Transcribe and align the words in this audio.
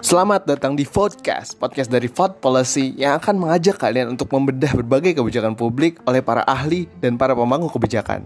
Selamat 0.00 0.48
datang 0.48 0.72
di 0.72 0.88
Vodcast, 0.88 1.60
podcast 1.60 1.92
dari 1.92 2.08
Vod 2.08 2.40
Policy 2.40 2.96
yang 2.96 3.20
akan 3.20 3.36
mengajak 3.36 3.76
kalian 3.76 4.16
untuk 4.16 4.32
membedah 4.32 4.72
berbagai 4.80 5.20
kebijakan 5.20 5.52
publik 5.60 6.00
oleh 6.08 6.24
para 6.24 6.40
ahli 6.48 6.88
dan 7.04 7.20
para 7.20 7.36
pemangku 7.36 7.68
kebijakan. 7.68 8.24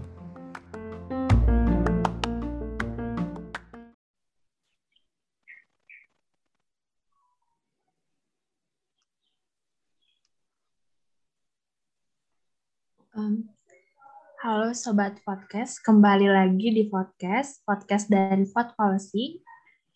Sobat 14.77 15.17
Podcast, 15.25 15.81
kembali 15.81 16.29
lagi 16.29 16.69
di 16.69 16.85
podcast, 16.93 17.65
podcast 17.65 18.13
dari 18.13 18.45
Vod 18.45 18.77
Policy 18.77 19.41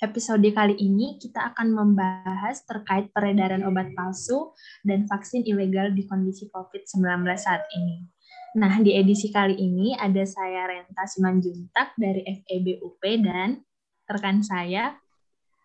episode 0.00 0.48
kali 0.56 0.72
ini 0.80 1.20
kita 1.20 1.52
akan 1.52 1.76
membahas 1.76 2.64
terkait 2.64 3.12
peredaran 3.12 3.60
obat 3.68 3.92
palsu 3.92 4.56
dan 4.80 5.04
vaksin 5.04 5.44
ilegal 5.44 5.92
di 5.92 6.08
kondisi 6.08 6.48
COVID-19 6.48 7.28
saat 7.36 7.60
ini. 7.76 8.08
Nah, 8.56 8.80
di 8.80 8.96
edisi 8.96 9.28
kali 9.28 9.52
ini 9.52 9.92
ada 10.00 10.24
saya 10.24 10.64
Renta 10.64 11.04
Simanjuntak 11.04 11.92
dari 12.00 12.24
FEB 12.24 12.80
UP 12.80 13.04
dan 13.20 13.60
rekan 14.08 14.40
saya 14.40 14.96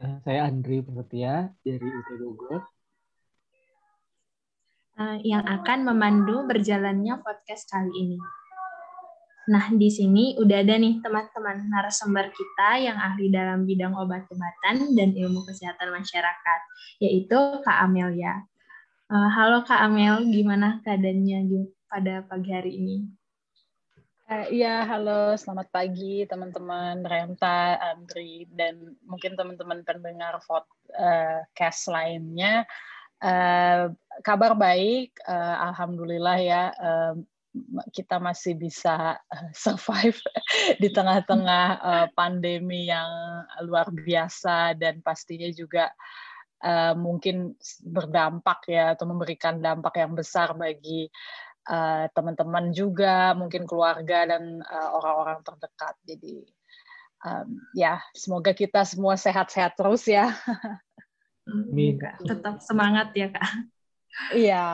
eh, 0.03 0.19
saya 0.27 0.51
Andri 0.51 0.83
Prasetya 0.83 1.55
dari 1.63 1.87
UT 1.87 2.09
Bogor 2.19 2.61
eh, 4.99 5.17
yang 5.23 5.47
akan 5.47 5.87
memandu 5.87 6.43
berjalannya 6.43 7.15
podcast 7.23 7.71
kali 7.71 7.95
ini. 7.95 8.19
Nah, 9.45 9.69
di 9.77 9.93
sini 9.93 10.33
udah 10.41 10.57
ada 10.65 10.73
nih 10.73 11.05
teman-teman 11.05 11.69
narasumber 11.69 12.33
kita 12.33 12.81
yang 12.81 12.97
ahli 12.97 13.29
dalam 13.29 13.61
bidang 13.69 13.93
obat-obatan 13.93 14.97
dan 14.97 15.09
ilmu 15.13 15.45
kesehatan 15.45 15.93
masyarakat, 15.93 16.59
yaitu 16.97 17.37
Kak 17.61 17.77
Amelia. 17.85 18.41
Uh, 19.05 19.29
halo 19.29 19.61
Kak 19.61 19.85
Amel, 19.85 20.25
gimana 20.33 20.81
keadaannya 20.81 21.69
pada 21.85 22.25
pagi 22.25 22.49
hari 22.49 22.73
ini? 22.73 22.97
Uh, 24.25 24.49
halo, 24.81 25.37
selamat 25.37 25.69
pagi 25.69 26.25
teman-teman 26.25 27.05
Renta, 27.05 27.77
Andri, 27.77 28.49
dan 28.49 28.97
mungkin 29.05 29.37
teman-teman 29.37 29.85
pendengar 29.85 30.41
podcast 30.41 31.85
uh, 31.85 31.93
lainnya. 31.93 32.65
Uh, 33.21 33.93
kabar 34.25 34.57
baik, 34.57 35.13
uh, 35.29 35.69
alhamdulillah 35.69 36.37
ya. 36.41 36.73
Uh, 36.81 37.21
kita 37.91 38.19
masih 38.19 38.57
bisa 38.59 39.15
eh, 39.31 39.49
survive 39.55 40.19
di 40.81 40.89
tengah-tengah 40.91 41.67
uh, 41.79 42.07
pandemi 42.13 42.89
yang 42.91 43.07
luar 43.63 43.89
biasa 43.91 44.75
dan 44.75 44.99
pastinya 44.99 45.47
juga 45.51 45.91
uh, 46.63 46.93
mungkin 46.97 47.55
berdampak 47.83 48.67
ya 48.69 48.93
atau 48.93 49.07
memberikan 49.07 49.59
dampak 49.59 50.01
yang 50.01 50.13
besar 50.13 50.53
bagi 50.55 51.09
teman-teman 52.13 52.69
juga 52.77 53.33
mungkin 53.33 53.65
keluarga 53.65 54.29
dan 54.29 54.61
orang-orang 54.69 55.41
terdekat 55.41 55.97
jadi 56.05 56.45
um, 57.25 57.57
ya 57.73 57.97
semoga 58.13 58.53
kita 58.53 58.85
semua 58.85 59.17
sehat-sehat 59.17 59.73
terus 59.73 60.05
ya 60.05 60.29
Amin. 61.45 62.01
Tetap 62.25 62.57
semangat 62.61 63.13
ya 63.13 63.29
kak. 63.29 63.49
Iya. 64.33 64.65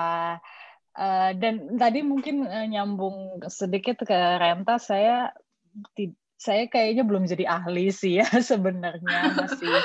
Uh, 0.91 1.31
dan 1.39 1.79
tadi 1.79 2.03
mungkin 2.03 2.43
uh, 2.43 2.67
nyambung 2.67 3.39
sedikit 3.47 4.03
ke 4.03 4.17
Renta, 4.39 4.75
saya 4.75 5.31
saya 6.35 6.67
kayaknya 6.67 7.07
belum 7.07 7.23
jadi 7.29 7.47
ahli 7.47 7.93
sih 7.95 8.19
ya 8.19 8.27
sebenarnya 8.51 9.19
masih 9.39 9.75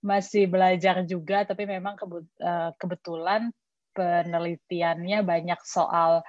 masih 0.00 0.44
belajar 0.48 1.04
juga, 1.04 1.44
tapi 1.44 1.68
memang 1.68 2.00
uh, 2.00 2.72
kebetulan 2.80 3.52
penelitiannya 3.96 5.24
banyak 5.24 5.60
soal 5.64 6.20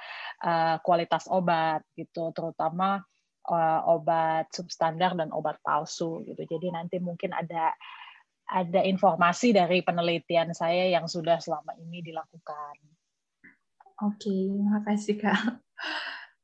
uh, 0.43 0.75
kualitas 0.83 1.27
obat 1.27 1.83
gitu, 1.95 2.31
terutama 2.31 3.03
uh, 3.47 3.81
obat 3.87 4.51
substandar 4.51 5.15
dan 5.15 5.31
obat 5.31 5.59
palsu 5.63 6.23
gitu. 6.27 6.47
Jadi 6.47 6.67
nanti 6.71 6.97
mungkin 6.99 7.31
ada 7.35 7.75
ada 8.47 8.79
informasi 8.83 9.51
dari 9.51 9.83
penelitian 9.83 10.55
saya 10.55 10.87
yang 10.87 11.07
sudah 11.11 11.39
selama 11.43 11.75
ini 11.79 11.99
dilakukan. 11.99 12.96
Oke, 13.97 14.29
makasih 14.69 15.17
Kak. 15.17 15.57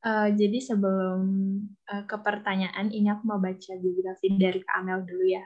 Uh, 0.04 0.28
jadi 0.36 0.60
sebelum 0.60 1.24
uh, 1.88 2.04
ke 2.04 2.16
pertanyaan 2.20 2.92
ini 2.92 3.08
aku 3.08 3.24
mau 3.24 3.40
baca 3.40 3.72
biografi 3.80 4.36
dari 4.36 4.60
Kak 4.60 4.84
Amel 4.84 5.00
dulu 5.00 5.24
ya. 5.24 5.40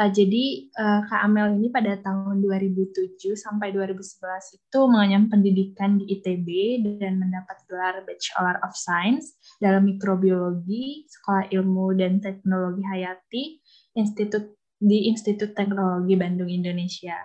Uh, 0.00 0.08
jadi 0.08 0.64
uh, 0.80 1.04
Kak 1.04 1.28
Amel 1.28 1.60
ini 1.60 1.68
pada 1.68 1.92
tahun 2.00 2.40
2007 2.40 3.20
sampai 3.36 3.68
2011 3.76 4.64
itu 4.64 4.80
mengenyam 4.88 5.28
pendidikan 5.28 6.00
di 6.00 6.08
ITB 6.08 6.48
dan 6.96 7.20
mendapat 7.20 7.60
gelar 7.68 8.00
Bachelor 8.08 8.56
of 8.64 8.72
Science 8.72 9.36
dalam 9.60 9.84
mikrobiologi, 9.84 11.04
Sekolah 11.04 11.52
Ilmu 11.52 11.92
dan 12.00 12.24
Teknologi 12.24 12.82
Hayati, 12.88 13.44
Institut 13.92 14.56
di 14.80 15.12
Institut 15.12 15.52
Teknologi 15.52 16.16
Bandung 16.16 16.48
Indonesia. 16.48 17.18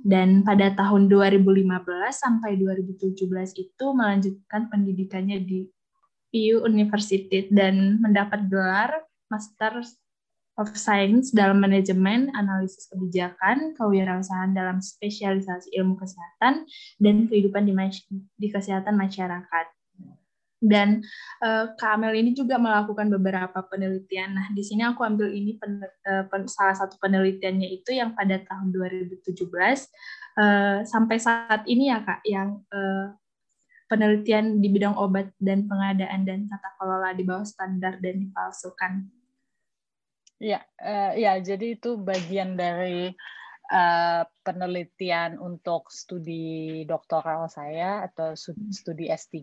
Dan 0.00 0.40
pada 0.40 0.72
tahun 0.72 1.12
2015 1.12 1.68
sampai 2.16 2.56
2017 2.56 3.12
itu 3.60 3.86
melanjutkan 3.92 4.72
pendidikannya 4.72 5.44
di 5.44 5.68
PU 6.32 6.64
University 6.64 7.52
dan 7.52 8.00
mendapat 8.00 8.48
gelar 8.48 9.04
Master 9.28 9.84
of 10.56 10.68
Science 10.76 11.32
dalam 11.32 11.60
manajemen, 11.60 12.32
analisis 12.36 12.88
kebijakan, 12.88 13.76
kewirausahaan 13.76 14.52
dalam 14.52 14.80
spesialisasi 14.80 15.72
ilmu 15.76 15.96
kesehatan, 15.96 16.68
dan 17.00 17.14
kehidupan 17.28 17.64
di, 17.68 17.72
di 18.36 18.48
kesehatan 18.52 18.96
masyarakat. 18.96 19.66
Dan 20.62 21.02
uh, 21.42 21.74
Kak 21.74 21.98
Amel 21.98 22.22
ini 22.22 22.38
juga 22.38 22.54
melakukan 22.54 23.10
beberapa 23.10 23.66
penelitian. 23.66 24.38
Nah, 24.38 24.46
di 24.54 24.62
sini 24.62 24.86
aku 24.86 25.02
ambil 25.02 25.34
ini 25.34 25.58
pen, 25.58 25.82
uh, 25.82 26.24
pen, 26.30 26.46
salah 26.46 26.78
satu 26.78 27.02
penelitiannya 27.02 27.66
itu 27.66 27.98
yang 27.98 28.14
pada 28.14 28.38
tahun 28.46 28.70
2017 28.70 29.26
uh, 29.42 29.74
eh, 30.38 30.78
sampai 30.86 31.18
saat 31.18 31.66
ini 31.66 31.90
ya 31.90 31.98
Kak, 32.06 32.22
yang 32.22 32.62
uh, 32.70 33.10
penelitian 33.90 34.62
di 34.62 34.70
bidang 34.70 34.94
obat 34.94 35.34
dan 35.42 35.66
pengadaan 35.66 36.22
dan 36.22 36.46
tata 36.46 36.70
kelola 36.78 37.10
di 37.10 37.26
bawah 37.26 37.44
standar 37.44 37.98
dan 37.98 38.22
dipalsukan. 38.22 39.10
Ya, 40.38 40.62
uh, 40.78 41.18
ya 41.18 41.42
jadi 41.42 41.74
itu 41.74 41.98
bagian 41.98 42.54
dari 42.54 43.10
uh, 43.72 44.22
penelitian 44.46 45.42
untuk 45.42 45.90
studi 45.90 46.82
doktoral 46.86 47.50
saya 47.50 48.06
atau 48.06 48.34
studi 48.70 49.10
S3 49.10 49.42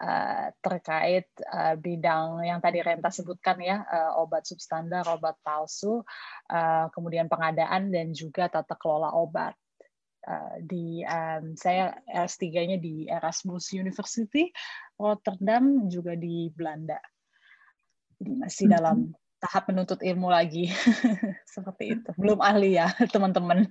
uh, 0.00 0.46
terkait 0.60 1.28
uh, 1.48 1.74
bidang 1.76 2.44
yang 2.44 2.60
tadi 2.60 2.80
Renta 2.84 3.08
sebutkan 3.08 3.60
ya, 3.60 3.84
uh, 3.84 4.20
obat 4.20 4.44
substandar, 4.44 5.04
obat 5.08 5.36
palsu, 5.40 6.04
uh, 6.52 6.86
kemudian 6.92 7.28
pengadaan 7.28 7.92
dan 7.92 8.12
juga 8.12 8.48
tata 8.48 8.76
kelola 8.76 9.12
obat. 9.16 9.56
Uh, 10.26 10.58
di 10.58 11.06
um, 11.06 11.54
saya 11.54 11.94
S3-nya 12.10 12.82
di 12.82 13.06
Erasmus 13.06 13.70
University 13.70 14.50
Rotterdam 14.98 15.86
juga 15.86 16.18
di 16.18 16.50
Belanda. 16.50 16.98
Jadi 18.18 18.32
masih 18.34 18.66
dalam 18.66 19.14
tahap 19.46 19.70
menuntut 19.70 20.02
ilmu 20.02 20.26
lagi. 20.26 20.66
Seperti 21.54 21.94
itu. 21.94 22.10
Belum 22.18 22.42
ahli 22.42 22.74
ya 22.74 22.90
teman-teman. 23.14 23.70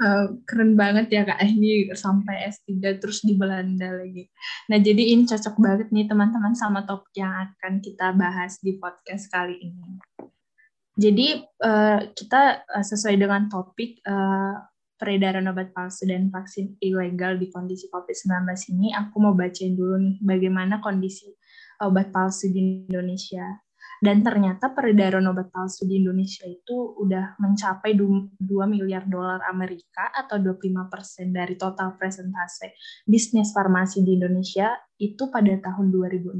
Uh, 0.00 0.40
keren 0.48 0.74
banget 0.74 1.12
ya 1.12 1.22
kak 1.28 1.38
ini 1.44 1.92
sampai 1.92 2.48
S3 2.48 2.96
terus 2.96 3.20
di 3.20 3.36
Belanda 3.36 3.92
lagi. 3.92 4.32
Nah 4.72 4.80
jadi 4.80 5.12
ini 5.12 5.28
cocok 5.28 5.60
banget 5.60 5.88
nih 5.92 6.08
teman-teman 6.08 6.56
sama 6.56 6.88
topik 6.88 7.12
yang 7.20 7.52
akan 7.52 7.84
kita 7.84 8.16
bahas 8.16 8.56
di 8.64 8.80
podcast 8.80 9.28
kali 9.28 9.60
ini. 9.60 10.00
Jadi 10.96 11.44
uh, 11.60 12.00
kita 12.16 12.64
uh, 12.64 12.84
sesuai 12.84 13.20
dengan 13.20 13.52
topik 13.52 14.00
uh, 14.08 14.56
peredaran 15.00 15.50
obat 15.50 15.74
palsu 15.74 16.06
dan 16.06 16.30
vaksin 16.30 16.78
ilegal 16.78 17.34
di 17.34 17.50
kondisi 17.50 17.90
COVID-19 17.90 18.46
ini, 18.70 18.94
aku 18.94 19.18
mau 19.18 19.34
bacain 19.34 19.74
dulu 19.74 19.98
nih 19.98 20.16
bagaimana 20.22 20.78
kondisi 20.78 21.26
obat 21.82 22.14
palsu 22.14 22.54
di 22.54 22.86
Indonesia. 22.86 23.42
Dan 24.02 24.26
ternyata 24.26 24.74
peredaran 24.74 25.22
obat 25.30 25.54
palsu 25.54 25.86
di 25.86 26.02
Indonesia 26.02 26.42
itu 26.42 26.74
udah 26.98 27.38
mencapai 27.38 27.94
2 27.94 28.42
miliar 28.66 29.06
dolar 29.06 29.46
Amerika 29.46 30.10
atau 30.10 30.42
25% 30.42 31.30
dari 31.30 31.54
total 31.54 31.94
presentase 31.94 32.74
bisnis 33.06 33.54
farmasi 33.54 34.02
di 34.02 34.18
Indonesia 34.18 34.74
itu 34.98 35.30
pada 35.30 35.54
tahun 35.54 35.94
2016. 35.94 36.34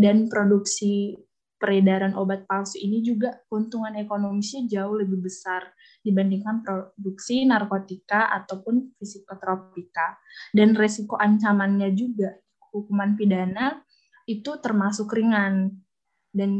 Dan 0.00 0.32
produksi 0.32 1.12
peredaran 1.60 2.16
obat 2.16 2.48
palsu 2.48 2.80
ini 2.80 3.04
juga 3.04 3.36
keuntungan 3.52 3.92
ekonomisnya 4.00 4.64
jauh 4.64 4.96
lebih 4.96 5.28
besar 5.28 5.60
dibandingkan 6.00 6.64
produksi 6.64 7.44
narkotika 7.44 8.32
ataupun 8.32 8.96
psikotropika. 8.96 10.16
Dan 10.56 10.72
resiko 10.72 11.20
ancamannya 11.20 11.92
juga 11.92 12.32
hukuman 12.72 13.12
pidana 13.12 13.84
itu 14.24 14.56
termasuk 14.56 15.12
ringan 15.12 15.84
dan 16.36 16.52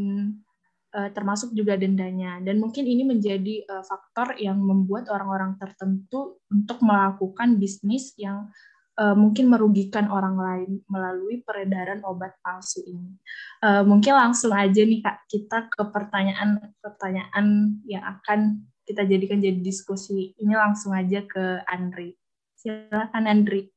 uh, 0.96 1.12
termasuk 1.12 1.52
juga 1.52 1.76
dendanya 1.76 2.40
dan 2.40 2.56
mungkin 2.56 2.88
ini 2.88 3.04
menjadi 3.04 3.68
uh, 3.68 3.84
faktor 3.84 4.40
yang 4.40 4.56
membuat 4.56 5.12
orang-orang 5.12 5.60
tertentu 5.60 6.40
untuk 6.48 6.80
melakukan 6.80 7.60
bisnis 7.60 8.16
yang 8.16 8.48
uh, 8.96 9.16
mungkin 9.16 9.52
merugikan 9.52 10.08
orang 10.08 10.36
lain 10.36 10.70
melalui 10.88 11.44
peredaran 11.44 12.00
obat 12.02 12.34
palsu 12.40 12.80
ini. 12.88 13.12
Uh, 13.60 13.84
mungkin 13.84 14.16
langsung 14.16 14.56
aja 14.56 14.82
nih 14.82 15.04
kak 15.04 15.28
kita 15.28 15.68
ke 15.68 15.82
pertanyaan-pertanyaan 15.92 17.46
yang 17.84 18.04
akan 18.04 18.64
kita 18.86 19.04
jadikan 19.04 19.42
jadi 19.42 19.60
diskusi. 19.60 20.32
Ini 20.40 20.54
langsung 20.56 20.96
aja 20.96 21.22
ke 21.26 21.60
Andri. 21.68 22.16
Silakan 22.56 23.28
Andri. 23.28 23.68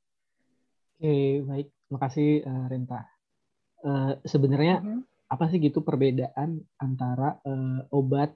Oke 1.00 1.44
baik, 1.48 1.68
terima 1.88 2.00
kasih 2.08 2.30
uh, 2.44 2.66
Renta. 2.68 3.02
Uh, 3.80 4.12
sebenarnya 4.28 4.84
mm 4.84 4.88
-hmm. 4.88 5.02
Apa 5.30 5.46
sih 5.54 5.62
gitu 5.62 5.86
perbedaan 5.86 6.58
antara 6.82 7.38
uh, 7.46 7.86
obat 7.94 8.34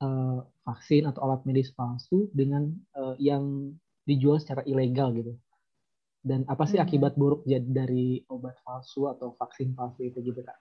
uh, 0.00 0.40
vaksin 0.64 1.04
atau 1.04 1.28
alat 1.28 1.44
medis 1.44 1.68
palsu 1.76 2.32
dengan 2.32 2.72
uh, 2.96 3.14
yang 3.20 3.76
dijual 4.08 4.40
secara 4.40 4.64
ilegal 4.64 5.12
gitu? 5.12 5.36
dan 6.20 6.44
apa 6.52 6.68
sih 6.68 6.76
hmm. 6.76 6.84
akibat 6.84 7.12
buruk 7.16 7.40
dari 7.48 8.20
obat 8.28 8.60
palsu 8.60 9.08
atau 9.08 9.32
vaksin 9.40 9.72
palsu 9.72 10.04
itu 10.04 10.20
gitu 10.20 10.44
kak? 10.44 10.58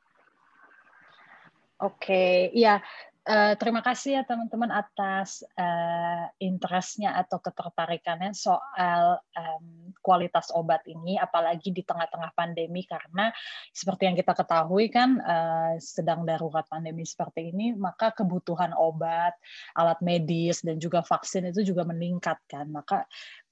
Oke, 1.79 2.11
okay. 2.11 2.35
ya 2.55 2.83
uh, 3.27 3.53
terima 3.59 3.83
kasih 3.83 4.19
ya 4.19 4.23
teman-teman 4.23 4.71
atas 4.71 5.43
uh, 5.57 6.25
interestnya 6.39 7.17
atau 7.19 7.41
ketertarikannya 7.43 8.31
soal 8.31 9.19
um, 9.35 9.91
kualitas 9.99 10.53
obat 10.55 10.85
ini, 10.87 11.19
apalagi 11.19 11.73
di 11.73 11.83
tengah-tengah 11.83 12.31
pandemi. 12.37 12.85
Karena 12.87 13.31
seperti 13.73 14.07
yang 14.07 14.15
kita 14.15 14.31
ketahui 14.37 14.87
kan 14.87 15.19
uh, 15.19 15.75
sedang 15.81 16.23
darurat 16.23 16.63
pandemi 16.69 17.03
seperti 17.03 17.51
ini, 17.51 17.75
maka 17.75 18.15
kebutuhan 18.15 18.71
obat, 18.77 19.35
alat 19.75 19.99
medis 19.99 20.63
dan 20.63 20.79
juga 20.79 21.03
vaksin 21.03 21.49
itu 21.49 21.73
juga 21.73 21.83
meningkat 21.83 22.39
kan, 22.47 22.69
maka 22.71 23.03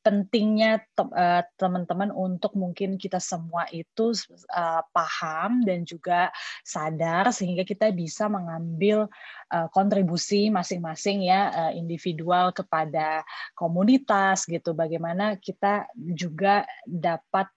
pentingnya 0.08 0.80
eh, 1.20 1.44
teman-teman 1.60 2.16
untuk 2.16 2.56
mungkin 2.56 2.96
kita 2.96 3.20
semua 3.20 3.68
itu 3.76 4.16
uh, 4.56 4.80
paham 4.96 5.68
dan 5.68 5.84
juga 5.84 6.32
sadar 6.64 7.28
sehingga 7.36 7.68
kita 7.68 7.92
bisa 7.92 8.32
mengambil 8.32 9.12
uh, 9.52 9.68
kontribusi 9.76 10.48
masing-masing 10.48 11.28
ya 11.28 11.52
uh, 11.52 11.72
individual 11.76 12.56
kepada 12.56 13.28
komunitas 13.52 14.48
gitu. 14.48 14.72
Bagaimana 14.72 15.36
kita 15.36 15.92
juga 16.16 16.64
dapat 16.88 17.52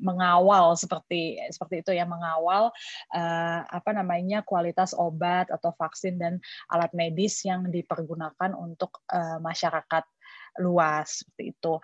mengawal 0.00 0.80
seperti 0.80 1.36
seperti 1.52 1.84
itu 1.84 1.92
ya 1.92 2.08
mengawal 2.08 2.72
uh, 3.12 3.60
apa 3.68 3.92
namanya 3.92 4.40
kualitas 4.40 4.96
obat 4.96 5.52
atau 5.52 5.68
vaksin 5.76 6.16
dan 6.16 6.40
alat 6.72 6.96
medis 6.96 7.44
yang 7.44 7.68
dipergunakan 7.68 8.56
untuk 8.56 9.04
uh, 9.12 9.36
masyarakat 9.44 10.08
luas 10.62 11.22
seperti 11.22 11.54
itu. 11.54 11.74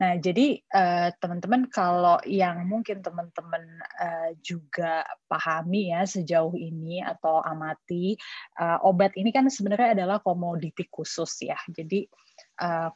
Nah, 0.00 0.12
jadi 0.20 0.46
eh, 0.60 1.08
teman-teman 1.16 1.62
uh, 1.64 1.70
kalau 1.72 2.18
yang 2.28 2.68
mungkin 2.68 3.00
teman-teman 3.00 3.64
uh, 4.00 4.30
juga 4.44 5.04
pahami 5.30 5.92
ya 5.94 6.04
sejauh 6.04 6.52
ini 6.56 7.00
atau 7.00 7.40
amati 7.40 8.16
uh, 8.60 8.84
obat 8.84 9.16
ini 9.16 9.32
kan 9.32 9.48
sebenarnya 9.48 9.96
adalah 9.96 10.18
komoditi 10.20 10.84
khusus 10.88 11.44
ya. 11.44 11.56
Jadi 11.72 12.04
uh. 12.58 12.90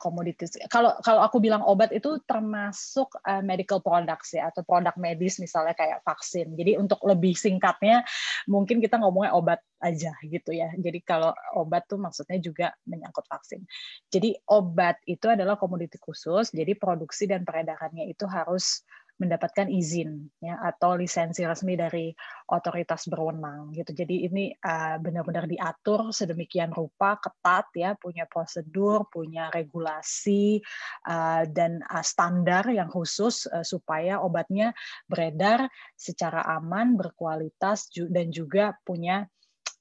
Kalau 0.67 0.99
kalau 1.01 1.21
aku 1.23 1.39
bilang 1.39 1.63
obat 1.63 1.95
itu 1.95 2.19
termasuk 2.27 3.15
uh, 3.23 3.41
medical 3.41 3.79
products 3.79 4.35
ya 4.35 4.51
atau 4.51 4.67
produk 4.67 4.95
medis 4.99 5.39
misalnya 5.39 5.73
kayak 5.79 6.03
vaksin. 6.03 6.53
Jadi 6.59 6.77
untuk 6.79 6.99
lebih 7.07 7.33
singkatnya 7.39 8.03
mungkin 8.51 8.83
kita 8.83 8.99
ngomongnya 8.99 9.33
obat 9.33 9.61
aja 9.83 10.15
gitu 10.27 10.51
ya. 10.55 10.71
Jadi 10.79 11.03
kalau 11.03 11.35
obat 11.59 11.87
tuh 11.87 11.99
maksudnya 11.99 12.39
juga 12.39 12.75
menyangkut 12.87 13.27
vaksin. 13.27 13.63
Jadi 14.11 14.35
obat 14.51 14.99
itu 15.07 15.27
adalah 15.31 15.59
komoditi 15.59 15.99
khusus. 15.99 16.51
Jadi 16.51 16.75
produksi 16.75 17.31
dan 17.31 17.47
peredarannya 17.47 18.11
itu 18.11 18.27
harus 18.27 18.83
mendapatkan 19.23 19.71
izin 19.71 20.27
ya 20.43 20.59
atau 20.59 20.99
lisensi 20.99 21.47
resmi 21.47 21.79
dari 21.79 22.11
otoritas 22.51 23.07
berwenang 23.07 23.71
gitu. 23.71 23.95
Jadi 23.95 24.27
ini 24.27 24.51
uh, 24.51 24.99
benar-benar 24.99 25.47
diatur 25.47 26.11
sedemikian 26.11 26.75
rupa 26.75 27.23
ketat 27.23 27.71
ya, 27.79 27.95
punya 27.95 28.27
prosedur, 28.27 29.07
punya 29.07 29.47
regulasi 29.55 30.59
uh, 31.07 31.47
dan 31.47 31.79
uh, 31.87 32.03
standar 32.03 32.67
yang 32.67 32.91
khusus 32.91 33.47
uh, 33.47 33.63
supaya 33.63 34.19
obatnya 34.19 34.75
beredar 35.07 35.71
secara 35.95 36.43
aman, 36.59 36.99
berkualitas 36.99 37.87
dan 38.11 38.35
juga 38.35 38.75
punya 38.83 39.31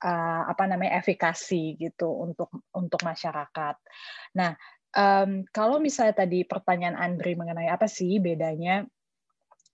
uh, 0.06 0.44
apa 0.46 0.64
namanya 0.70 1.02
efikasi 1.02 1.82
gitu 1.82 2.08
untuk 2.08 2.54
untuk 2.78 3.02
masyarakat. 3.02 3.76
Nah, 4.38 4.54
um, 4.96 5.44
kalau 5.50 5.78
misalnya 5.80 6.26
tadi 6.26 6.44
pertanyaan 6.44 6.98
Andri 6.98 7.38
mengenai 7.38 7.70
apa 7.72 7.88
sih 7.88 8.20
bedanya 8.20 8.84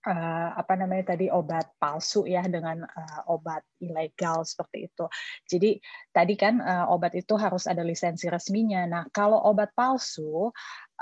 uh, 0.08 0.48
apa 0.56 0.72
namanya 0.80 1.12
tadi 1.12 1.28
obat 1.28 1.76
palsu 1.76 2.24
ya 2.24 2.40
dengan 2.48 2.80
uh, 2.82 3.20
obat 3.28 3.60
ilegal 3.84 4.48
seperti 4.48 4.88
itu. 4.88 5.04
Jadi 5.44 5.70
tadi 6.10 6.34
kan 6.40 6.64
uh, 6.64 6.88
obat 6.88 7.12
itu 7.12 7.36
harus 7.36 7.68
ada 7.68 7.84
lisensi 7.84 8.26
resminya. 8.32 8.88
Nah 8.88 9.04
kalau 9.12 9.36
obat 9.44 9.76
palsu 9.76 10.48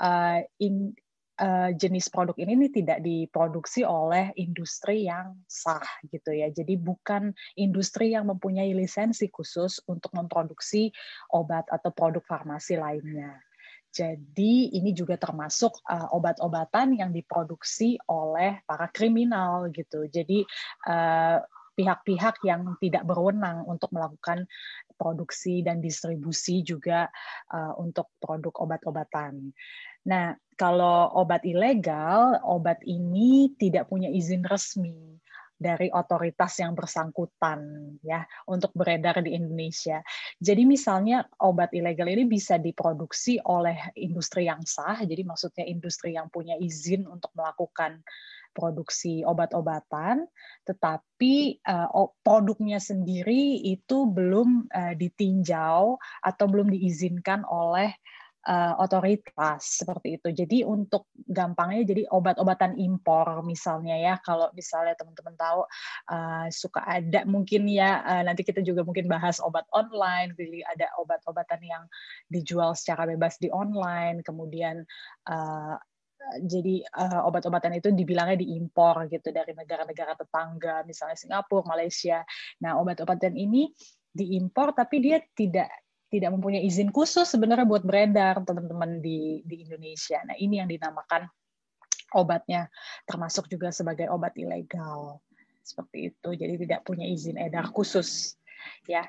uh, 0.03 0.39
in, 0.59 0.91
uh, 1.39 1.71
jenis 1.73 2.11
produk 2.11 2.35
ini, 2.37 2.51
ini 2.57 2.67
tidak 2.73 2.99
diproduksi 2.99 3.87
oleh 3.87 4.33
industri 4.35 5.07
yang 5.07 5.37
sah 5.47 5.85
gitu 6.11 6.35
ya. 6.35 6.51
Jadi 6.51 6.75
bukan 6.75 7.31
industri 7.55 8.13
yang 8.13 8.27
mempunyai 8.27 8.75
lisensi 8.75 9.31
khusus 9.31 9.79
untuk 9.87 10.11
memproduksi 10.11 10.91
obat 11.31 11.69
atau 11.71 11.93
produk 11.93 12.21
farmasi 12.25 12.75
lainnya. 12.75 13.46
Jadi 13.97 14.77
ini 14.77 14.93
juga 14.93 15.17
termasuk 15.17 15.81
uh, 15.89 16.13
obat-obatan 16.13 16.93
yang 16.93 17.09
diproduksi 17.09 17.97
oleh 18.05 18.61
para 18.69 18.85
kriminal 18.93 19.73
gitu. 19.73 20.05
Jadi 20.05 20.45
pihak 20.85 21.49
pihak-pihak 21.77 22.41
yang 22.41 22.73
tidak 22.81 23.05
berwenang 23.05 23.61
untuk 23.69 23.93
melakukan 23.93 24.49
produksi 24.97 25.61
dan 25.61 25.77
distribusi 25.77 26.65
juga 26.65 27.05
uh, 27.53 27.77
untuk 27.77 28.09
produk 28.17 28.53
obat-obatan. 28.65 29.53
Nah, 30.09 30.33
kalau 30.57 31.13
obat 31.13 31.45
ilegal, 31.45 32.41
obat 32.41 32.81
ini 32.81 33.53
tidak 33.61 33.93
punya 33.93 34.09
izin 34.09 34.41
resmi 34.49 35.21
dari 35.57 35.89
otoritas 35.89 36.61
yang 36.61 36.77
bersangkutan 36.77 37.59
ya 38.05 38.21
untuk 38.45 38.71
beredar 38.77 39.25
di 39.25 39.33
Indonesia. 39.33 40.05
Jadi 40.37 40.63
misalnya 40.69 41.25
obat 41.41 41.73
ilegal 41.73 42.07
ini 42.07 42.29
bisa 42.29 42.61
diproduksi 42.61 43.41
oleh 43.41 43.91
industri 43.97 44.45
yang 44.45 44.61
sah, 44.63 45.01
jadi 45.01 45.25
maksudnya 45.25 45.65
industri 45.65 46.13
yang 46.13 46.29
punya 46.29 46.53
izin 46.61 47.09
untuk 47.09 47.33
melakukan 47.33 48.05
produksi 48.57 49.21
obat-obatan, 49.21 50.25
tetapi 50.65 51.61
uh, 51.61 52.09
produknya 52.25 52.81
sendiri 52.81 53.61
itu 53.61 54.09
belum 54.09 54.65
uh, 54.73 54.93
ditinjau 54.97 56.01
atau 56.01 56.45
belum 56.49 56.73
diizinkan 56.73 57.45
oleh 57.45 57.93
uh, 58.47 58.73
otoritas 58.79 59.83
seperti 59.83 60.17
itu. 60.17 60.31
Jadi 60.31 60.57
untuk 60.63 61.11
gampangnya 61.27 61.83
jadi 61.83 62.03
obat-obatan 62.07 62.79
impor 62.79 63.43
misalnya 63.43 63.99
ya 63.99 64.15
kalau 64.23 64.47
misalnya 64.55 64.95
teman-teman 64.95 65.35
tahu 65.35 65.61
uh, 66.09 66.47
suka 66.47 66.81
ada 66.87 67.27
mungkin 67.27 67.67
ya 67.67 68.01
uh, 68.07 68.23
nanti 68.23 68.47
kita 68.47 68.63
juga 68.63 68.87
mungkin 68.87 69.11
bahas 69.11 69.43
obat 69.43 69.67
online 69.75 70.31
jadi 70.39 70.63
ada 70.63 70.87
obat-obatan 71.03 71.59
yang 71.61 71.83
dijual 72.31 72.73
secara 72.73 73.03
bebas 73.03 73.35
di 73.37 73.51
online 73.51 74.23
kemudian 74.23 74.87
uh, 75.27 75.75
jadi 76.43 76.83
uh, 76.91 77.23
obat-obatan 77.29 77.79
itu 77.79 77.93
dibilangnya 77.93 78.43
diimpor 78.43 79.07
gitu 79.07 79.31
dari 79.31 79.55
negara-negara 79.55 80.17
tetangga 80.19 80.83
misalnya 80.83 81.15
Singapura, 81.15 81.63
Malaysia. 81.63 82.19
Nah 82.59 82.75
obat-obatan 82.83 83.31
ini 83.37 83.71
diimpor 84.11 84.75
tapi 84.75 84.99
dia 84.99 85.21
tidak 85.37 85.69
tidak 86.07 86.31
mempunyai 86.35 86.63
izin 86.63 86.89
khusus 86.91 87.27
sebenarnya 87.27 87.67
buat 87.67 87.83
beredar 87.83 88.39
teman-teman 88.47 89.03
di 89.03 89.43
di 89.43 89.67
Indonesia. 89.67 90.23
Nah, 90.23 90.35
ini 90.39 90.63
yang 90.63 90.69
dinamakan 90.71 91.27
obatnya 92.15 92.71
termasuk 93.03 93.51
juga 93.51 93.71
sebagai 93.75 94.07
obat 94.07 94.35
ilegal. 94.39 95.19
Seperti 95.67 96.15
itu. 96.15 96.29
Jadi 96.31 96.53
tidak 96.63 96.87
punya 96.87 97.03
izin 97.03 97.35
edar 97.35 97.67
khusus. 97.75 98.39
Ya. 98.87 99.03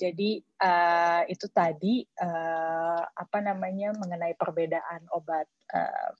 Jadi 0.00 0.40
uh, 0.64 1.28
itu 1.28 1.44
tadi 1.52 2.00
uh, 2.24 3.04
apa 3.04 3.38
namanya 3.44 3.92
mengenai 4.00 4.32
perbedaan 4.32 5.04
obat 5.12 5.44
uh, 5.76 6.10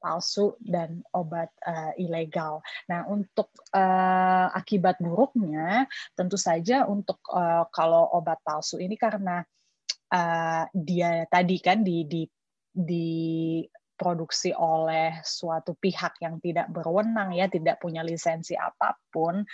palsu 0.00 0.56
dan 0.60 1.04
obat 1.12 1.48
uh, 1.64 1.92
ilegal. 1.96 2.64
Nah, 2.88 3.08
untuk 3.08 3.48
uh, 3.72 4.48
akibat 4.52 5.00
buruknya, 5.00 5.88
tentu 6.16 6.36
saja 6.40 6.88
untuk 6.88 7.20
uh, 7.32 7.64
kalau 7.72 8.08
obat 8.16 8.40
palsu 8.44 8.80
ini 8.80 8.96
karena 8.96 9.44
uh, 10.10 10.64
dia 10.74 11.24
tadi 11.30 11.56
kan 11.62 11.82
di 11.82 12.04
di 12.06 12.22
di 12.70 13.08
diproduksi 14.00 14.56
oleh 14.56 15.20
suatu 15.20 15.76
pihak 15.76 16.24
yang 16.24 16.40
tidak 16.40 16.72
berwenang 16.72 17.36
ya, 17.36 17.52
tidak 17.52 17.76
punya 17.84 18.00
lisensi 18.00 18.56
apa 18.56 18.96
pun 19.12 19.44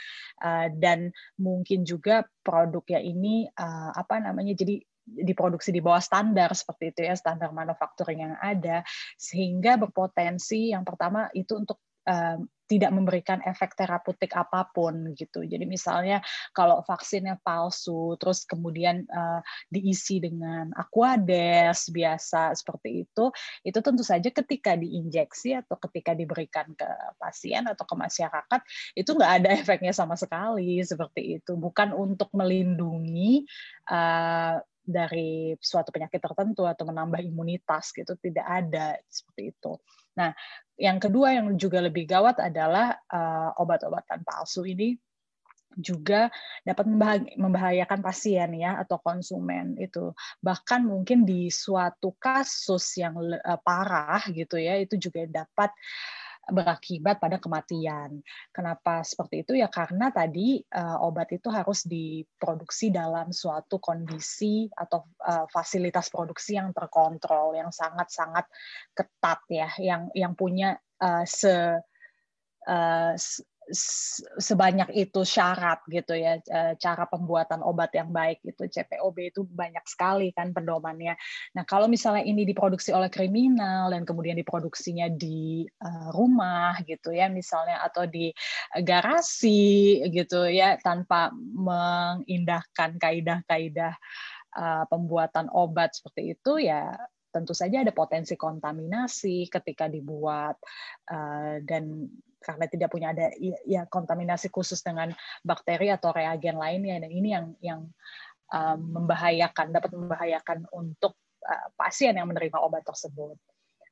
uh, 0.46 0.66
dan 0.70 1.10
mungkin 1.42 1.82
juga 1.82 2.22
produknya 2.46 3.02
ini 3.02 3.50
uh, 3.50 3.90
apa 3.90 4.22
namanya 4.22 4.54
jadi 4.54 4.78
diproduksi 5.02 5.74
di 5.74 5.82
bawah 5.82 5.98
standar 5.98 6.54
seperti 6.54 6.94
itu 6.94 7.00
ya 7.10 7.18
standar 7.18 7.50
manufacturing 7.50 8.22
yang 8.22 8.38
ada 8.38 8.86
sehingga 9.18 9.82
berpotensi 9.82 10.70
yang 10.70 10.86
pertama 10.86 11.26
itu 11.34 11.58
untuk 11.58 11.82
um, 12.06 12.48
tidak 12.66 12.90
memberikan 12.90 13.38
efek 13.46 13.78
terapeutik 13.78 14.34
apa 14.34 14.66
pun 14.74 15.14
gitu. 15.14 15.46
Jadi 15.46 15.62
misalnya 15.64 16.18
kalau 16.50 16.82
vaksinnya 16.82 17.38
palsu, 17.40 18.18
terus 18.18 18.42
kemudian 18.42 19.06
uh, 19.06 19.40
diisi 19.70 20.18
dengan 20.18 20.74
aquades 20.74 21.88
biasa 21.94 22.58
seperti 22.58 23.06
itu, 23.06 23.30
itu 23.62 23.78
tentu 23.78 24.02
saja 24.02 24.28
ketika 24.34 24.74
diinjeksi 24.74 25.62
atau 25.62 25.78
ketika 25.78 26.12
diberikan 26.18 26.66
ke 26.74 26.90
pasien 27.22 27.70
atau 27.70 27.86
ke 27.86 27.94
masyarakat 27.94 28.60
itu 28.98 29.10
nggak 29.14 29.32
ada 29.42 29.48
efeknya 29.62 29.94
sama 29.94 30.18
sekali 30.18 30.82
seperti 30.82 31.38
itu. 31.38 31.54
Bukan 31.54 31.94
untuk 31.94 32.34
melindungi 32.34 33.46
uh, 33.94 34.58
dari 34.86 35.54
suatu 35.58 35.90
penyakit 35.90 36.22
tertentu 36.22 36.62
atau 36.62 36.86
menambah 36.86 37.18
imunitas 37.18 37.90
gitu 37.90 38.14
tidak 38.18 38.46
ada 38.46 38.98
seperti 39.06 39.54
itu. 39.54 39.74
Nah, 40.16 40.32
yang 40.76 41.00
kedua 41.00 41.36
yang 41.36 41.56
juga 41.56 41.80
lebih 41.80 42.08
gawat 42.08 42.40
adalah 42.40 42.96
uh, 43.08 43.52
obat-obatan 43.60 44.24
palsu 44.24 44.64
ini 44.68 44.96
juga 45.76 46.32
dapat 46.64 46.88
membahayakan 47.36 48.00
pasien 48.00 48.56
ya 48.56 48.80
atau 48.80 48.96
konsumen 48.96 49.76
itu. 49.76 50.16
Bahkan 50.40 50.88
mungkin 50.88 51.28
di 51.28 51.52
suatu 51.52 52.16
kasus 52.16 52.96
yang 52.96 53.20
uh, 53.20 53.60
parah 53.60 54.24
gitu 54.32 54.56
ya 54.56 54.80
itu 54.80 54.96
juga 54.96 55.28
dapat 55.28 55.70
berakibat 56.46 57.18
pada 57.18 57.42
kematian. 57.42 58.22
Kenapa 58.54 59.02
seperti 59.02 59.42
itu? 59.42 59.52
Ya 59.58 59.66
karena 59.66 60.14
tadi 60.14 60.62
uh, 60.62 61.02
obat 61.02 61.34
itu 61.34 61.50
harus 61.50 61.82
diproduksi 61.82 62.94
dalam 62.94 63.34
suatu 63.34 63.82
kondisi 63.82 64.70
atau 64.70 65.10
uh, 65.26 65.50
fasilitas 65.50 66.06
produksi 66.08 66.54
yang 66.54 66.70
terkontrol, 66.70 67.58
yang 67.58 67.74
sangat-sangat 67.74 68.46
ketat 68.94 69.40
ya, 69.50 69.68
yang 69.82 70.08
yang 70.14 70.32
punya 70.38 70.78
uh, 71.02 71.26
se 71.26 71.82
uh, 72.66 73.12
sebanyak 74.38 74.94
itu 74.94 75.26
syarat 75.26 75.82
gitu 75.90 76.14
ya 76.14 76.38
eh, 76.38 76.74
cara 76.78 77.04
pembuatan 77.10 77.66
obat 77.66 77.90
yang 77.98 78.14
baik 78.14 78.38
itu 78.46 78.70
CPOB 78.70 79.34
itu 79.34 79.42
banyak 79.42 79.82
sekali 79.90 80.30
kan 80.30 80.54
pedomannya. 80.54 81.18
Nah 81.58 81.64
kalau 81.66 81.90
misalnya 81.90 82.22
ini 82.22 82.46
diproduksi 82.46 82.94
oleh 82.94 83.10
kriminal 83.10 83.90
dan 83.90 84.06
kemudian 84.06 84.38
diproduksinya 84.38 85.10
di 85.10 85.66
eh, 85.66 86.08
rumah 86.14 86.78
gitu 86.86 87.10
ya 87.10 87.26
misalnya 87.26 87.82
atau 87.82 88.06
di 88.06 88.30
garasi 88.86 89.98
gitu 90.14 90.46
ya 90.46 90.78
tanpa 90.78 91.34
mengindahkan 91.34 93.02
kaidah-kaidah 93.02 93.94
eh, 94.54 94.84
pembuatan 94.86 95.50
obat 95.50 95.98
seperti 95.98 96.38
itu 96.38 96.70
ya 96.70 96.94
tentu 97.34 97.52
saja 97.52 97.84
ada 97.84 97.92
potensi 97.92 98.32
kontaminasi 98.32 99.52
ketika 99.52 99.92
dibuat 99.92 100.56
dan 101.68 102.08
karena 102.46 102.70
tidak 102.70 102.88
punya 102.94 103.10
ada 103.10 103.34
ya 103.66 103.82
kontaminasi 103.90 104.46
khusus 104.54 104.78
dengan 104.86 105.10
bakteri 105.42 105.90
atau 105.90 106.14
reagen 106.14 106.54
lainnya 106.54 107.02
dan 107.02 107.10
ini 107.10 107.28
yang 107.34 107.46
yang 107.58 107.80
um, 108.54 108.78
membahayakan 109.02 109.74
dapat 109.74 109.90
membahayakan 109.90 110.70
untuk 110.70 111.18
uh, 111.42 111.68
pasien 111.74 112.14
yang 112.14 112.30
menerima 112.30 112.62
obat 112.62 112.86
tersebut. 112.86 113.34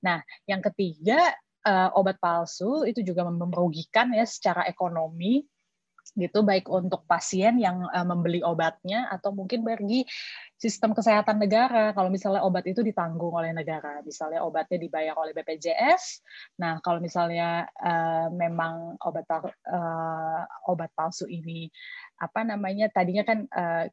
Nah, 0.07 0.23
yang 0.47 0.63
ketiga 0.63 1.35
uh, 1.67 1.91
obat 1.99 2.21
palsu 2.23 2.87
itu 2.87 3.03
juga 3.03 3.27
merugikan 3.27 4.15
ya 4.15 4.23
secara 4.29 4.69
ekonomi 4.71 5.43
gitu 6.13 6.45
baik 6.45 6.69
untuk 6.69 7.09
pasien 7.09 7.57
yang 7.57 7.89
uh, 7.89 8.05
membeli 8.05 8.45
obatnya 8.45 9.09
atau 9.09 9.33
mungkin 9.33 9.65
bagi 9.65 10.05
sistem 10.61 10.93
kesehatan 10.93 11.41
negara. 11.41 11.97
Kalau 11.97 12.13
misalnya 12.13 12.45
obat 12.45 12.69
itu 12.69 12.85
ditanggung 12.85 13.33
oleh 13.33 13.57
negara 13.57 14.05
misalnya 14.05 14.45
obatnya 14.45 14.79
dibayar 14.79 15.15
oleh 15.17 15.33
BPJS 15.33 16.21
nah 16.61 16.79
kalau 16.85 17.01
misalnya 17.01 17.67
uh, 17.81 18.29
memang 18.31 19.01
obat 19.01 19.27
uh, 19.31 20.43
obat 20.69 20.93
palsu 20.93 21.25
ini 21.27 21.73
apa 22.21 22.45
namanya 22.45 22.93
tadinya 22.93 23.25
kan 23.25 23.49
uh, 23.49 23.85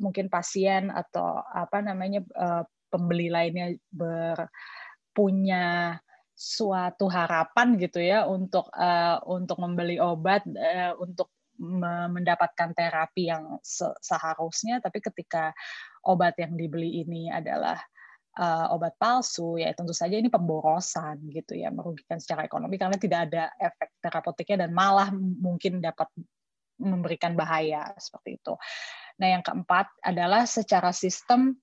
mungkin 0.00 0.32
pasien 0.32 0.88
atau 0.88 1.40
apa 1.44 1.84
namanya 1.84 2.24
uh, 2.34 2.64
pembeli 2.88 3.28
lainnya 3.28 3.76
ber 3.92 4.48
punya 5.14 5.96
suatu 6.34 7.06
harapan 7.06 7.78
gitu 7.78 8.02
ya 8.02 8.26
untuk 8.26 8.66
uh, 8.74 9.22
untuk 9.30 9.62
membeli 9.62 10.02
obat 10.02 10.42
uh, 10.50 10.98
untuk 10.98 11.30
mendapatkan 11.58 12.74
terapi 12.74 13.30
yang 13.30 13.58
seharusnya, 14.00 14.82
tapi 14.82 14.98
ketika 14.98 15.54
obat 16.04 16.34
yang 16.38 16.58
dibeli 16.58 17.02
ini 17.06 17.30
adalah 17.30 17.78
uh, 18.38 18.74
obat 18.74 18.98
palsu, 18.98 19.58
ya 19.58 19.70
tentu 19.72 19.94
saja 19.94 20.18
ini 20.18 20.28
pemborosan 20.28 21.22
gitu 21.30 21.54
ya, 21.54 21.70
merugikan 21.70 22.18
secara 22.18 22.46
ekonomi 22.46 22.74
karena 22.78 22.98
tidak 22.98 23.20
ada 23.30 23.44
efek 23.58 23.90
terapeutiknya 24.02 24.66
dan 24.66 24.70
malah 24.74 25.10
mungkin 25.14 25.78
dapat 25.78 26.10
memberikan 26.78 27.38
bahaya 27.38 27.94
seperti 27.98 28.42
itu. 28.42 28.54
Nah, 29.22 29.28
yang 29.30 29.42
keempat 29.46 29.94
adalah 30.02 30.42
secara 30.42 30.90
sistem 30.90 31.54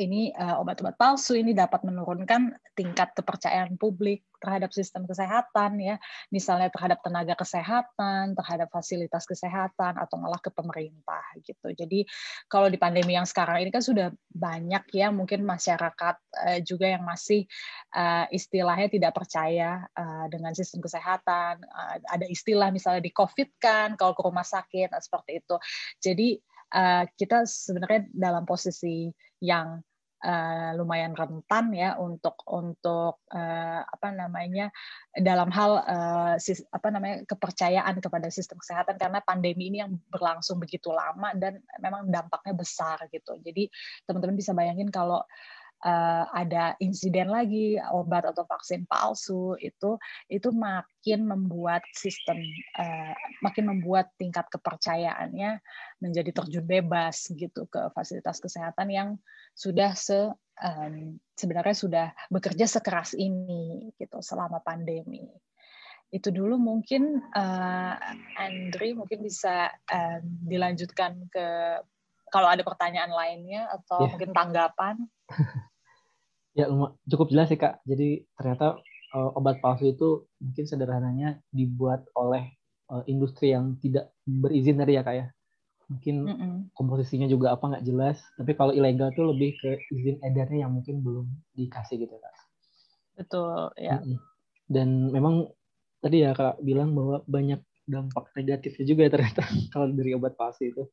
ini 0.00 0.32
uh, 0.32 0.64
obat-obat 0.64 0.96
palsu 0.96 1.36
ini 1.36 1.52
dapat 1.52 1.84
menurunkan 1.84 2.56
tingkat 2.72 3.12
kepercayaan 3.12 3.76
publik 3.76 4.24
terhadap 4.40 4.72
sistem 4.72 5.04
kesehatan 5.04 5.76
ya. 5.76 6.00
Misalnya 6.32 6.72
terhadap 6.72 7.04
tenaga 7.04 7.36
kesehatan 7.36 8.32
terhadap 8.32 8.72
fasilitas 8.72 9.28
kesehatan 9.28 10.00
atau 10.00 10.16
malah 10.16 10.40
ke 10.40 10.48
pemerintah 10.48 11.20
gitu. 11.44 11.76
Jadi 11.76 12.08
kalau 12.48 12.72
di 12.72 12.80
pandemi 12.80 13.20
yang 13.20 13.28
sekarang 13.28 13.60
ini 13.60 13.68
kan 13.68 13.84
sudah 13.84 14.08
banyak 14.32 14.88
ya. 14.96 15.12
Mungkin 15.12 15.44
masyarakat 15.44 16.16
uh, 16.16 16.58
juga 16.64 16.88
yang 16.88 17.04
masih 17.04 17.44
uh, 17.92 18.24
istilahnya 18.32 18.88
tidak 18.88 19.12
percaya 19.12 19.84
uh, 19.92 20.24
dengan 20.32 20.56
sistem 20.56 20.80
kesehatan. 20.80 21.60
Uh, 21.60 22.00
ada 22.08 22.24
istilah 22.24 22.72
misalnya 22.72 23.04
di 23.04 23.12
covid 23.12 23.52
kan 23.60 24.00
kalau 24.00 24.16
ke 24.16 24.24
rumah 24.24 24.48
sakit 24.48 24.88
nah, 24.88 25.04
seperti 25.04 25.44
itu. 25.44 25.56
Jadi 26.00 26.28
kita 27.18 27.50
sebenarnya 27.50 28.06
dalam 28.14 28.46
posisi 28.46 29.10
yang 29.42 29.82
uh, 30.24 30.70
lumayan 30.76 31.16
rentan 31.16 31.72
ya 31.72 31.96
untuk 31.96 32.36
untuk 32.48 33.24
uh, 33.32 33.80
apa 33.84 34.08
namanya 34.12 34.68
dalam 35.16 35.48
hal 35.50 35.80
uh, 35.82 36.34
sis, 36.36 36.64
apa 36.70 36.88
namanya 36.92 37.24
kepercayaan 37.26 37.98
kepada 37.98 38.28
sistem 38.28 38.60
kesehatan 38.60 38.96
karena 39.00 39.20
pandemi 39.24 39.72
ini 39.72 39.82
yang 39.82 39.96
berlangsung 40.08 40.60
begitu 40.60 40.92
lama 40.92 41.32
dan 41.36 41.60
memang 41.80 42.08
dampaknya 42.08 42.54
besar 42.54 42.96
gitu. 43.10 43.36
Jadi 43.40 43.68
teman-teman 44.04 44.36
bisa 44.36 44.52
bayangin 44.52 44.88
kalau 44.92 45.24
ada 46.30 46.76
insiden 46.82 47.32
lagi 47.32 47.80
obat 47.92 48.28
atau 48.28 48.44
vaksin 48.44 48.84
palsu 48.84 49.56
itu 49.60 49.96
itu 50.28 50.52
makin 50.52 51.24
membuat 51.24 51.80
sistem 51.96 52.36
uh, 52.76 53.16
makin 53.40 53.72
membuat 53.72 54.12
tingkat 54.20 54.44
kepercayaannya 54.52 55.60
menjadi 56.04 56.30
terjun 56.36 56.68
bebas 56.68 57.32
gitu 57.32 57.64
ke 57.68 57.88
fasilitas 57.96 58.40
kesehatan 58.44 58.88
yang 58.92 59.08
sudah 59.56 59.96
se 59.96 60.28
um, 60.60 61.16
sebenarnya 61.32 61.76
sudah 61.76 62.06
bekerja 62.28 62.68
sekeras 62.68 63.16
ini 63.16 63.92
gitu 63.96 64.20
selama 64.20 64.60
pandemi 64.60 65.24
itu 66.10 66.28
dulu 66.34 66.58
mungkin 66.58 67.22
uh, 67.38 67.94
Andri 68.36 68.98
mungkin 68.98 69.22
bisa 69.22 69.70
um, 69.86 70.22
dilanjutkan 70.42 71.30
ke 71.30 71.46
kalau 72.30 72.46
ada 72.50 72.62
pertanyaan 72.62 73.10
lainnya 73.10 73.70
atau 73.70 74.06
yeah. 74.06 74.10
mungkin 74.10 74.30
tanggapan 74.34 74.96
Ya 76.56 76.66
cukup 77.06 77.30
jelas 77.30 77.48
sih 77.50 77.58
kak. 77.60 77.82
Jadi 77.86 78.26
ternyata 78.34 78.78
uh, 79.14 79.30
obat 79.38 79.62
palsu 79.62 79.94
itu 79.94 80.26
mungkin 80.42 80.64
sederhananya 80.66 81.38
dibuat 81.54 82.06
oleh 82.18 82.58
uh, 82.90 83.06
industri 83.06 83.54
yang 83.54 83.78
tidak 83.78 84.10
berizin 84.26 84.78
tadi 84.78 84.98
ya 84.98 85.02
kak 85.06 85.16
ya. 85.16 85.26
Mungkin 85.90 86.16
mm 86.22 86.36
-mm. 86.38 86.54
komposisinya 86.74 87.26
juga 87.26 87.54
apa 87.54 87.66
nggak 87.66 87.86
jelas. 87.86 88.18
Tapi 88.38 88.54
kalau 88.54 88.70
ilegal 88.74 89.10
tuh 89.14 89.30
lebih 89.34 89.58
ke 89.58 89.78
izin 89.90 90.22
edarnya 90.22 90.66
yang 90.66 90.72
mungkin 90.74 91.02
belum 91.02 91.26
dikasih 91.54 92.06
gitu 92.06 92.14
kak. 92.18 92.34
Betul 93.18 93.74
ya. 93.78 93.98
Mm 94.02 94.14
-mm. 94.14 94.18
Dan 94.70 94.88
memang 95.10 95.50
tadi 95.98 96.22
ya 96.22 96.34
kak 96.34 96.62
bilang 96.62 96.94
bahwa 96.94 97.22
banyak 97.26 97.60
dampak 97.90 98.30
negatifnya 98.38 98.84
juga 98.86 99.00
ya 99.06 99.10
ternyata 99.10 99.42
kalau 99.74 99.90
dari 99.90 100.14
obat 100.14 100.38
palsu 100.38 100.70
itu 100.70 100.86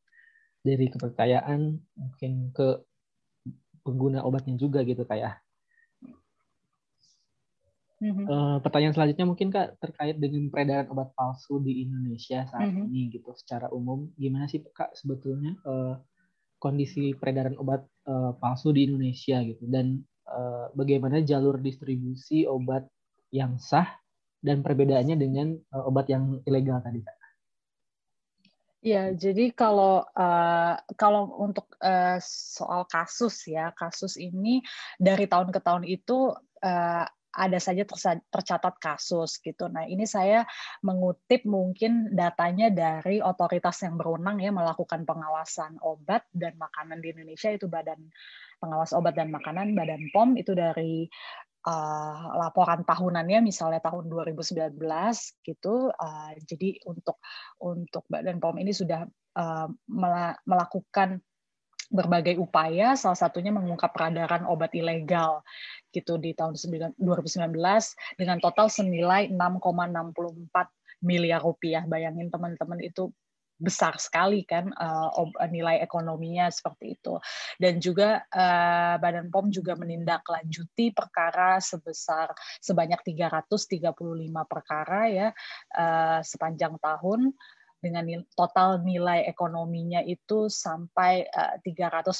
dari 0.66 0.90
kepercayaan 0.90 1.78
mungkin 1.96 2.52
ke 2.52 2.82
pengguna 3.86 4.26
obatnya 4.26 4.60
juga 4.60 4.84
gitu 4.84 5.08
kayak 5.08 5.40
Uh, 7.98 8.62
pertanyaan 8.62 8.94
selanjutnya 8.94 9.26
mungkin 9.26 9.50
kak 9.50 9.82
terkait 9.82 10.22
dengan 10.22 10.54
peredaran 10.54 10.86
obat 10.94 11.18
palsu 11.18 11.58
di 11.66 11.82
Indonesia 11.82 12.46
saat 12.46 12.70
mm-hmm. 12.70 12.94
ini 12.94 13.02
gitu 13.10 13.34
secara 13.34 13.74
umum 13.74 14.14
gimana 14.14 14.46
sih 14.46 14.62
kak 14.70 14.94
sebetulnya 14.94 15.58
uh, 15.66 15.98
kondisi 16.62 17.18
peredaran 17.18 17.58
obat 17.58 17.90
uh, 18.06 18.38
palsu 18.38 18.70
di 18.70 18.86
Indonesia 18.86 19.42
gitu 19.42 19.66
dan 19.66 20.06
uh, 20.30 20.70
bagaimana 20.78 21.26
jalur 21.26 21.58
distribusi 21.58 22.46
obat 22.46 22.86
yang 23.34 23.58
sah 23.58 23.90
dan 24.46 24.62
perbedaannya 24.62 25.18
dengan 25.18 25.58
uh, 25.74 25.90
obat 25.90 26.06
yang 26.14 26.38
ilegal 26.46 26.78
tadi 26.86 27.02
Kak. 27.02 27.18
Ya, 28.86 29.10
jadi 29.10 29.52
kalau 29.58 30.06
uh, 30.06 30.76
kalau 30.96 31.34
untuk 31.42 31.66
uh, 31.82 32.22
soal 32.24 32.86
kasus 32.86 33.50
ya, 33.50 33.74
kasus 33.74 34.16
ini 34.22 34.62
dari 35.02 35.26
tahun 35.26 35.50
ke 35.50 35.60
tahun 35.60 35.84
itu 35.84 36.32
uh, 36.62 37.06
ada 37.38 37.62
saja 37.62 37.86
tercatat 38.34 38.76
kasus 38.82 39.38
gitu. 39.46 39.70
Nah, 39.70 39.86
ini 39.86 40.10
saya 40.10 40.42
mengutip 40.82 41.46
mungkin 41.46 42.10
datanya 42.18 42.74
dari 42.74 43.22
otoritas 43.22 43.78
yang 43.86 44.02
berwenang 44.02 44.42
ya 44.42 44.50
melakukan 44.50 45.06
pengawasan 45.06 45.78
obat 45.86 46.26
dan 46.34 46.58
makanan 46.58 46.98
di 46.98 47.14
Indonesia 47.14 47.54
itu 47.54 47.70
Badan 47.70 48.02
Pengawas 48.58 48.90
Obat 48.98 49.14
dan 49.14 49.30
Makanan 49.30 49.78
Badan 49.78 50.10
POM 50.10 50.34
itu 50.34 50.58
dari 50.58 51.06
uh, 51.70 52.18
laporan 52.42 52.82
tahunannya 52.82 53.46
misalnya 53.46 53.86
tahun 53.86 54.10
2019 54.10 54.74
gitu. 55.46 55.94
Uh, 55.94 56.32
jadi 56.42 56.82
untuk 56.90 57.22
untuk 57.62 58.02
Badan 58.10 58.42
POM 58.42 58.58
ini 58.58 58.74
sudah 58.74 59.06
uh, 59.38 59.70
melakukan 60.42 61.22
berbagai 61.88 62.36
upaya, 62.36 63.00
salah 63.00 63.16
satunya 63.16 63.52
mengungkap 63.56 63.96
peredaran 63.96 64.44
obat 64.44 64.76
ilegal 64.76 65.42
gitu 65.96 66.20
di 66.20 66.36
tahun 66.36 66.54
2019 67.00 67.48
dengan 68.20 68.38
total 68.44 68.68
senilai 68.68 69.32
6,64 69.32 71.04
miliar 71.08 71.40
rupiah. 71.40 71.88
Bayangin 71.88 72.28
teman-teman 72.28 72.84
itu 72.84 73.10
besar 73.58 73.98
sekali 73.98 74.46
kan 74.46 74.70
uh, 74.70 75.10
nilai 75.50 75.82
ekonominya 75.82 76.46
seperti 76.54 76.94
itu 76.94 77.18
dan 77.58 77.82
juga 77.82 78.22
uh, 78.30 79.02
Badan 79.02 79.34
POM 79.34 79.50
juga 79.50 79.74
menindaklanjuti 79.74 80.94
perkara 80.94 81.58
sebesar 81.58 82.38
sebanyak 82.62 83.02
335 83.02 83.98
perkara 84.46 85.02
ya 85.10 85.28
uh, 85.74 86.22
sepanjang 86.22 86.78
tahun 86.78 87.34
dengan 87.88 88.04
total 88.36 88.84
nilai 88.84 89.24
ekonominya 89.24 90.04
itu 90.04 90.52
sampai 90.52 91.24
uh, 91.32 91.56
345 91.64 92.20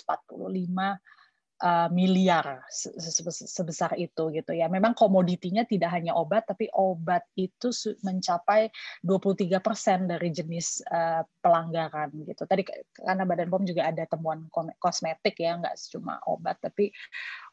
uh, 1.62 1.90
miliar 1.90 2.66
sebesar 2.70 3.98
itu 3.98 4.30
gitu 4.34 4.52
ya. 4.54 4.70
Memang 4.70 4.94
komoditinya 4.94 5.66
tidak 5.66 5.94
hanya 5.94 6.14
obat 6.14 6.46
tapi 6.46 6.70
obat 6.74 7.26
itu 7.38 7.74
mencapai 8.06 8.70
23% 9.02 10.12
dari 10.12 10.30
jenis 10.30 10.86
uh, 10.88 11.26
pelanggaran 11.42 12.14
gitu. 12.26 12.46
Tadi 12.46 12.64
karena 12.98 13.24
Badan 13.26 13.50
POM 13.50 13.66
juga 13.66 13.90
ada 13.90 14.04
temuan 14.06 14.46
kosmetik 14.78 15.38
ya, 15.42 15.58
nggak 15.58 15.76
cuma 15.94 16.22
obat 16.30 16.62
tapi 16.62 16.94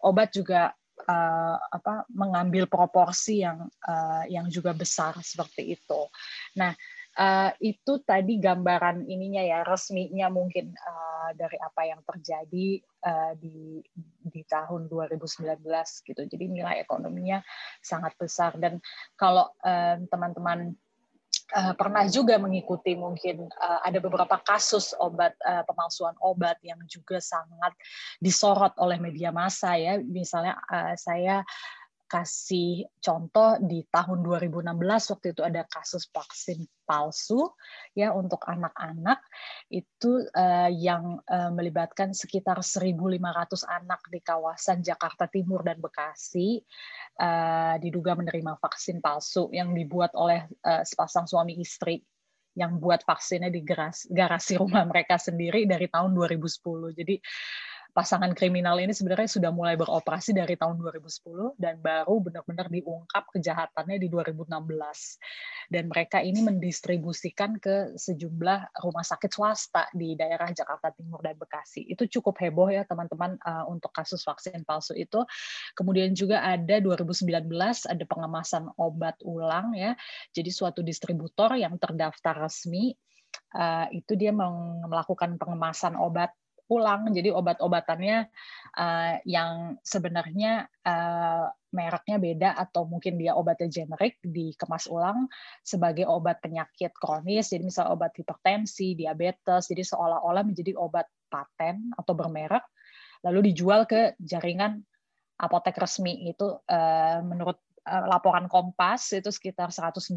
obat 0.04 0.33
juga 0.33 0.73
uh, 1.09 1.56
apa 1.59 2.06
mengambil 2.12 2.71
proporsi 2.71 3.42
yang 3.42 3.66
uh, 3.66 4.25
yang 4.30 4.47
juga 4.52 4.76
besar 4.76 5.16
seperti 5.21 5.75
itu. 5.75 6.00
Nah, 6.61 6.75
uh, 7.18 7.50
itu 7.62 8.02
tadi 8.02 8.38
gambaran 8.38 9.06
ininya 9.06 9.42
ya 9.42 9.61
resminya 9.66 10.28
mungkin 10.30 10.75
uh, 10.75 11.30
dari 11.35 11.59
apa 11.59 11.83
yang 11.87 12.00
terjadi 12.04 12.83
uh, 13.06 13.33
di 13.38 13.80
di 14.25 14.42
tahun 14.47 14.87
2019 14.90 15.64
gitu. 16.06 16.23
Jadi 16.26 16.44
nilai 16.50 16.83
ekonominya 16.83 17.40
sangat 17.80 18.14
besar 18.18 18.56
dan 18.59 18.80
kalau 19.14 19.50
teman-teman 20.11 20.75
uh, 21.52 21.75
pernah 21.76 22.04
juga 22.09 22.40
mengikuti 22.40 22.97
mungkin 22.97 23.50
uh, 23.61 23.80
ada 23.85 23.99
beberapa 24.00 24.40
kasus 24.42 24.97
obat 24.97 25.37
uh, 25.44 25.62
pemalsuan 25.68 26.16
obat 26.25 26.56
yang 26.64 26.78
juga 26.88 27.21
sangat 27.21 27.75
disorot 28.23 28.73
oleh 28.80 28.97
media 28.97 29.35
massa 29.35 29.76
ya. 29.76 30.00
Misalnya 30.00 30.56
uh, 30.71 30.94
saya 30.97 31.44
kasih 32.04 32.84
contoh 33.00 33.56
di 33.64 33.82
tahun 33.88 34.23
2016 34.23 34.70
waktu 35.12 35.26
itu 35.32 35.42
ada 35.42 35.64
kasus 35.66 36.06
vaksin 36.12 36.68
palsu 36.84 37.49
ya 37.96 38.12
untuk 38.12 38.44
anak-anak 38.44 39.18
itu 39.73 40.23
uh, 40.37 40.70
yang 40.70 41.18
uh, 41.25 41.50
melibatkan 41.50 42.12
sekitar 42.12 42.61
1.500 42.61 42.94
anak 43.66 44.00
di 44.12 44.20
kawasan 44.20 44.84
Jakarta 44.84 45.26
Timur 45.26 45.64
dan 45.64 45.81
Bekasi 45.81 46.61
uh, 47.18 47.81
diduga 47.81 48.14
menerima 48.14 48.61
vaksin 48.61 49.00
palsu 49.00 49.48
yang 49.50 49.72
dibuat 49.72 50.12
oleh 50.14 50.44
uh, 50.62 50.85
sepasang 50.85 51.24
suami 51.24 51.57
istri 51.59 52.05
yang 52.55 52.78
buat 52.78 53.02
vaksinnya 53.02 53.50
di 53.50 53.66
garasi 54.14 54.55
rumah 54.62 54.87
mereka 54.87 55.18
sendiri 55.18 55.66
dari 55.66 55.90
tahun 55.90 56.14
2010. 56.14 56.94
Jadi 56.94 57.18
pasangan 57.94 58.35
kriminal 58.35 58.74
ini 58.83 58.90
sebenarnya 58.90 59.30
sudah 59.30 59.54
mulai 59.54 59.78
beroperasi 59.78 60.35
dari 60.35 60.59
tahun 60.59 60.83
2010 60.83 61.54
dan 61.62 61.78
baru 61.78 62.18
benar-benar 62.18 62.66
diungkap 62.66 63.30
kejahatannya 63.30 64.02
di 64.02 64.11
2016. 64.11 64.50
Dan 65.70 65.87
mereka 65.87 66.18
ini 66.18 66.42
mendistribusikan 66.42 67.62
ke 67.62 67.94
sejumlah 67.94 68.83
rumah 68.83 69.07
sakit 69.07 69.30
swasta 69.30 69.87
di 69.94 70.18
daerah 70.18 70.50
Jakarta 70.50 70.90
Timur 70.90 71.22
dan 71.22 71.38
Bekasi. 71.38 71.87
Itu 71.87 72.11
cukup 72.11 72.35
heboh 72.42 72.74
ya 72.74 72.83
teman-teman 72.83 73.38
uh, 73.46 73.70
untuk 73.70 73.94
kasus 73.94 74.26
vaksin 74.26 74.66
palsu 74.66 74.98
itu. 74.98 75.22
Kemudian 75.78 76.18
juga 76.18 76.42
ada 76.42 76.83
2019 76.83 77.46
ada 77.87 78.04
pengemasan 78.11 78.74
obat 78.74 79.22
ulang 79.22 79.70
ya. 79.78 79.94
Jadi 80.35 80.50
suatu 80.50 80.83
distributor 80.83 81.54
yang 81.54 81.78
terdaftar 81.78 82.42
resmi 82.42 82.90
uh, 83.54 83.87
itu 83.94 84.18
dia 84.18 84.35
melakukan 84.35 85.38
pengemasan 85.38 85.94
obat 85.94 86.35
ulang 86.72 87.12
jadi 87.12 87.29
obat-obatannya 87.33 88.29
uh, 88.79 89.14
yang 89.29 89.77
sebenarnya 89.85 90.64
uh, 90.85 91.53
mereknya 91.74 92.16
beda 92.16 92.50
atau 92.57 92.87
mungkin 92.87 93.18
dia 93.18 93.35
obatnya 93.37 93.68
generik 93.68 94.22
dikemas 94.22 94.87
ulang 94.88 95.27
sebagai 95.61 96.07
obat 96.07 96.38
penyakit 96.40 96.94
kronis. 96.94 97.50
Jadi 97.50 97.66
misal 97.66 97.90
obat 97.90 98.14
hipertensi 98.14 98.94
diabetes 98.94 99.68
jadi 99.68 99.83
seolah-olah 99.83 100.46
menjadi 100.46 100.72
obat 100.79 101.11
paten 101.29 101.90
atau 101.98 102.14
bermerek 102.14 102.62
lalu 103.27 103.50
dijual 103.53 103.85
ke 103.85 104.14
jaringan 104.22 104.81
apotek 105.37 105.77
resmi. 105.77 106.31
Itu 106.31 106.62
uh, 106.62 107.20
menurut 107.27 107.59
laporan 107.85 108.48
Kompas 108.48 109.12
itu 109.12 109.29
sekitar 109.29 109.68
197 109.68 110.16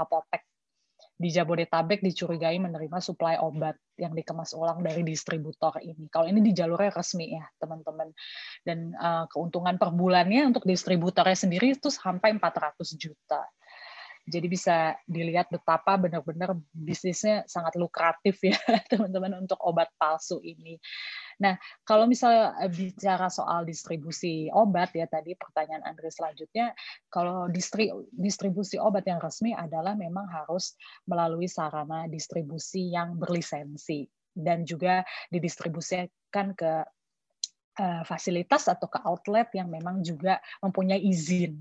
apotek 0.00 0.48
di 1.12 1.28
Jabodetabek 1.30 2.02
dicurigai 2.02 2.58
menerima 2.58 2.98
suplai 2.98 3.38
obat 3.38 3.78
yang 3.94 4.16
dikemas 4.16 4.56
ulang 4.56 4.82
dari 4.82 5.06
distributor 5.06 5.78
ini. 5.78 6.10
Kalau 6.10 6.26
ini 6.26 6.42
di 6.42 6.50
jalurnya 6.50 6.90
resmi 6.90 7.36
ya, 7.36 7.46
teman-teman. 7.60 8.10
Dan 8.64 8.90
uh, 8.96 9.30
keuntungan 9.30 9.78
per 9.78 9.94
bulannya 9.94 10.48
untuk 10.50 10.66
distributornya 10.66 11.36
sendiri 11.38 11.78
itu 11.78 11.92
sampai 11.92 12.34
400 12.34 12.74
juta. 12.98 13.44
Jadi 14.22 14.46
bisa 14.46 14.94
dilihat 15.10 15.50
betapa 15.50 15.98
benar-benar 15.98 16.54
bisnisnya 16.70 17.42
sangat 17.50 17.74
lukratif 17.74 18.38
ya 18.38 18.54
teman-teman 18.90 19.42
untuk 19.42 19.58
obat 19.66 19.90
palsu 19.98 20.38
ini. 20.46 20.78
Nah, 21.42 21.58
kalau 21.82 22.06
misalnya 22.06 22.54
eh, 22.62 22.70
bicara 22.70 23.26
soal 23.26 23.66
distribusi 23.66 24.46
obat 24.54 24.94
ya 24.94 25.10
tadi 25.10 25.34
pertanyaan 25.34 25.82
Andre 25.82 26.06
selanjutnya, 26.14 26.70
kalau 27.10 27.50
distri, 27.50 27.90
distribusi 28.14 28.78
obat 28.78 29.10
yang 29.10 29.18
resmi 29.18 29.50
adalah 29.58 29.98
memang 29.98 30.30
harus 30.30 30.78
melalui 31.10 31.50
sarana 31.50 32.06
distribusi 32.06 32.94
yang 32.94 33.18
berlisensi 33.18 34.06
dan 34.38 34.62
juga 34.62 35.02
didistribusikan 35.34 36.54
ke 36.54 36.72
eh, 37.74 38.02
fasilitas 38.06 38.70
atau 38.70 38.86
ke 38.86 39.02
outlet 39.02 39.50
yang 39.58 39.66
memang 39.66 39.98
juga 40.06 40.38
mempunyai 40.62 41.02
izin 41.02 41.58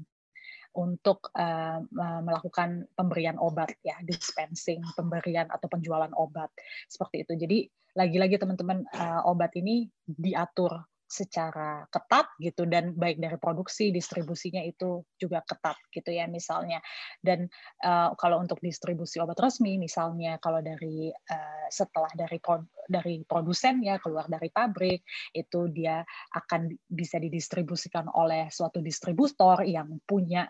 untuk 0.71 1.31
uh, 1.35 1.83
melakukan 2.23 2.87
pemberian 2.95 3.35
obat 3.39 3.75
ya 3.83 3.99
dispensing 4.03 4.79
pemberian 4.95 5.51
atau 5.51 5.67
penjualan 5.67 6.11
obat 6.15 6.51
seperti 6.87 7.27
itu. 7.27 7.33
Jadi 7.35 7.57
lagi-lagi 7.91 8.39
teman-teman 8.39 8.87
uh, 8.95 9.27
obat 9.27 9.51
ini 9.59 9.87
diatur 10.07 10.90
secara 11.11 11.83
ketat 11.91 12.31
gitu 12.39 12.63
dan 12.63 12.95
baik 12.95 13.19
dari 13.19 13.35
produksi 13.35 13.91
distribusinya 13.91 14.63
itu 14.63 15.03
juga 15.19 15.43
ketat 15.43 15.75
gitu 15.91 16.07
ya 16.07 16.31
misalnya. 16.31 16.79
Dan 17.19 17.51
uh, 17.83 18.15
kalau 18.15 18.39
untuk 18.39 18.63
distribusi 18.63 19.19
obat 19.19 19.35
resmi 19.43 19.75
misalnya 19.75 20.39
kalau 20.39 20.63
dari 20.63 21.11
uh, 21.11 21.67
setelah 21.67 22.07
dari 22.15 22.39
dari 22.87 23.27
produsen 23.27 23.83
ya 23.83 23.99
keluar 23.99 24.31
dari 24.31 24.47
pabrik 24.47 25.03
itu 25.35 25.67
dia 25.71 25.99
akan 26.31 26.71
bisa 26.87 27.19
didistribusikan 27.19 28.07
oleh 28.15 28.47
suatu 28.47 28.79
distributor 28.79 29.67
yang 29.67 29.99
punya 30.07 30.47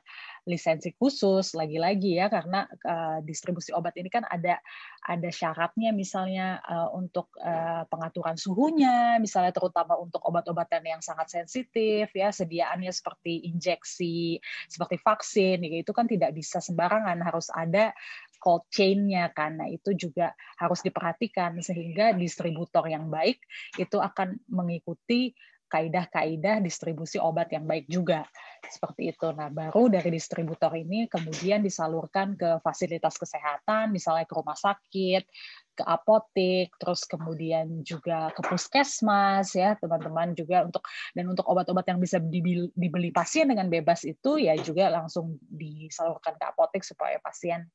lisensi 0.50 0.98
khusus 0.98 1.54
lagi-lagi 1.54 2.18
ya 2.18 2.26
karena 2.26 2.66
uh, 2.86 3.20
distribusi 3.22 3.70
obat 3.78 3.94
ini 3.98 4.10
kan 4.10 4.26
ada 4.26 4.58
ada 5.06 5.30
syaratnya 5.30 5.94
misalnya 5.94 6.58
uh, 6.66 6.90
untuk 6.98 7.30
uh, 7.38 7.86
pengaturan 7.86 8.34
suhunya 8.38 9.22
misalnya 9.22 9.54
terutama 9.54 10.02
untuk 10.02 10.22
obat-obatan 10.26 10.82
yang 10.82 11.02
sangat 11.06 11.30
sensitif 11.30 12.10
ya 12.10 12.34
sediaannya 12.34 12.90
seperti 12.90 13.46
injeksi 13.54 14.42
seperti 14.66 14.98
vaksin 14.98 15.62
ya, 15.62 15.86
itu 15.86 15.94
kan 15.94 16.10
tidak 16.10 16.34
bisa 16.34 16.58
sembarangan 16.58 17.22
harus 17.22 17.54
ada 17.54 17.94
cold 18.42 18.66
chain-nya 18.74 19.30
kan. 19.32 19.62
Nah 19.62 19.70
itu 19.70 19.94
juga 19.94 20.34
harus 20.58 20.82
diperhatikan 20.82 21.62
sehingga 21.62 22.18
distributor 22.18 22.90
yang 22.90 23.08
baik 23.14 23.38
itu 23.78 24.02
akan 24.02 24.42
mengikuti 24.50 25.38
kaidah-kaidah 25.72 26.60
distribusi 26.60 27.16
obat 27.16 27.48
yang 27.56 27.64
baik 27.64 27.88
juga 27.88 28.28
seperti 28.68 29.16
itu. 29.16 29.32
Nah, 29.32 29.48
baru 29.48 29.88
dari 29.88 30.12
distributor 30.12 30.70
ini 30.76 31.08
kemudian 31.08 31.64
disalurkan 31.64 32.36
ke 32.36 32.60
fasilitas 32.60 33.16
kesehatan, 33.16 33.90
misalnya 33.96 34.28
ke 34.28 34.36
rumah 34.36 34.60
sakit, 34.60 35.24
ke 35.72 35.84
apotek, 35.88 36.70
terus 36.76 37.08
kemudian 37.08 37.82
juga 37.88 38.30
ke 38.36 38.44
puskesmas 38.44 39.56
ya, 39.56 39.80
teman-teman 39.80 40.36
juga 40.36 40.68
untuk 40.68 40.84
dan 41.16 41.26
untuk 41.32 41.48
obat-obat 41.48 41.88
yang 41.88 42.00
bisa 42.04 42.20
dibeli 42.20 43.10
pasien 43.10 43.48
dengan 43.48 43.72
bebas 43.72 44.04
itu 44.04 44.38
ya 44.38 44.54
juga 44.60 44.92
langsung 44.92 45.40
disalurkan 45.48 46.36
ke 46.36 46.46
apotek 46.46 46.84
supaya 46.84 47.18
pasien 47.24 47.66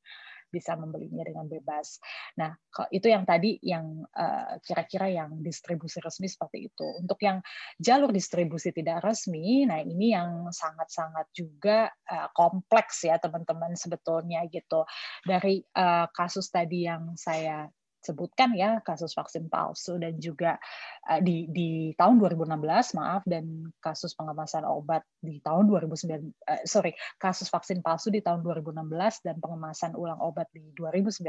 bisa 0.47 0.73
membelinya 0.79 1.23
dengan 1.27 1.45
bebas. 1.45 1.99
Nah, 2.39 2.55
itu 2.89 3.07
yang 3.11 3.27
tadi 3.27 3.59
yang 3.63 4.03
eh, 4.15 4.59
kira-kira 4.63 5.11
yang 5.11 5.39
distribusi 5.43 5.99
resmi 5.99 6.27
seperti 6.27 6.71
itu. 6.71 6.87
Untuk 7.03 7.19
yang 7.23 7.43
jalur 7.77 8.11
distribusi 8.11 8.71
tidak 8.71 9.03
resmi, 9.03 9.67
nah 9.67 9.79
ini 9.83 10.15
yang 10.15 10.49
sangat-sangat 10.49 11.27
juga 11.35 11.91
eh, 12.07 12.29
kompleks 12.33 13.05
ya 13.07 13.19
teman-teman 13.19 13.75
sebetulnya 13.75 14.47
gitu. 14.47 14.87
Dari 15.23 15.61
eh, 15.61 16.07
kasus 16.11 16.47
tadi 16.49 16.87
yang 16.87 17.15
saya 17.19 17.67
sebutkan 18.07 18.55
ya 18.55 18.79
kasus 18.79 19.11
vaksin 19.11 19.51
palsu 19.51 19.99
dan 19.99 20.15
juga 20.17 20.55
uh, 21.11 21.19
di 21.19 21.51
di 21.51 21.91
tahun 21.99 22.23
2016 22.23 22.55
maaf 22.95 23.27
dan 23.27 23.67
kasus 23.83 24.15
pengemasan 24.15 24.63
obat 24.63 25.03
di 25.19 25.43
tahun 25.43 25.67
2009 25.67 26.07
uh, 26.07 26.23
eh, 26.47 26.63
sorry 26.63 26.95
kasus 27.19 27.51
vaksin 27.51 27.83
palsu 27.83 28.07
di 28.07 28.23
tahun 28.23 28.39
2016 28.41 29.27
dan 29.27 29.35
pengemasan 29.43 29.91
ulang 29.99 30.19
obat 30.23 30.47
di 30.55 30.63
2019 30.79 31.27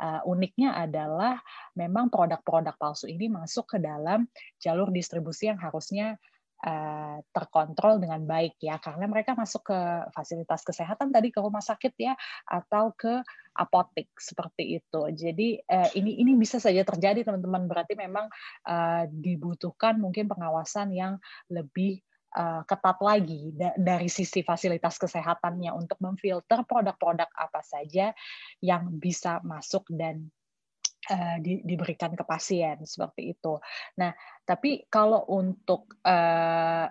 uh, 0.00 0.20
uniknya 0.24 0.72
adalah 0.72 1.36
memang 1.76 2.08
produk-produk 2.08 2.72
palsu 2.80 3.06
ini 3.12 3.28
masuk 3.28 3.76
ke 3.76 3.78
dalam 3.78 4.24
jalur 4.56 4.88
distribusi 4.88 5.52
yang 5.52 5.60
harusnya 5.60 6.16
Eh, 6.64 7.18
terkontrol 7.28 8.00
dengan 8.00 8.24
baik 8.24 8.56
ya 8.56 8.80
karena 8.80 9.04
mereka 9.04 9.36
masuk 9.36 9.68
ke 9.68 9.78
fasilitas 10.16 10.64
kesehatan 10.64 11.12
tadi 11.12 11.28
ke 11.28 11.36
rumah 11.36 11.60
sakit 11.60 11.92
ya 12.00 12.16
atau 12.48 12.96
ke 12.96 13.20
apotek 13.52 14.08
seperti 14.16 14.80
itu. 14.80 15.02
Jadi 15.12 15.60
eh, 15.60 15.88
ini 16.00 16.24
ini 16.24 16.32
bisa 16.40 16.56
saja 16.56 16.80
terjadi 16.80 17.20
teman-teman 17.20 17.68
berarti 17.68 18.00
memang 18.00 18.32
eh, 18.64 19.04
dibutuhkan 19.12 20.00
mungkin 20.00 20.24
pengawasan 20.24 20.96
yang 20.96 21.20
lebih 21.52 22.00
ketat 22.66 22.98
lagi 22.98 23.54
dari 23.78 24.10
sisi 24.10 24.42
fasilitas 24.42 24.98
kesehatannya 24.98 25.70
untuk 25.70 26.02
memfilter 26.02 26.66
produk-produk 26.66 27.30
apa 27.30 27.62
saja 27.62 28.10
yang 28.58 28.90
bisa 28.98 29.38
masuk 29.46 29.86
dan 29.94 30.34
uh, 31.10 31.36
di, 31.40 31.60
diberikan 31.64 32.12
ke 32.16 32.24
pasien 32.24 32.80
seperti 32.84 33.36
itu. 33.36 33.58
Nah, 34.00 34.12
tapi 34.44 34.84
kalau 34.92 35.24
untuk 35.28 35.88
uh, 36.04 36.88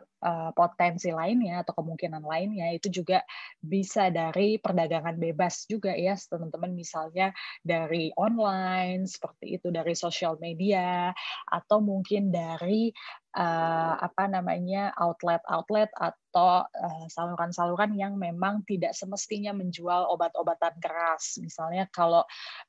potensi 0.55 1.11
lainnya 1.11 1.67
atau 1.67 1.75
kemungkinan 1.83 2.23
lainnya 2.23 2.71
itu 2.71 3.03
juga 3.03 3.19
bisa 3.59 4.07
dari 4.07 4.55
perdagangan 4.55 5.19
bebas 5.19 5.67
juga 5.67 5.91
ya, 5.91 6.15
teman-teman 6.15 6.71
misalnya 6.71 7.35
dari 7.59 8.07
online 8.15 9.03
seperti 9.03 9.59
itu, 9.59 9.67
dari 9.67 9.91
sosial 9.91 10.39
media 10.39 11.11
atau 11.51 11.83
mungkin 11.83 12.31
dari 12.31 12.87
uh, 13.35 13.99
apa 13.99 14.31
namanya 14.31 14.95
outlet-outlet 14.95 15.91
atau 15.91 16.65
saluran-saluran 17.11 17.91
uh, 17.93 17.99
yang 18.07 18.13
memang 18.15 18.63
tidak 18.63 18.95
semestinya 18.95 19.51
menjual 19.51 20.07
obat-obatan 20.07 20.73
keras. 20.79 21.35
Misalnya 21.43 21.91
kalau 21.91 22.23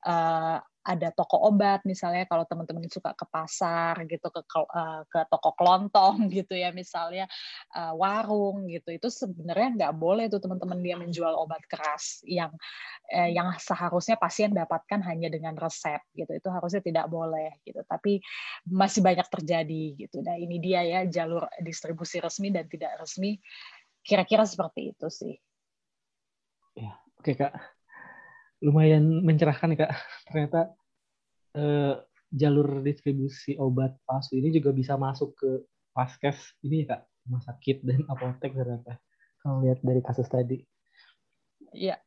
uh, 0.05 0.59
ada 0.85 1.09
toko 1.17 1.41
obat 1.49 1.81
misalnya 1.89 2.29
kalau 2.29 2.45
teman-teman 2.45 2.85
suka 2.93 3.17
ke 3.17 3.25
pasar 3.25 4.05
gitu 4.05 4.29
ke 4.29 4.41
uh, 4.45 5.03
ke 5.09 5.21
toko 5.33 5.57
kelontong 5.57 6.29
gitu 6.37 6.53
ya 6.53 6.71
misalnya 6.77 7.25
uh, 7.73 7.97
warung 7.97 8.69
gitu 8.69 8.93
itu 8.93 9.09
sebenarnya 9.09 9.69
nggak 9.81 9.95
boleh 9.97 10.29
tuh 10.29 10.45
teman-teman 10.45 10.79
dia 10.85 11.01
menjual 11.01 11.33
obat 11.41 11.65
keras 11.65 12.21
yang 12.29 12.53
uh, 13.17 13.31
yang 13.33 13.49
seharusnya 13.57 14.21
pasien 14.21 14.53
dapatkan 14.53 15.01
hanya 15.09 15.33
dengan 15.33 15.57
resep 15.57 16.05
gitu 16.13 16.37
itu 16.37 16.49
harusnya 16.53 16.85
tidak 16.85 17.09
boleh 17.09 17.57
gitu 17.65 17.81
tapi 17.89 18.21
masih 18.69 19.01
banyak 19.01 19.25
terjadi 19.33 19.85
gitu. 19.97 20.21
Nah 20.21 20.37
ini 20.37 20.61
dia 20.61 20.85
ya 20.85 21.01
jalur 21.09 21.49
distribusi 21.65 22.21
resmi 22.21 22.53
dan 22.53 22.69
tidak 22.69 23.01
resmi 23.01 23.41
kira-kira 24.05 24.45
seperti 24.45 24.93
itu 24.93 25.09
sih. 25.09 25.35
Ya 26.77 27.01
oke 27.17 27.33
kak 27.33 27.74
lumayan 28.63 29.25
mencerahkan 29.25 29.75
kak. 29.75 29.91
Ternyata 30.31 30.61
eh, 31.59 31.95
jalur 32.35 32.83
distribusi 32.83 33.55
obat 33.59 33.95
palsu 34.03 34.39
ini 34.39 34.51
juga 34.51 34.75
bisa 34.75 34.99
masuk 34.99 35.35
ke 35.39 35.51
paskes 35.95 36.59
ini 36.63 36.85
ya 36.85 36.99
kak. 36.99 37.03
Rumah 37.25 37.43
sakit 37.43 37.77
dan 37.83 38.01
apotek 38.13 38.53
ternyata 38.55 39.01
kalau 39.41 39.65
lihat 39.65 39.81
dari 39.83 40.01
kasus 40.05 40.29
tadi. 40.29 40.61
Iya. 41.75 41.99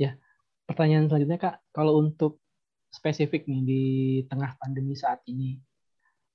Ya 0.00 0.18
pertanyaan 0.66 1.06
selanjutnya 1.06 1.38
kak. 1.38 1.56
Kalau 1.70 2.00
untuk 2.00 2.42
spesifik 2.92 3.48
nih 3.48 3.62
di 3.64 3.82
tengah 4.28 4.56
pandemi 4.60 4.92
saat 4.98 5.24
ini 5.28 5.56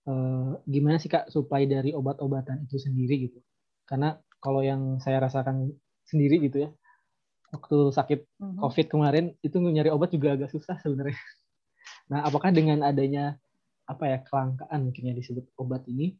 eh, 0.08 0.51
gimana 0.63 0.97
sih 1.01 1.12
kak 1.12 1.30
supply 1.34 1.67
dari 1.67 1.91
obat-obatan 1.91 2.65
itu 2.65 2.80
sendiri 2.80 3.30
gitu? 3.30 3.39
Karena 3.88 4.15
kalau 4.38 4.62
yang 4.62 5.01
saya 5.01 5.23
rasakan 5.23 5.71
sendiri 6.08 6.39
gitu 6.39 6.67
ya 6.67 6.69
waktu 7.51 7.77
sakit 7.95 8.19
mm-hmm. 8.39 8.60
COVID 8.60 8.86
kemarin 8.91 9.25
itu 9.39 9.55
nyari 9.60 9.89
obat 9.91 10.12
juga 10.12 10.36
agak 10.36 10.51
susah 10.53 10.77
sebenarnya. 10.81 11.17
Nah, 12.07 12.23
apakah 12.23 12.51
dengan 12.55 12.83
adanya 12.83 13.36
apa 13.88 14.07
ya 14.07 14.19
kelangkaan 14.23 14.91
mungkin 14.91 15.12
yang 15.12 15.17
disebut 15.19 15.43
obat 15.60 15.83
ini 15.88 16.15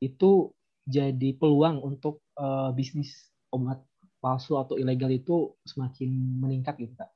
itu 0.00 0.52
jadi 0.84 1.36
peluang 1.36 1.80
untuk 1.80 2.24
uh, 2.40 2.72
bisnis 2.72 3.28
obat 3.52 3.80
palsu 4.20 4.56
atau 4.60 4.76
ilegal 4.76 5.12
itu 5.12 5.52
semakin 5.64 6.12
meningkat 6.40 6.76
gitu 6.76 6.92
kak? 6.96 7.12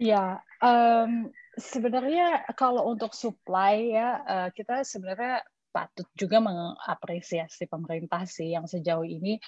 Ya, 0.00 0.40
um, 0.64 1.28
sebenarnya 1.60 2.48
kalau 2.56 2.88
untuk 2.92 3.12
supply 3.12 3.92
ya 3.92 4.08
uh, 4.24 4.48
kita 4.56 4.88
sebenarnya 4.88 5.44
patut 5.72 6.06
juga 6.12 6.38
mengapresiasi 6.38 7.66
pemerintah 7.66 8.28
sih 8.28 8.52
yang 8.52 8.68
sejauh 8.68 9.08
ini 9.08 9.40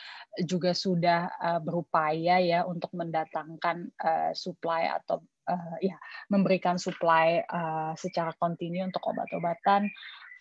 juga 0.42 0.72
sudah 0.72 1.28
uh, 1.36 1.60
berupaya 1.60 2.40
ya 2.40 2.64
untuk 2.64 2.90
mendatangkan 2.96 3.92
uh, 4.00 4.32
supply 4.32 4.88
atau 4.88 5.20
uh, 5.46 5.76
ya 5.84 6.00
memberikan 6.32 6.80
supply 6.80 7.44
uh, 7.44 7.92
secara 7.94 8.32
kontinu 8.40 8.88
untuk 8.88 9.04
obat-obatan 9.04 9.92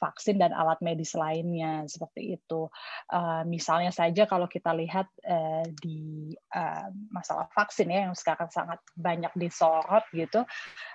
vaksin 0.04 0.36
dan 0.36 0.52
alat 0.52 0.84
medis 0.84 1.16
lainnya 1.16 1.88
seperti 1.88 2.36
itu. 2.36 2.68
Uh, 3.08 3.48
misalnya 3.48 3.96
saja 3.96 4.28
kalau 4.28 4.52
kita 4.52 4.76
lihat 4.76 5.08
uh, 5.24 5.64
di 5.80 6.36
uh, 6.52 6.92
masalah 7.08 7.48
vaksin 7.56 7.88
ya 7.88 8.12
yang 8.12 8.16
sekarang 8.18 8.52
sangat 8.52 8.84
banyak 9.00 9.32
disorot 9.40 10.04
gitu, 10.12 10.44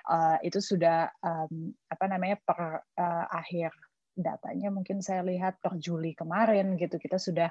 uh, 0.05 0.37
itu 0.45 0.61
sudah 0.61 1.09
um, 1.25 1.73
apa 1.89 2.05
namanya 2.05 2.37
per 2.45 2.85
uh, 2.85 3.25
akhir 3.33 3.73
datanya 4.19 4.67
mungkin 4.69 4.99
saya 4.99 5.23
lihat 5.23 5.63
per 5.63 5.79
Juli 5.79 6.11
kemarin 6.11 6.75
gitu 6.75 6.99
kita 6.99 7.15
sudah 7.15 7.49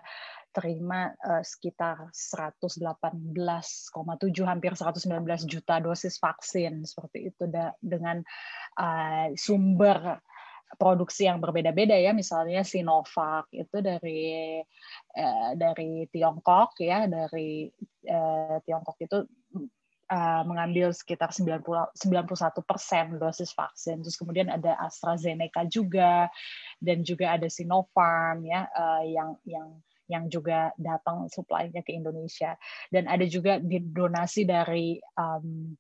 terima 0.53 1.11
uh, 1.25 1.41
sekitar 1.41 2.13
118,7 2.13 3.89
hampir 4.45 4.73
119 4.77 5.09
juta 5.49 5.75
dosis 5.81 6.21
vaksin 6.21 6.85
seperti 6.85 7.33
itu 7.33 7.49
da, 7.49 7.73
dengan 7.81 8.21
uh, 8.77 9.33
sumber 9.35 10.21
produksi 10.77 11.25
yang 11.25 11.41
berbeda-beda 11.41 11.97
ya 11.97 12.13
misalnya 12.13 12.61
Sinovac 12.61 13.49
itu 13.57 13.81
dari 13.81 14.61
uh, 15.17 15.51
dari 15.57 16.05
Tiongkok 16.13 16.77
ya 16.85 17.09
dari 17.09 17.73
uh, 18.05 18.61
Tiongkok 18.61 18.99
itu 19.01 19.25
uh, 20.09 20.43
mengambil 20.45 20.91
sekitar 20.93 21.31
90, 21.31 21.63
91 21.65 22.65
persen 22.65 23.05
dosis 23.21 23.53
vaksin. 23.53 24.01
Terus 24.03 24.17
kemudian 24.17 24.49
ada 24.49 24.77
AstraZeneca 24.81 25.69
juga, 25.69 26.29
dan 26.81 27.05
juga 27.05 27.37
ada 27.37 27.47
Sinopharm 27.47 28.45
ya 28.49 28.67
uh, 28.73 29.05
yang 29.05 29.37
yang 29.45 29.69
yang 30.09 30.25
juga 30.33 30.73
datang 30.81 31.29
supply-nya 31.29 31.85
ke 31.85 31.93
Indonesia. 31.93 32.57
Dan 32.89 33.07
ada 33.07 33.29
juga 33.29 33.61
donasi 33.61 34.49
dari 34.49 34.97
um, 35.21 35.77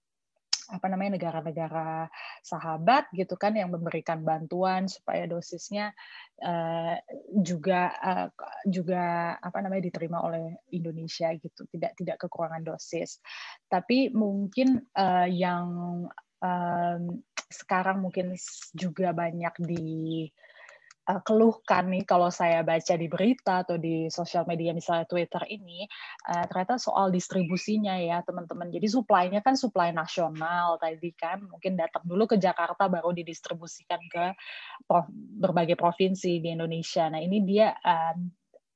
apa 0.69 0.87
namanya 0.93 1.17
negara-negara 1.17 2.13
sahabat 2.45 3.09
gitu 3.17 3.41
kan 3.41 3.57
yang 3.57 3.73
memberikan 3.73 4.21
bantuan 4.21 4.85
supaya 4.85 5.25
dosisnya 5.25 5.97
uh, 6.45 6.97
juga 7.33 7.93
uh, 7.97 8.29
juga 8.69 9.37
apa 9.41 9.59
namanya 9.65 9.89
diterima 9.89 10.21
oleh 10.21 10.61
Indonesia 10.77 11.33
gitu. 11.37 11.65
Tidak 11.69 11.97
tidak 11.97 12.17
kekurangan 12.21 12.65
dosis. 12.65 13.21
Tapi 13.67 14.13
mungkin 14.13 14.77
uh, 14.93 15.29
yang 15.29 15.69
um, 16.45 17.03
sekarang 17.49 18.05
mungkin 18.05 18.37
juga 18.77 19.17
banyak 19.17 19.55
di 19.65 20.29
uh, 21.09 21.21
keluhkan 21.25 21.89
nih 21.89 22.05
kalau 22.05 22.29
saya 22.29 22.61
baca 22.61 22.95
di 22.95 23.09
berita 23.09 23.65
atau 23.65 23.81
di 23.81 24.13
sosial 24.13 24.45
media 24.45 24.77
misalnya 24.77 25.09
Twitter 25.09 25.41
ini 25.49 25.89
uh, 26.29 26.45
ternyata 26.47 26.77
soal 26.77 27.09
distribusinya 27.09 27.97
ya 27.97 28.21
teman-teman. 28.23 28.69
Jadi 28.69 28.87
supply-nya 28.87 29.41
kan 29.41 29.57
supply 29.57 29.91
nasional 29.91 30.77
tadi 30.77 31.11
kan 31.17 31.41
mungkin 31.49 31.81
datang 31.81 32.05
dulu 32.05 32.29
ke 32.29 32.37
Jakarta 32.37 32.87
baru 32.87 33.17
didistribusikan 33.17 34.01
ke 34.13 34.37
berbagai 35.41 35.75
provinsi 35.81 36.39
di 36.45 36.49
Indonesia. 36.53 37.09
Nah 37.09 37.21
ini 37.25 37.41
dia 37.43 37.73
um, 37.81 38.29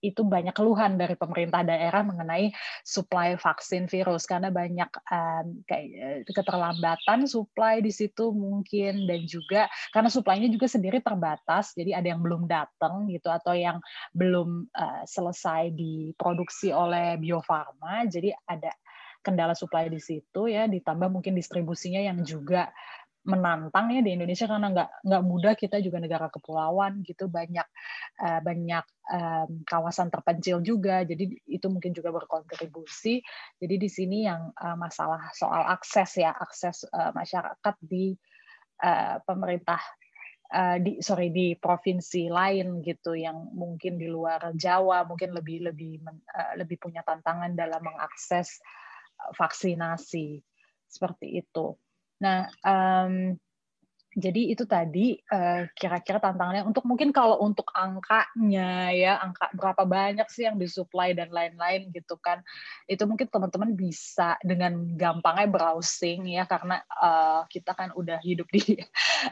itu 0.03 0.27
banyak 0.27 0.53
keluhan 0.53 0.99
dari 0.99 1.15
pemerintah 1.15 1.63
daerah 1.63 2.03
mengenai 2.03 2.51
supply 2.83 3.39
vaksin 3.39 3.87
virus. 3.87 4.27
Karena 4.27 4.51
banyak 4.51 4.91
um, 5.09 5.63
kayak 5.65 6.27
keterlambatan 6.35 7.31
supply 7.31 7.79
di 7.79 7.95
situ 7.95 8.35
mungkin 8.35 9.07
dan 9.07 9.23
juga 9.25 9.71
karena 9.95 10.11
supply-nya 10.11 10.51
juga 10.51 10.67
sendiri 10.67 10.99
terbatas 10.99 11.73
jadi 11.79 12.03
ada 12.03 12.11
yang 12.11 12.21
belum 12.25 12.51
datang 12.51 13.07
gitu 13.07 13.31
atau 13.31 13.55
yang 13.55 13.79
belum 14.11 14.67
uh, 14.75 15.03
selesai 15.07 15.71
diproduksi 15.73 16.75
oleh 16.75 17.17
Bio 17.23 17.39
Farma 17.45 18.05
jadi 18.11 18.35
ada 18.49 18.75
kendala 19.23 19.55
supply 19.55 19.87
di 19.87 20.03
situ 20.03 20.51
ya 20.51 20.67
ditambah 20.67 21.07
mungkin 21.07 21.39
distribusinya 21.39 22.03
yang 22.03 22.27
juga 22.27 22.75
menantang 23.23 23.95
ya 23.95 24.03
di 24.03 24.19
Indonesia 24.19 24.51
karena 24.51 24.69
nggak 24.75 24.91
nggak 25.07 25.23
mudah 25.23 25.55
kita 25.55 25.79
juga 25.79 26.03
negara 26.03 26.27
kepulauan 26.27 27.07
gitu 27.07 27.31
banyak 27.31 27.67
uh, 28.19 28.41
banyak 28.43 28.83
um, 29.15 29.63
kawasan 29.63 30.11
terpencil 30.11 30.59
juga. 30.59 31.07
Jadi 31.07 31.39
itu 31.47 31.67
mungkin 31.71 31.95
juga 31.95 32.11
berkontribusi. 32.11 33.23
Jadi 33.63 33.75
di 33.79 33.87
sini 33.87 34.27
yang 34.27 34.51
uh, 34.59 34.75
masalah 34.75 35.31
soal 35.39 35.71
akses 35.71 36.19
ya 36.19 36.35
akses 36.35 36.83
uh, 36.91 37.15
masyarakat 37.15 37.75
di 37.79 38.19
uh, 38.83 39.23
pemerintah 39.23 39.79
uh, 40.51 40.83
di 40.83 40.99
sorry 40.99 41.31
di 41.31 41.55
provinsi 41.55 42.27
lain 42.27 42.83
gitu 42.83 43.15
yang 43.15 43.55
mungkin 43.55 44.03
di 44.03 44.11
luar 44.11 44.51
Jawa 44.59 45.07
mungkin 45.07 45.31
lebih 45.31 45.71
lebih 45.71 46.03
uh, 46.11 46.59
lebih 46.59 46.75
punya 46.83 47.07
tantangan 47.07 47.55
dalam 47.55 47.87
mengakses 47.87 48.59
vaksinasi. 49.39 50.43
Seperti 50.91 51.39
itu. 51.39 51.79
Nah, 52.23 52.47
um, 52.63 53.35
jadi 54.13 54.53
itu 54.53 54.69
tadi 54.69 55.17
uh, 55.33 55.65
kira-kira 55.73 56.21
tantangannya 56.21 56.69
untuk 56.69 56.85
mungkin 56.85 57.17
kalau 57.17 57.41
untuk 57.41 57.65
angkanya 57.73 58.93
ya 58.93 59.17
angka 59.17 59.49
berapa 59.57 59.89
banyak 59.89 60.29
sih 60.29 60.45
yang 60.45 60.61
disuplai 60.61 61.17
dan 61.17 61.33
lain-lain 61.33 61.89
gitu 61.97 62.21
kan 62.21 62.45
itu 62.85 63.01
mungkin 63.09 63.33
teman-teman 63.33 63.73
bisa 63.73 64.37
dengan 64.45 64.85
gampangnya 65.01 65.49
browsing 65.49 66.29
ya 66.29 66.45
karena 66.45 66.85
uh, 66.93 67.49
kita 67.49 67.73
kan 67.73 67.89
udah 67.97 68.21
hidup 68.21 68.45
di 68.53 68.77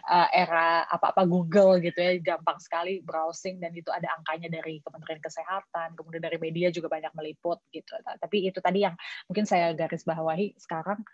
uh, 0.09 0.29
era 0.49 0.89
apa-apa 0.89 1.29
Google 1.29 1.85
gitu 1.85 2.01
ya 2.01 2.17
gampang 2.17 2.57
sekali 2.57 3.05
browsing 3.05 3.61
dan 3.61 3.77
itu 3.77 3.93
ada 3.93 4.09
angkanya 4.17 4.49
dari 4.49 4.81
Kementerian 4.81 5.21
Kesehatan 5.21 5.93
kemudian 5.93 6.25
dari 6.25 6.41
media 6.41 6.73
juga 6.73 6.89
banyak 6.89 7.13
meliput 7.13 7.61
gitu. 7.69 7.93
Tapi 8.01 8.49
itu 8.49 8.65
tadi 8.65 8.89
yang 8.89 8.97
mungkin 9.29 9.45
saya 9.45 9.77
garis 9.77 10.09
bawahi 10.09 10.57
sekarang 10.57 11.05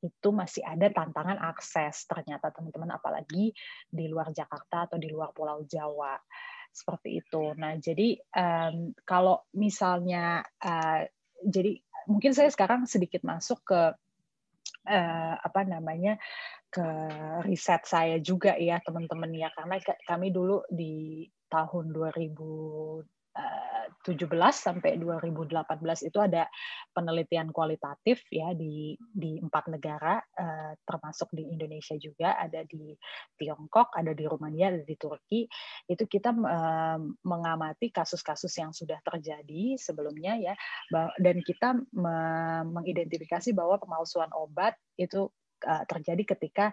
itu 0.00 0.28
masih 0.32 0.64
ada 0.64 0.88
tantangan 0.88 1.36
akses 1.36 2.08
ternyata 2.08 2.48
teman-teman 2.50 2.96
apalagi 2.96 3.52
di 3.88 4.04
luar 4.08 4.32
Jakarta 4.32 4.88
atau 4.88 4.96
di 4.96 5.12
luar 5.12 5.30
Pulau 5.36 5.64
Jawa 5.68 6.16
seperti 6.72 7.20
itu. 7.20 7.52
Nah 7.58 7.76
jadi 7.76 8.16
um, 8.32 8.96
kalau 9.04 9.44
misalnya 9.52 10.40
uh, 10.64 11.04
jadi 11.44 11.76
mungkin 12.08 12.32
saya 12.32 12.48
sekarang 12.48 12.88
sedikit 12.88 13.20
masuk 13.26 13.60
ke 13.66 13.82
uh, 14.88 15.34
apa 15.36 15.60
namanya 15.68 16.16
ke 16.70 16.86
riset 17.44 17.82
saya 17.84 18.22
juga 18.22 18.54
ya 18.54 18.78
teman-teman 18.80 19.34
ya 19.34 19.50
karena 19.52 19.82
kami 20.06 20.30
dulu 20.30 20.62
di 20.70 21.26
tahun 21.50 21.90
2000 21.90 23.19
17 24.00 24.26
sampai 24.50 24.96
2018 24.96 26.08
itu 26.08 26.18
ada 26.18 26.48
penelitian 26.96 27.52
kualitatif 27.52 28.24
ya 28.32 28.56
di 28.56 28.96
di 28.96 29.36
empat 29.36 29.68
negara 29.68 30.16
uh, 30.18 30.72
termasuk 30.88 31.28
di 31.36 31.44
Indonesia 31.52 31.94
juga 32.00 32.40
ada 32.40 32.64
di 32.64 32.96
Tiongkok 33.36 33.92
ada 33.92 34.16
di 34.16 34.24
Rumania 34.24 34.72
ada 34.72 34.82
di 34.82 34.96
Turki. 34.96 35.44
Itu 35.84 36.08
kita 36.08 36.32
uh, 36.32 36.98
mengamati 37.28 37.92
kasus-kasus 37.92 38.52
yang 38.56 38.72
sudah 38.72 38.98
terjadi 39.04 39.76
sebelumnya 39.76 40.40
ya 40.40 40.54
dan 41.20 41.36
kita 41.44 41.76
mengidentifikasi 42.66 43.52
bahwa 43.52 43.76
pemalsuan 43.76 44.32
obat 44.32 44.74
itu 44.96 45.28
uh, 45.68 45.84
terjadi 45.84 46.34
ketika 46.36 46.72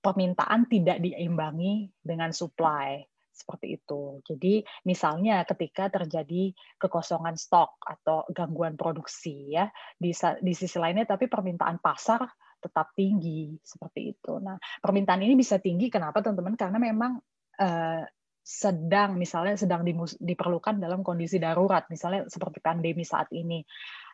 permintaan 0.00 0.64
tidak 0.70 1.02
diimbangi 1.02 1.92
dengan 2.00 2.32
supply 2.32 3.04
seperti 3.38 3.78
itu. 3.78 4.18
Jadi 4.26 4.66
misalnya 4.82 5.46
ketika 5.46 5.86
terjadi 5.86 6.50
kekosongan 6.74 7.38
stok 7.38 7.78
atau 7.78 8.26
gangguan 8.34 8.74
produksi 8.74 9.54
ya 9.54 9.70
di 9.94 10.10
di 10.42 10.52
sisi 10.58 10.76
lainnya 10.82 11.06
tapi 11.06 11.30
permintaan 11.30 11.78
pasar 11.78 12.26
tetap 12.58 12.90
tinggi 12.98 13.54
seperti 13.62 14.18
itu. 14.18 14.42
Nah, 14.42 14.58
permintaan 14.82 15.22
ini 15.22 15.38
bisa 15.38 15.62
tinggi 15.62 15.86
kenapa 15.86 16.18
teman-teman? 16.18 16.58
Karena 16.58 16.78
memang 16.82 17.22
eh, 17.54 18.02
sedang 18.48 19.20
misalnya 19.20 19.60
sedang 19.60 19.84
diperlukan 20.16 20.80
dalam 20.80 21.04
kondisi 21.04 21.36
darurat 21.36 21.84
misalnya 21.92 22.24
seperti 22.32 22.64
pandemi 22.64 23.04
saat 23.04 23.28
ini 23.36 23.60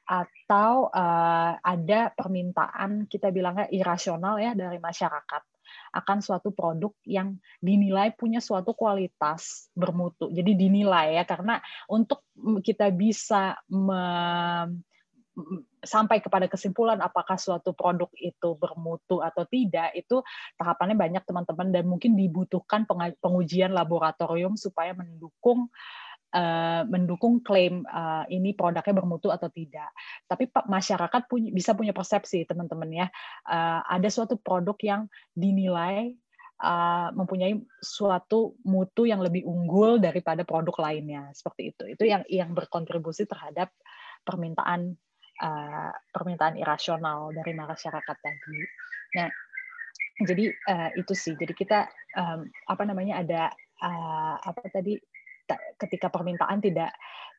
atau 0.04 0.90
uh, 0.90 1.54
ada 1.62 2.10
permintaan 2.10 3.06
kita 3.06 3.30
bilangnya 3.30 3.70
irasional 3.70 4.42
ya 4.42 4.52
dari 4.58 4.82
masyarakat 4.82 5.53
akan 5.94 6.18
suatu 6.22 6.50
produk 6.50 6.92
yang 7.06 7.38
dinilai 7.62 8.14
punya 8.14 8.42
suatu 8.42 8.74
kualitas 8.74 9.68
bermutu. 9.74 10.30
Jadi 10.30 10.54
dinilai 10.54 11.18
ya 11.18 11.24
karena 11.24 11.62
untuk 11.90 12.26
kita 12.62 12.90
bisa 12.90 13.58
me, 13.70 14.02
sampai 15.82 16.22
kepada 16.22 16.46
kesimpulan 16.46 17.02
apakah 17.02 17.34
suatu 17.34 17.74
produk 17.74 18.06
itu 18.16 18.54
bermutu 18.54 19.18
atau 19.18 19.42
tidak 19.50 19.90
itu 19.98 20.22
tahapannya 20.54 20.94
banyak 20.94 21.22
teman-teman 21.26 21.74
dan 21.74 21.84
mungkin 21.90 22.14
dibutuhkan 22.14 22.86
pengujian 23.18 23.74
laboratorium 23.74 24.54
supaya 24.54 24.94
mendukung 24.94 25.66
uh, 25.66 26.03
mendukung 26.90 27.38
klaim 27.38 27.86
uh, 27.86 28.26
ini 28.26 28.52
produknya 28.58 28.90
bermutu 28.90 29.30
atau 29.30 29.46
tidak. 29.46 29.94
Tapi 30.26 30.50
masyarakat 30.50 31.22
punya, 31.30 31.54
bisa 31.54 31.78
punya 31.78 31.94
persepsi 31.94 32.42
teman-teman 32.42 32.90
ya. 32.90 33.06
Uh, 33.46 33.80
ada 33.86 34.10
suatu 34.10 34.34
produk 34.34 34.74
yang 34.82 35.02
dinilai 35.30 36.14
uh, 36.58 37.14
mempunyai 37.14 37.58
suatu 37.78 38.58
mutu 38.66 39.06
yang 39.06 39.22
lebih 39.22 39.46
unggul 39.46 40.02
daripada 40.02 40.42
produk 40.42 40.74
lainnya 40.90 41.30
seperti 41.34 41.74
itu. 41.74 41.82
Itu 41.94 42.04
yang 42.06 42.22
yang 42.26 42.50
berkontribusi 42.52 43.30
terhadap 43.30 43.70
permintaan 44.26 44.94
uh, 45.42 45.92
permintaan 46.10 46.58
irasional 46.58 47.30
dari 47.34 47.52
masyarakat 47.54 48.16
tadi. 48.18 48.60
Nah, 49.18 49.28
jadi 50.22 50.44
uh, 50.50 50.90
itu 50.94 51.14
sih. 51.14 51.34
Jadi 51.34 51.54
kita 51.54 51.90
um, 52.14 52.46
apa 52.70 52.82
namanya 52.86 53.22
ada 53.22 53.42
uh, 53.82 54.36
apa 54.38 54.66
tadi 54.70 54.98
ketika 55.78 56.08
permintaan 56.08 56.60
tidak 56.64 56.92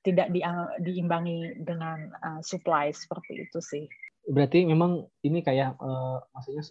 tidak 0.05 0.29
di, 0.29 0.45
diimbangi 0.85 1.65
dengan 1.65 2.13
uh, 2.21 2.41
supply 2.45 2.93
seperti 2.93 3.49
itu 3.49 3.57
sih. 3.57 3.83
Berarti 4.29 4.65
memang 4.65 5.01
ini 5.25 5.41
kayak 5.41 5.81
uh, 5.81 6.21
maksudnya 6.29 6.61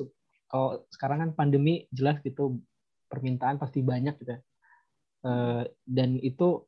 kalau 0.47 0.87
sekarang 0.95 1.19
kan 1.19 1.31
pandemi 1.35 1.91
jelas 1.91 2.23
gitu 2.23 2.63
permintaan 3.11 3.59
pasti 3.59 3.83
banyak 3.83 4.15
gitu. 4.23 4.39
Uh, 5.25 5.67
dan 5.83 6.21
itu 6.23 6.63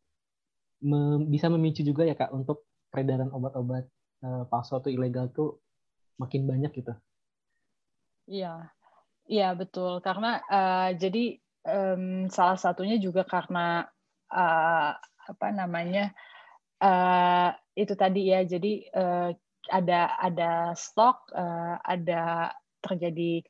me 0.83 1.23
bisa 1.29 1.47
memicu 1.47 1.87
juga 1.87 2.03
ya 2.05 2.19
kak 2.19 2.35
untuk 2.35 2.67
peredaran 2.91 3.31
obat-obat 3.31 3.87
uh, 4.27 4.45
palsu 4.51 4.79
atau 4.79 4.91
ilegal 4.91 5.31
tuh 5.31 5.63
makin 6.19 6.49
banyak 6.49 6.73
gitu. 6.75 6.93
Iya, 8.27 8.75
iya 9.31 9.55
betul 9.55 10.03
karena 10.03 10.43
uh, 10.51 10.91
jadi 10.99 11.39
um, 11.63 12.27
salah 12.27 12.59
satunya 12.59 12.99
juga 12.99 13.23
karena 13.23 13.87
uh, 14.31 14.93
apa 15.27 15.47
namanya 15.51 16.15
uh, 16.83 17.51
itu 17.75 17.95
tadi 17.99 18.33
ya. 18.33 18.47
Jadi 18.47 18.87
uh, 18.95 19.31
ada 19.67 20.15
ada 20.23 20.51
stok 20.79 21.35
uh, 21.35 21.77
ada 21.83 22.55
terjadi 22.83 23.43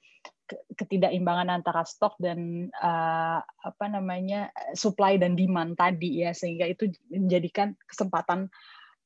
ketidakimbangan 0.79 1.51
antara 1.51 1.83
stok 1.83 2.15
dan 2.23 2.71
uh, 2.79 3.43
apa 3.43 3.85
namanya 3.91 4.55
supply 4.73 5.19
dan 5.19 5.35
demand 5.35 5.77
tadi 5.77 6.25
ya. 6.25 6.33
Sehingga 6.33 6.71
itu 6.71 6.89
menjadikan 7.13 7.75
kesempatan 7.85 8.49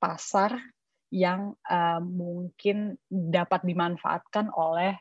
pasar 0.01 0.57
yang 1.11 1.59
uh, 1.67 1.99
mungkin 1.99 2.95
dapat 3.11 3.67
dimanfaatkan 3.67 4.55
oleh 4.55 4.95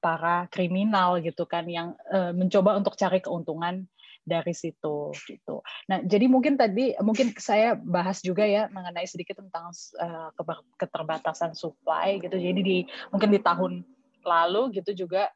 para 0.00 0.48
kriminal 0.48 1.20
gitu 1.20 1.44
kan 1.44 1.68
yang 1.68 1.92
uh, 2.08 2.32
mencoba 2.32 2.80
untuk 2.80 2.96
cari 2.96 3.20
keuntungan 3.20 3.84
dari 4.30 4.54
situ 4.54 5.10
gitu. 5.26 5.58
Nah, 5.90 5.98
jadi 6.06 6.30
mungkin 6.30 6.54
tadi 6.54 6.94
mungkin 7.02 7.34
saya 7.34 7.74
bahas 7.74 8.22
juga 8.22 8.46
ya 8.46 8.70
mengenai 8.70 9.10
sedikit 9.10 9.42
tentang 9.42 9.74
uh, 9.98 10.30
keterbatasan 10.78 11.58
supply 11.58 12.22
gitu. 12.22 12.38
Jadi 12.38 12.60
di 12.62 12.78
mungkin 13.10 13.34
di 13.34 13.42
tahun 13.42 13.82
lalu 14.22 14.78
gitu 14.78 14.94
juga 15.06 15.26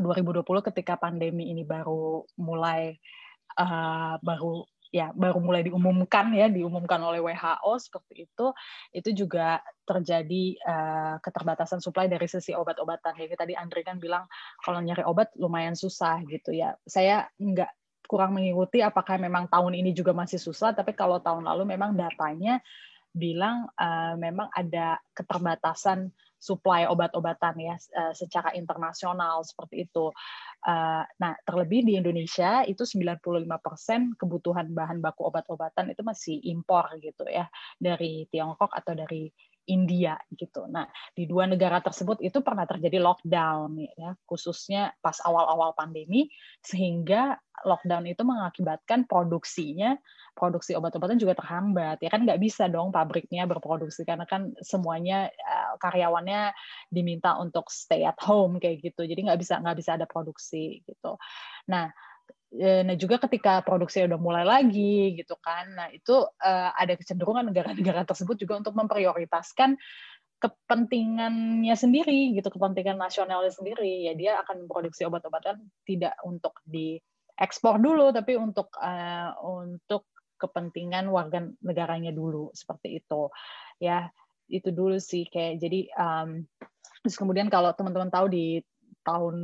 2020 0.00 0.42
ketika 0.72 0.96
pandemi 0.96 1.52
ini 1.52 1.62
baru 1.62 2.24
mulai 2.40 2.96
uh, 3.60 4.16
baru 4.18 4.66
ya 4.94 5.10
baru 5.10 5.42
mulai 5.42 5.66
diumumkan 5.66 6.30
ya 6.30 6.46
diumumkan 6.46 7.02
oleh 7.02 7.18
WHO 7.18 7.72
seperti 7.82 8.30
itu 8.30 8.46
itu 8.94 9.26
juga 9.26 9.58
terjadi 9.82 10.54
uh, 10.62 11.16
keterbatasan 11.18 11.82
suplai 11.82 12.06
dari 12.06 12.30
sisi 12.30 12.54
obat-obatan 12.54 13.18
ya 13.18 13.26
tadi 13.34 13.58
Andre 13.58 13.82
kan 13.82 13.98
bilang 13.98 14.22
kalau 14.62 14.78
nyari 14.78 15.02
obat 15.02 15.34
lumayan 15.34 15.74
susah 15.74 16.22
gitu 16.30 16.54
ya 16.54 16.78
saya 16.86 17.26
nggak 17.42 17.74
kurang 18.04 18.36
mengikuti 18.36 18.84
apakah 18.84 19.16
memang 19.16 19.48
tahun 19.48 19.74
ini 19.74 19.96
juga 19.96 20.12
masih 20.12 20.38
susah 20.38 20.76
tapi 20.76 20.92
kalau 20.92 21.18
tahun 21.20 21.44
lalu 21.44 21.76
memang 21.76 21.96
datanya 21.96 22.60
bilang 23.14 23.70
uh, 23.78 24.18
memang 24.18 24.50
ada 24.50 24.98
keterbatasan 25.14 26.10
supply 26.44 26.84
obat-obatan 26.84 27.56
ya 27.56 27.78
uh, 27.96 28.12
secara 28.12 28.52
internasional 28.52 29.40
seperti 29.46 29.88
itu. 29.88 30.12
Uh, 30.66 31.06
nah, 31.16 31.32
terlebih 31.46 31.86
di 31.86 31.96
Indonesia 31.96 32.66
itu 32.68 32.84
95% 32.84 33.22
kebutuhan 34.18 34.68
bahan 34.74 34.98
baku 35.00 35.30
obat-obatan 35.30 35.94
itu 35.94 36.02
masih 36.04 36.36
impor 36.44 36.90
gitu 37.00 37.24
ya 37.30 37.48
dari 37.78 38.28
Tiongkok 38.28 38.74
atau 38.74 38.92
dari 38.92 39.30
India 39.64 40.16
gitu. 40.32 40.68
Nah, 40.68 40.84
di 41.16 41.24
dua 41.24 41.48
negara 41.48 41.80
tersebut 41.80 42.20
itu 42.20 42.44
pernah 42.44 42.68
terjadi 42.68 43.00
lockdown 43.00 43.80
ya, 43.96 44.12
khususnya 44.28 44.92
pas 45.00 45.16
awal-awal 45.24 45.72
pandemi 45.72 46.28
sehingga 46.60 47.40
lockdown 47.64 48.04
itu 48.10 48.22
mengakibatkan 48.26 49.08
produksinya 49.08 49.96
produksi 50.34 50.74
obat-obatan 50.74 51.16
juga 51.16 51.38
terhambat. 51.38 52.02
Ya 52.02 52.10
kan 52.10 52.26
nggak 52.26 52.42
bisa 52.42 52.66
dong 52.66 52.90
pabriknya 52.90 53.46
berproduksi 53.46 54.02
karena 54.02 54.26
kan 54.26 54.52
semuanya 54.60 55.30
eh, 55.30 55.72
karyawannya 55.80 56.52
diminta 56.90 57.38
untuk 57.38 57.70
stay 57.70 58.04
at 58.04 58.18
home 58.20 58.58
kayak 58.58 58.82
gitu. 58.82 59.06
Jadi 59.06 59.30
nggak 59.30 59.40
bisa 59.40 59.62
nggak 59.62 59.76
bisa 59.78 59.90
ada 59.96 60.04
produksi 60.04 60.82
gitu. 60.84 61.16
Nah 61.70 61.88
nah 62.54 62.94
juga 62.94 63.18
ketika 63.26 63.66
produksi 63.66 64.06
udah 64.06 64.14
mulai 64.14 64.46
lagi 64.46 65.18
gitu 65.18 65.34
kan, 65.42 65.74
nah 65.74 65.88
itu 65.90 66.22
uh, 66.22 66.70
ada 66.78 66.94
kecenderungan 66.94 67.50
negara-negara 67.50 68.06
tersebut 68.06 68.38
juga 68.38 68.62
untuk 68.62 68.78
memprioritaskan 68.78 69.74
kepentingannya 70.38 71.74
sendiri 71.74 72.36
gitu, 72.36 72.46
kepentingan 72.54 72.94
nasionalnya 72.94 73.50
sendiri. 73.50 74.06
Ya 74.06 74.14
dia 74.14 74.38
akan 74.44 74.68
memproduksi 74.68 75.02
obat-obatan 75.02 75.66
tidak 75.82 76.14
untuk 76.22 76.62
diekspor 76.68 77.82
dulu, 77.82 78.14
tapi 78.14 78.38
untuk 78.38 78.70
uh, 78.78 79.34
untuk 79.42 80.06
kepentingan 80.38 81.10
warga 81.10 81.42
negaranya 81.58 82.14
dulu 82.14 82.54
seperti 82.54 83.02
itu. 83.02 83.34
Ya 83.82 84.14
itu 84.46 84.70
dulu 84.70 85.00
sih 85.00 85.24
kayak 85.26 85.58
jadi 85.58 85.88
um, 85.96 86.44
terus 87.02 87.16
kemudian 87.16 87.48
kalau 87.48 87.72
teman-teman 87.72 88.12
tahu 88.12 88.28
di 88.28 88.60
tahun 89.04 89.36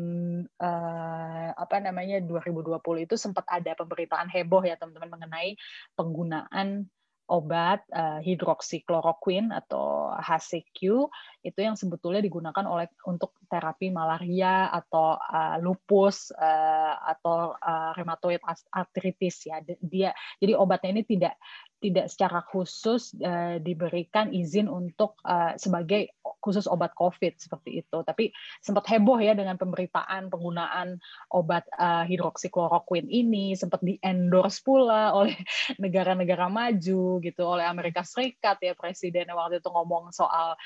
uh, 0.56 1.48
apa 1.54 1.76
namanya 1.84 2.18
2020 2.24 2.80
itu 3.04 3.14
sempat 3.20 3.44
ada 3.46 3.76
pemberitaan 3.76 4.32
heboh 4.32 4.64
ya 4.64 4.80
teman-teman 4.80 5.20
mengenai 5.20 5.54
penggunaan 5.94 6.88
obat 7.30 7.86
uh, 7.94 8.18
hidroksikloroquine 8.18 9.54
atau 9.54 10.10
HCQ 10.18 11.06
itu 11.46 11.58
yang 11.62 11.78
sebetulnya 11.78 12.20
digunakan 12.20 12.66
oleh 12.66 12.90
untuk 13.06 13.38
terapi 13.46 13.94
malaria 13.94 14.66
atau 14.68 15.14
uh, 15.14 15.56
lupus 15.62 16.34
uh, 16.34 16.94
atau 17.06 17.54
uh, 17.54 17.94
rheumatoid 17.94 18.42
arthritis 18.74 19.46
ya 19.46 19.62
dia 19.62 20.10
jadi 20.42 20.58
obatnya 20.58 21.00
ini 21.00 21.04
tidak 21.06 21.34
tidak 21.80 22.12
secara 22.12 22.44
khusus 22.44 23.16
diberikan 23.64 24.36
izin 24.36 24.68
untuk 24.68 25.16
sebagai 25.56 26.12
khusus 26.20 26.68
obat 26.68 26.92
COVID 26.92 27.40
seperti 27.40 27.80
itu. 27.80 28.04
Tapi 28.04 28.28
sempat 28.60 28.84
heboh 28.84 29.16
ya 29.16 29.32
dengan 29.32 29.56
pemberitaan 29.56 30.28
penggunaan 30.28 31.00
obat 31.32 31.64
hidroksikloroquine 31.80 33.08
ini, 33.08 33.56
sempat 33.56 33.80
di 33.80 33.96
endorse 34.04 34.60
pula 34.60 35.16
oleh 35.16 35.32
negara-negara 35.80 36.52
maju 36.52 37.19
gitu, 37.20 37.46
oleh 37.46 37.64
Amerika 37.64 38.02
Serikat 38.02 38.58
ya 38.60 38.72
presiden 38.74 39.30
waktu 39.32 39.60
itu 39.60 39.68
ngomong 39.70 40.10
soal 40.10 40.56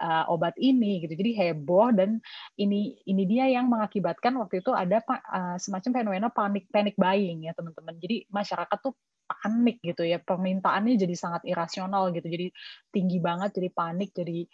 uh, 0.00 0.24
obat 0.30 0.54
ini 0.56 1.04
gitu. 1.04 1.14
Jadi 1.18 1.30
heboh 1.34 1.92
dan 1.94 2.18
ini 2.58 2.98
ini 3.04 3.22
dia 3.28 3.50
yang 3.50 3.68
mengakibatkan 3.68 4.34
waktu 4.38 4.62
itu 4.62 4.70
ada 4.72 5.02
uh, 5.06 5.58
semacam 5.60 5.90
fenomena 5.90 6.28
panik 6.30 6.70
panic 6.70 6.94
buying 6.96 7.46
ya 7.46 7.52
teman-teman. 7.52 7.98
Jadi 7.98 8.26
masyarakat 8.30 8.78
tuh 8.80 8.94
panik 9.24 9.80
gitu 9.80 10.04
ya 10.04 10.20
permintaannya 10.20 11.00
jadi 11.00 11.14
sangat 11.16 11.42
irasional 11.48 12.12
gitu 12.12 12.28
jadi 12.28 12.52
tinggi 12.92 13.18
banget 13.24 13.56
jadi 13.56 13.68
panik 13.72 14.12
jadi 14.12 14.44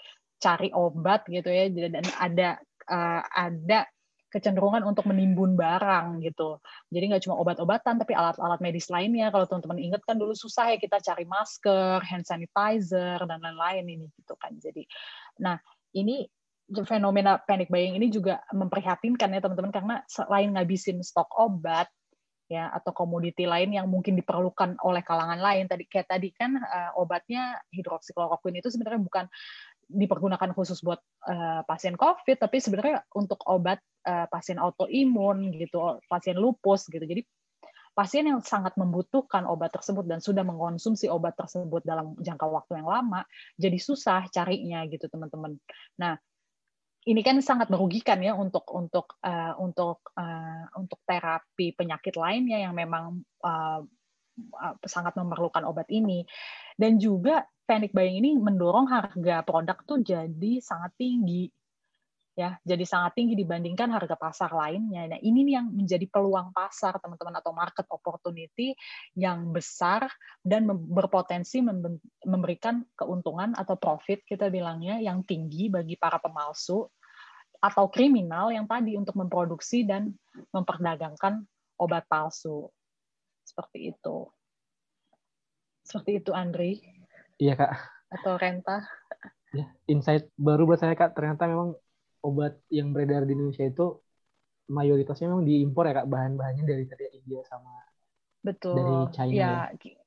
cari 0.40 0.70
obat 0.72 1.26
gitu 1.26 1.50
ya 1.50 1.68
dan 1.68 2.06
ada 2.16 2.48
uh, 2.88 3.22
ada 3.28 3.84
kecenderungan 4.30 4.86
untuk 4.86 5.04
menimbun 5.10 5.58
barang 5.58 6.22
gitu. 6.22 6.62
Jadi 6.88 7.04
nggak 7.10 7.22
cuma 7.26 7.36
obat-obatan 7.42 7.98
tapi 7.98 8.14
alat-alat 8.14 8.62
medis 8.62 8.86
lainnya. 8.88 9.28
Kalau 9.34 9.44
teman-teman 9.50 9.78
ingat 9.82 10.02
kan 10.06 10.16
dulu 10.16 10.32
susah 10.32 10.70
ya 10.70 10.78
kita 10.78 11.02
cari 11.02 11.26
masker, 11.26 12.00
hand 12.06 12.24
sanitizer 12.24 13.18
dan 13.26 13.38
lain-lain 13.42 13.84
ini 13.90 14.06
gitu 14.14 14.38
kan. 14.38 14.54
Jadi 14.56 14.86
nah, 15.42 15.58
ini 15.98 16.24
fenomena 16.86 17.42
panic 17.42 17.66
buying 17.66 17.98
ini 17.98 18.14
juga 18.14 18.38
memprihatinkan 18.54 19.34
ya 19.34 19.42
teman-teman 19.42 19.74
karena 19.74 19.96
selain 20.06 20.54
ngabisin 20.54 21.02
stok 21.02 21.26
obat, 21.34 21.90
ya 22.50 22.66
atau 22.74 22.90
komoditi 22.90 23.46
lain 23.46 23.70
yang 23.70 23.86
mungkin 23.86 24.18
diperlukan 24.18 24.74
oleh 24.82 25.06
kalangan 25.06 25.38
lain 25.38 25.70
tadi 25.70 25.86
kayak 25.86 26.10
tadi 26.10 26.34
kan 26.34 26.58
uh, 26.58 26.98
obatnya 26.98 27.54
hidroksikloroquine 27.70 28.58
itu 28.58 28.74
sebenarnya 28.74 28.98
bukan 28.98 29.24
dipergunakan 29.90 30.54
khusus 30.54 30.80
buat 30.86 31.02
uh, 31.26 31.66
pasien 31.66 31.98
COVID 31.98 32.38
tapi 32.38 32.62
sebenarnya 32.62 33.02
untuk 33.18 33.42
obat 33.50 33.82
uh, 34.06 34.30
pasien 34.30 34.56
autoimun 34.56 35.50
gitu 35.58 35.98
pasien 36.06 36.38
lupus 36.38 36.86
gitu. 36.86 37.02
Jadi 37.02 37.26
pasien 37.90 38.24
yang 38.30 38.40
sangat 38.40 38.78
membutuhkan 38.78 39.44
obat 39.50 39.74
tersebut 39.74 40.06
dan 40.06 40.22
sudah 40.22 40.46
mengkonsumsi 40.46 41.10
obat 41.10 41.34
tersebut 41.34 41.82
dalam 41.82 42.14
jangka 42.22 42.46
waktu 42.46 42.80
yang 42.80 42.88
lama 42.88 43.26
jadi 43.58 43.76
susah 43.76 44.30
carinya 44.30 44.86
gitu 44.86 45.10
teman-teman. 45.10 45.58
Nah 45.98 46.14
ini 47.08 47.24
kan 47.24 47.40
sangat 47.40 47.72
merugikan 47.72 48.20
ya 48.20 48.36
untuk 48.36 48.68
untuk 48.76 49.16
uh, 49.24 49.56
untuk 49.56 50.04
uh, 50.20 50.68
untuk 50.76 51.00
terapi 51.08 51.72
penyakit 51.72 52.12
lainnya 52.14 52.60
yang 52.60 52.76
memang 52.76 53.24
uh, 53.40 53.80
sangat 54.84 55.16
memerlukan 55.16 55.64
obat 55.66 55.88
ini. 55.88 56.24
Dan 56.76 56.96
juga 56.96 57.44
panic 57.68 57.94
buying 57.94 58.18
ini 58.18 58.34
mendorong 58.34 58.88
harga 58.90 59.46
produk 59.46 59.78
tuh 59.86 60.02
jadi 60.02 60.58
sangat 60.58 60.96
tinggi 60.96 61.46
ya. 62.40 62.56
Jadi 62.64 62.84
sangat 62.88 63.12
tinggi 63.20 63.34
dibandingkan 63.36 63.92
harga 63.92 64.16
pasar 64.16 64.50
lainnya. 64.56 65.04
Nah 65.12 65.20
ini 65.20 65.52
yang 65.52 65.68
menjadi 65.68 66.08
peluang 66.08 66.56
pasar 66.56 66.96
teman-teman 66.96 67.36
atau 67.36 67.52
market 67.52 67.84
opportunity 67.92 68.72
yang 69.12 69.52
besar 69.52 70.08
dan 70.40 70.64
berpotensi 70.70 71.60
memberikan 72.24 72.86
keuntungan 72.96 73.52
atau 73.52 73.76
profit 73.76 74.24
kita 74.24 74.48
bilangnya 74.48 74.96
yang 75.02 75.20
tinggi 75.26 75.68
bagi 75.68 76.00
para 76.00 76.16
pemalsu 76.16 76.88
atau 77.60 77.92
kriminal 77.92 78.48
yang 78.48 78.64
tadi 78.64 78.96
untuk 78.96 79.20
memproduksi 79.20 79.84
dan 79.84 80.16
memperdagangkan 80.48 81.44
obat 81.76 82.08
palsu 82.08 82.72
seperti 83.50 83.90
itu. 83.90 84.30
Seperti 85.82 86.22
itu 86.22 86.30
Andri. 86.30 86.78
Iya 87.42 87.58
kak. 87.58 87.72
Atau 88.14 88.38
Renta. 88.38 88.86
Ya, 89.50 89.66
insight 89.90 90.30
baru 90.38 90.70
buat 90.70 90.78
saya 90.78 90.94
kak. 90.94 91.18
Ternyata 91.18 91.50
memang 91.50 91.74
obat 92.22 92.62
yang 92.70 92.94
beredar 92.94 93.26
di 93.26 93.34
Indonesia 93.34 93.66
itu 93.66 93.98
mayoritasnya 94.70 95.26
memang 95.26 95.42
diimpor 95.42 95.90
ya 95.90 95.94
kak 95.98 96.06
bahan-bahannya 96.06 96.62
dari 96.62 96.84
tadi 96.86 97.10
India 97.18 97.42
sama 97.50 97.74
Betul. 98.40 98.72
dari 98.72 98.96
China. 99.12 99.32
Ya, 99.36 99.54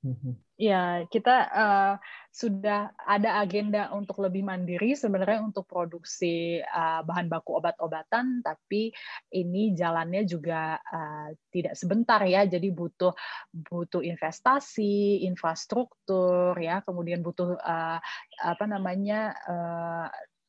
mhm. 0.02 0.32
ya 0.58 0.84
kita 1.06 1.36
uh, 1.54 1.93
sudah 2.34 2.89
ada 2.98 3.38
agenda 3.38 3.93
untuk 3.93 4.26
lebih 4.26 4.41
mandiri 4.41 4.98
sebenarnya 4.98 5.46
untuk 5.46 5.69
produksi 5.69 6.58
uh, 6.58 7.06
bahan 7.06 7.30
baku 7.30 7.62
obat-obatan, 7.62 8.41
tapi 8.41 8.89
ini 9.30 9.78
jalannya 9.78 10.26
juga 10.26 10.82
uh, 10.82 11.30
tidak 11.54 11.78
sebentar 11.78 12.26
ya. 12.26 12.50
Jadi 12.50 12.74
butuh 12.74 13.13
butuh 13.54 14.02
investasi, 14.02 15.22
infrastruktur 15.30 16.58
ya, 16.58 16.82
kemudian 16.82 17.22
butuh 17.22 17.54
uh, 17.54 18.02
apa 18.41 18.65
namanya 18.65 19.38
uh, 19.46 20.08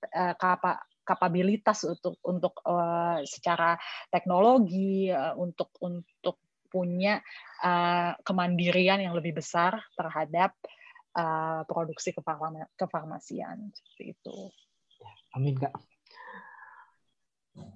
uh, 0.08 0.34
kapa 0.40 0.88
kapabilitas 1.04 1.84
untuk 1.84 2.16
untuk 2.24 2.64
uh, 2.64 3.20
secara 3.28 3.76
teknologi 4.08 5.12
uh, 5.12 5.36
untuk 5.36 5.68
untuk 5.84 6.40
punya 6.74 7.22
uh, 7.62 8.18
kemandirian 8.26 8.98
yang 8.98 9.14
lebih 9.14 9.38
besar 9.38 9.78
terhadap 9.94 10.58
uh, 11.14 11.62
produksi 11.70 12.10
kefarma 12.10 12.66
kefarmasian 12.74 13.70
seperti 13.70 14.18
itu. 14.18 14.36
Amin 15.38 15.54
kak. 15.54 15.70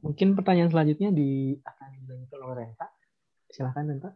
Mungkin 0.03 0.35
pertanyaan 0.35 0.75
selanjutnya 0.75 1.15
di 1.15 1.55
akan 1.63 1.89
dilanjutkan 2.03 2.41
oleh 2.43 2.55
Renta. 2.67 2.87
Silahkan 3.47 3.87
Renta. 3.87 4.11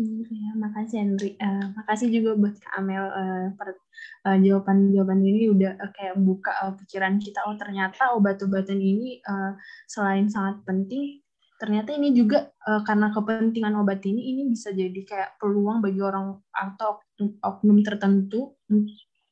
Ya, 0.00 0.52
makasih 0.56 0.96
Henry. 1.02 1.36
Uh, 1.36 1.76
makasih 1.76 2.08
juga 2.08 2.32
buat 2.38 2.56
Kak 2.56 2.72
Amel 2.80 3.04
uh, 3.04 3.46
per, 3.52 3.76
uh, 4.24 4.38
jawaban-jawaban 4.40 5.20
ini 5.20 5.52
udah 5.52 5.76
uh, 5.76 5.92
kayak 5.92 6.16
buka 6.16 6.52
uh, 6.62 6.72
pikiran 6.76 7.20
kita. 7.20 7.44
Oh 7.44 7.56
ternyata 7.60 8.16
obat-obatan 8.16 8.80
ini 8.80 9.20
uh, 9.28 9.52
selain 9.84 10.30
sangat 10.32 10.64
penting, 10.64 11.20
ternyata 11.60 11.92
ini 11.92 12.16
juga 12.16 12.48
uh, 12.64 12.80
karena 12.80 13.12
kepentingan 13.12 13.76
obat 13.76 14.00
ini 14.08 14.32
ini 14.32 14.48
bisa 14.48 14.72
jadi 14.72 15.00
kayak 15.04 15.36
peluang 15.36 15.84
bagi 15.84 16.00
orang 16.00 16.40
atau 16.56 17.04
oknum 17.20 17.84
tertentu 17.84 18.56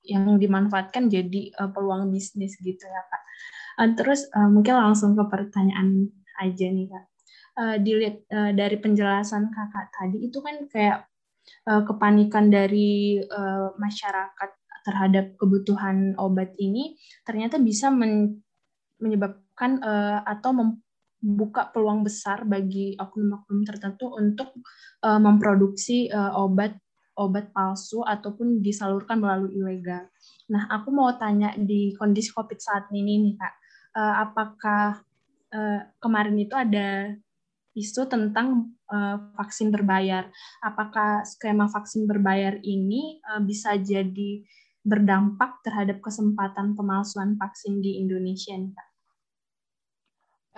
yang 0.04 0.36
dimanfaatkan 0.36 1.08
jadi 1.08 1.56
uh, 1.56 1.72
peluang 1.72 2.12
bisnis 2.12 2.60
gitu 2.60 2.84
ya 2.84 3.02
kak. 3.08 3.22
Uh, 3.80 3.90
terus 3.96 4.28
uh, 4.36 4.44
mungkin 4.52 4.76
langsung 4.76 5.16
ke 5.16 5.24
pertanyaan 5.24 6.12
aja 6.36 6.68
nih 6.68 6.92
kak. 6.92 7.04
Uh, 7.58 7.76
dilihat 7.80 8.20
uh, 8.28 8.52
dari 8.52 8.76
penjelasan 8.76 9.48
kakak 9.48 9.88
tadi 9.96 10.28
itu 10.28 10.38
kan 10.44 10.68
kayak 10.68 11.08
uh, 11.64 11.82
kepanikan 11.88 12.52
dari 12.52 13.24
uh, 13.24 13.72
masyarakat 13.80 14.50
terhadap 14.84 15.34
kebutuhan 15.40 16.12
obat 16.20 16.54
ini 16.60 16.94
ternyata 17.24 17.58
bisa 17.58 17.90
men 17.90 18.44
menyebabkan 18.98 19.78
uh, 19.82 20.22
atau 20.26 20.54
buka 21.18 21.74
peluang 21.74 22.06
besar 22.06 22.46
bagi 22.46 22.94
oknum-oknum 22.94 23.66
tertentu 23.66 24.14
untuk 24.14 24.54
uh, 25.02 25.18
memproduksi 25.18 26.06
uh, 26.14 26.38
obat 26.38 26.78
obat 27.18 27.50
palsu 27.50 28.06
ataupun 28.06 28.62
disalurkan 28.62 29.18
melalui 29.18 29.58
ilegal. 29.58 30.06
Nah, 30.54 30.70
aku 30.70 30.94
mau 30.94 31.10
tanya 31.18 31.50
di 31.58 31.90
kondisi 31.98 32.30
COVID 32.30 32.58
saat 32.62 32.86
ini 32.94 33.18
nih 33.26 33.34
kak, 33.34 33.54
uh, 33.98 34.14
apakah 34.22 35.02
uh, 35.50 35.80
kemarin 35.98 36.38
itu 36.38 36.54
ada 36.54 37.10
isu 37.74 38.06
tentang 38.06 38.70
uh, 38.86 39.18
vaksin 39.34 39.74
berbayar? 39.74 40.30
Apakah 40.62 41.26
skema 41.26 41.66
vaksin 41.66 42.06
berbayar 42.06 42.62
ini 42.62 43.18
uh, 43.26 43.42
bisa 43.42 43.74
jadi 43.74 44.46
berdampak 44.86 45.58
terhadap 45.66 45.98
kesempatan 45.98 46.78
pemalsuan 46.78 47.34
vaksin 47.34 47.82
di 47.82 47.98
Indonesia 47.98 48.54
nih 48.54 48.72
kak? 48.72 48.87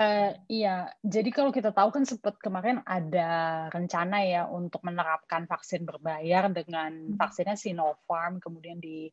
Uh, 0.01 0.33
iya, 0.49 0.89
jadi 1.05 1.29
kalau 1.29 1.53
kita 1.53 1.77
tahu 1.77 1.93
kan 1.93 2.09
sempat 2.09 2.41
kemarin 2.41 2.81
ada 2.89 3.69
rencana 3.69 4.25
ya 4.25 4.49
untuk 4.49 4.81
menerapkan 4.81 5.45
vaksin 5.45 5.85
berbayar 5.85 6.49
dengan 6.49 7.13
hmm. 7.13 7.21
vaksinnya 7.21 7.53
Sinopharm 7.53 8.41
kemudian 8.41 8.81
di 8.81 9.13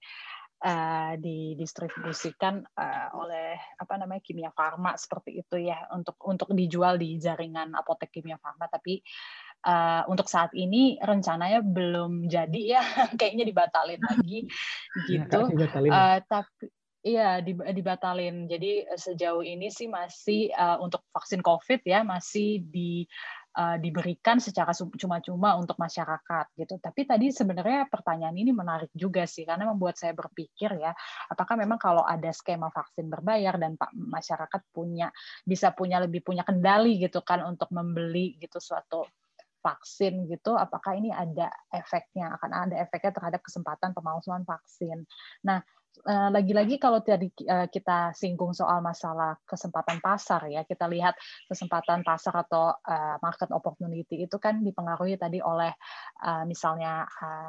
uh, 0.63 1.13
didistribusikan 1.19 2.63
uh, 2.71 3.07
oleh 3.19 3.59
apa 3.77 3.93
namanya 3.99 4.23
kimia 4.23 4.51
farma 4.55 4.95
seperti 4.95 5.43
itu 5.43 5.59
ya 5.59 5.91
untuk 5.91 6.17
untuk 6.23 6.55
dijual 6.55 6.95
di 6.95 7.19
jaringan 7.19 7.75
apotek 7.75 8.09
kimia 8.09 8.39
farma 8.39 8.71
tapi 8.71 9.03
uh, 9.67 10.07
untuk 10.09 10.31
saat 10.31 10.55
ini 10.55 10.97
rencananya 11.03 11.61
belum 11.61 12.31
jadi 12.31 12.61
ya 12.63 12.83
kayaknya 13.19 13.43
dibatalin 13.43 14.01
lagi 14.01 14.47
iya, 15.11 15.25
gitu. 15.27 15.39
ya, 15.51 15.67
uh, 15.91 16.17
tapi 16.25 16.71
Iya, 17.05 17.39
dibatalin. 17.45 18.49
Jadi 18.49 18.83
eh, 18.83 18.99
sejauh 18.99 19.45
ini 19.45 19.69
sih 19.69 19.85
masih 19.85 20.49
uh, 20.51 20.81
untuk 20.81 21.05
vaksin 21.13 21.45
COVID 21.45 21.85
ya 21.85 22.01
masih 22.01 22.65
di 22.67 23.05
uh, 23.57 23.77
diberikan 23.77 24.41
secara 24.41 24.73
cuma-cuma 24.73 25.57
untuk 25.61 25.77
masyarakat 25.77 26.45
gitu. 26.57 26.75
Tapi 26.81 27.01
tadi 27.05 27.29
sebenarnya 27.29 27.85
pertanyaan 27.89 28.33
ini 28.37 28.49
menarik 28.49 28.89
juga 28.97 29.25
sih 29.29 29.45
karena 29.45 29.69
membuat 29.69 29.95
saya 30.01 30.17
berpikir 30.17 30.73
ya, 30.77 30.91
apakah 31.29 31.55
memang 31.57 31.77
kalau 31.77 32.01
ada 32.01 32.33
skema 32.33 32.69
vaksin 32.73 33.09
berbayar 33.09 33.57
dan 33.61 33.77
Pak 33.77 33.93
masyarakat 33.93 34.61
punya 34.73 35.13
bisa 35.45 35.73
punya 35.73 36.01
lebih 36.01 36.25
punya 36.25 36.41
kendali 36.41 36.97
gitu 37.01 37.21
kan 37.21 37.45
untuk 37.45 37.69
membeli 37.73 38.37
gitu 38.41 38.57
suatu 38.57 39.05
vaksin 39.67 40.31
gitu, 40.31 40.55
apakah 40.55 40.95
ini 40.95 41.11
ada 41.11 41.51
efeknya 41.75 42.31
akan 42.39 42.51
ada 42.71 42.75
efeknya 42.79 43.11
terhadap 43.11 43.43
kesempatan 43.43 43.91
pemalsuan 43.91 44.47
vaksin. 44.47 45.03
Nah, 45.43 45.59
Eh, 46.05 46.29
lagi-lagi 46.29 46.77
kalau 46.77 47.01
tadi 47.01 47.33
eh, 47.41 47.67
kita 47.73 48.13
singgung 48.13 48.53
soal 48.53 48.85
masalah 48.85 49.33
kesempatan 49.49 49.97
pasar 49.97 50.45
ya, 50.45 50.61
kita 50.61 50.85
lihat 50.85 51.17
kesempatan 51.49 52.05
pasar 52.05 52.37
atau 52.45 52.69
eh, 52.85 53.17
market 53.19 53.49
opportunity 53.49 54.21
itu 54.29 54.37
kan 54.37 54.61
dipengaruhi 54.61 55.17
tadi 55.17 55.41
oleh 55.41 55.73
misalnya 56.49 57.05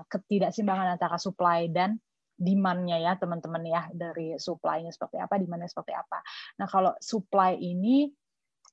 ketidakseimbangan 0.07 1.01
antara 1.01 1.17
supply 1.17 1.73
dan 1.73 1.97
demand-nya 2.37 3.01
ya 3.01 3.13
teman-teman 3.17 3.65
ya 3.65 3.83
dari 3.91 4.37
supply-nya 4.37 4.93
seperti 4.93 5.19
apa, 5.19 5.41
demand-nya 5.41 5.73
seperti 5.73 5.97
apa. 5.97 6.21
Nah 6.61 6.67
kalau 6.69 6.93
supply 7.01 7.57
ini 7.59 8.13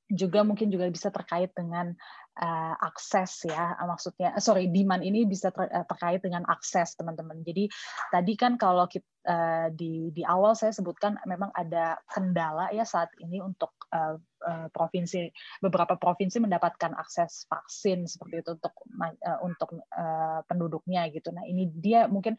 juga 0.05 0.45
mungkin 0.45 0.69
juga 0.69 0.85
bisa 0.91 1.09
terkait 1.09 1.49
dengan 1.57 1.95
uh, 2.39 2.75
akses 2.83 3.47
ya 3.47 3.75
maksudnya 3.83 4.36
sorry 4.43 4.67
demand 4.71 5.03
ini 5.03 5.23
bisa 5.23 5.51
ter, 5.51 5.67
uh, 5.67 5.86
terkait 5.88 6.21
dengan 6.23 6.43
akses 6.47 6.95
teman-teman 6.99 7.41
jadi 7.43 7.67
tadi 8.11 8.33
kan 8.36 8.59
kalau 8.59 8.88
kita 8.88 9.07
uh, 9.27 9.67
di 9.71 10.11
di 10.11 10.21
awal 10.27 10.53
saya 10.53 10.75
sebutkan 10.75 11.17
memang 11.25 11.49
ada 11.55 11.99
kendala 12.11 12.71
ya 12.75 12.83
saat 12.83 13.09
ini 13.23 13.39
untuk 13.39 13.71
uh, 13.95 14.19
uh, 14.45 14.67
provinsi 14.71 15.31
beberapa 15.63 15.95
provinsi 15.95 16.43
mendapatkan 16.43 16.93
akses 16.95 17.47
vaksin 17.47 18.05
seperti 18.05 18.43
itu 18.43 18.51
untuk 18.59 18.75
uh, 18.99 19.39
untuk 19.43 19.69
uh, 19.95 20.39
penduduknya 20.45 21.07
gitu 21.11 21.31
nah 21.31 21.43
ini 21.47 21.71
dia 21.71 22.07
mungkin 22.11 22.36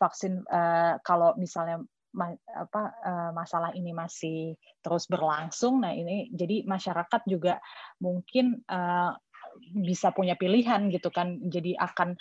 vaksin 0.00 0.42
uh, 0.48 0.98
kalau 1.04 1.36
misalnya 1.38 1.84
apa 2.54 2.82
eh, 3.02 3.30
masalah 3.34 3.70
ini 3.74 3.90
masih 3.90 4.54
terus 4.78 5.10
berlangsung. 5.10 5.82
Nah, 5.82 5.90
ini 5.90 6.30
jadi 6.30 6.62
masyarakat 6.62 7.26
juga 7.26 7.58
mungkin 7.98 8.62
eh, 8.62 9.10
bisa 9.60 10.10
punya 10.10 10.34
pilihan 10.34 10.90
gitu 10.90 11.08
kan. 11.10 11.38
Jadi 11.46 11.74
akan 11.78 12.14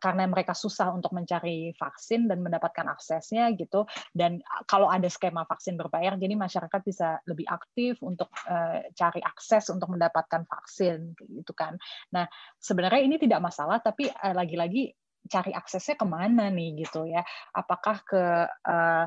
karena 0.00 0.24
mereka 0.28 0.52
susah 0.52 0.92
untuk 0.92 1.12
mencari 1.12 1.72
vaksin 1.76 2.28
dan 2.28 2.42
mendapatkan 2.42 2.86
aksesnya 2.92 3.52
gitu. 3.56 3.84
Dan 4.12 4.40
kalau 4.68 4.90
ada 4.90 5.06
skema 5.08 5.44
vaksin 5.48 5.76
berbayar, 5.76 6.16
jadi 6.16 6.34
masyarakat 6.36 6.80
bisa 6.84 7.20
lebih 7.28 7.46
aktif 7.48 8.00
untuk 8.04 8.32
uh, 8.48 8.84
cari 8.92 9.20
akses 9.22 9.68
untuk 9.72 9.92
mendapatkan 9.92 10.44
vaksin 10.44 11.16
gitu 11.18 11.52
kan. 11.56 11.76
Nah 12.12 12.28
sebenarnya 12.60 13.02
ini 13.04 13.16
tidak 13.16 13.40
masalah, 13.44 13.80
tapi 13.80 14.08
lagi-lagi 14.12 14.92
cari 15.26 15.52
aksesnya 15.52 15.98
ke 15.98 16.06
mana 16.06 16.48
nih 16.54 16.86
gitu 16.86 17.02
ya 17.04 17.22
apakah 17.50 17.98
ke 18.06 18.22
uh, 18.46 19.04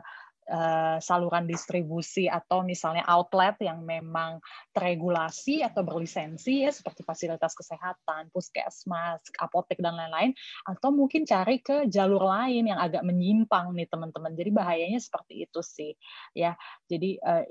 uh, 0.49 0.97
saluran 0.97 1.45
distribusi 1.45 2.25
atau 2.25 2.65
misalnya 2.65 3.05
outlet 3.05 3.55
yang 3.61 3.85
memang 3.85 4.41
terregulasi 4.73 5.61
atau 5.61 5.85
berlisensi 5.85 6.65
ya 6.65 6.73
seperti 6.73 7.05
fasilitas 7.05 7.53
kesehatan, 7.53 8.33
puskesmas, 8.33 9.21
apotek 9.37 9.79
dan 9.79 9.95
lain-lain 9.95 10.33
atau 10.65 10.89
mungkin 10.89 11.23
cari 11.23 11.61
ke 11.61 11.85
jalur 11.87 12.25
lain 12.25 12.67
yang 12.67 12.79
agak 12.81 13.05
menyimpang 13.05 13.71
nih 13.77 13.87
teman-teman. 13.87 14.33
Jadi 14.33 14.49
bahayanya 14.49 14.99
seperti 14.99 15.45
itu 15.45 15.61
sih 15.61 15.91
ya. 16.33 16.57
Jadi 16.89 17.21
uh, 17.21 17.45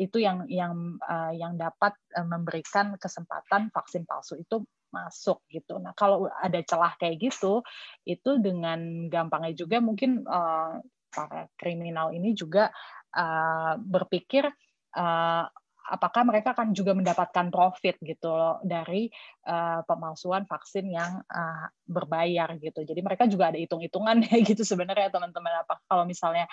itu 0.00 0.18
yang 0.18 0.48
yang 0.48 0.98
uh, 1.04 1.32
yang 1.36 1.54
dapat 1.60 1.94
memberikan 2.16 2.96
kesempatan 2.96 3.68
vaksin 3.70 4.08
palsu 4.08 4.40
itu 4.40 4.64
masuk 4.88 5.44
gitu. 5.52 5.76
Nah, 5.76 5.92
kalau 5.92 6.28
ada 6.40 6.60
celah 6.64 6.96
kayak 6.96 7.20
gitu, 7.20 7.60
itu 8.08 8.30
dengan 8.40 9.08
gampangnya 9.12 9.52
juga 9.52 9.78
mungkin 9.84 10.24
para 11.08 11.48
kriminal 11.56 12.12
ini 12.12 12.36
juga 12.36 12.72
uh, 13.16 13.74
berpikir 13.80 14.48
uh, 14.96 15.44
apakah 15.88 16.22
mereka 16.28 16.52
akan 16.52 16.76
juga 16.76 16.92
mendapatkan 16.92 17.48
profit 17.48 17.96
gitu 18.04 18.28
loh 18.28 18.60
dari 18.60 19.08
uh, 19.48 19.80
pemalsuan 19.88 20.44
vaksin 20.44 20.92
yang 20.92 21.24
uh, 21.24 21.66
berbayar 21.88 22.52
gitu. 22.60 22.84
Jadi 22.84 23.00
mereka 23.00 23.24
juga 23.24 23.50
ada 23.50 23.58
hitung-hitungan 23.58 24.20
ya 24.28 24.36
gitu 24.44 24.62
sebenarnya 24.62 25.08
teman-teman 25.08 25.64
apa 25.64 25.80
kalau 25.88 26.04
misalnya 26.04 26.44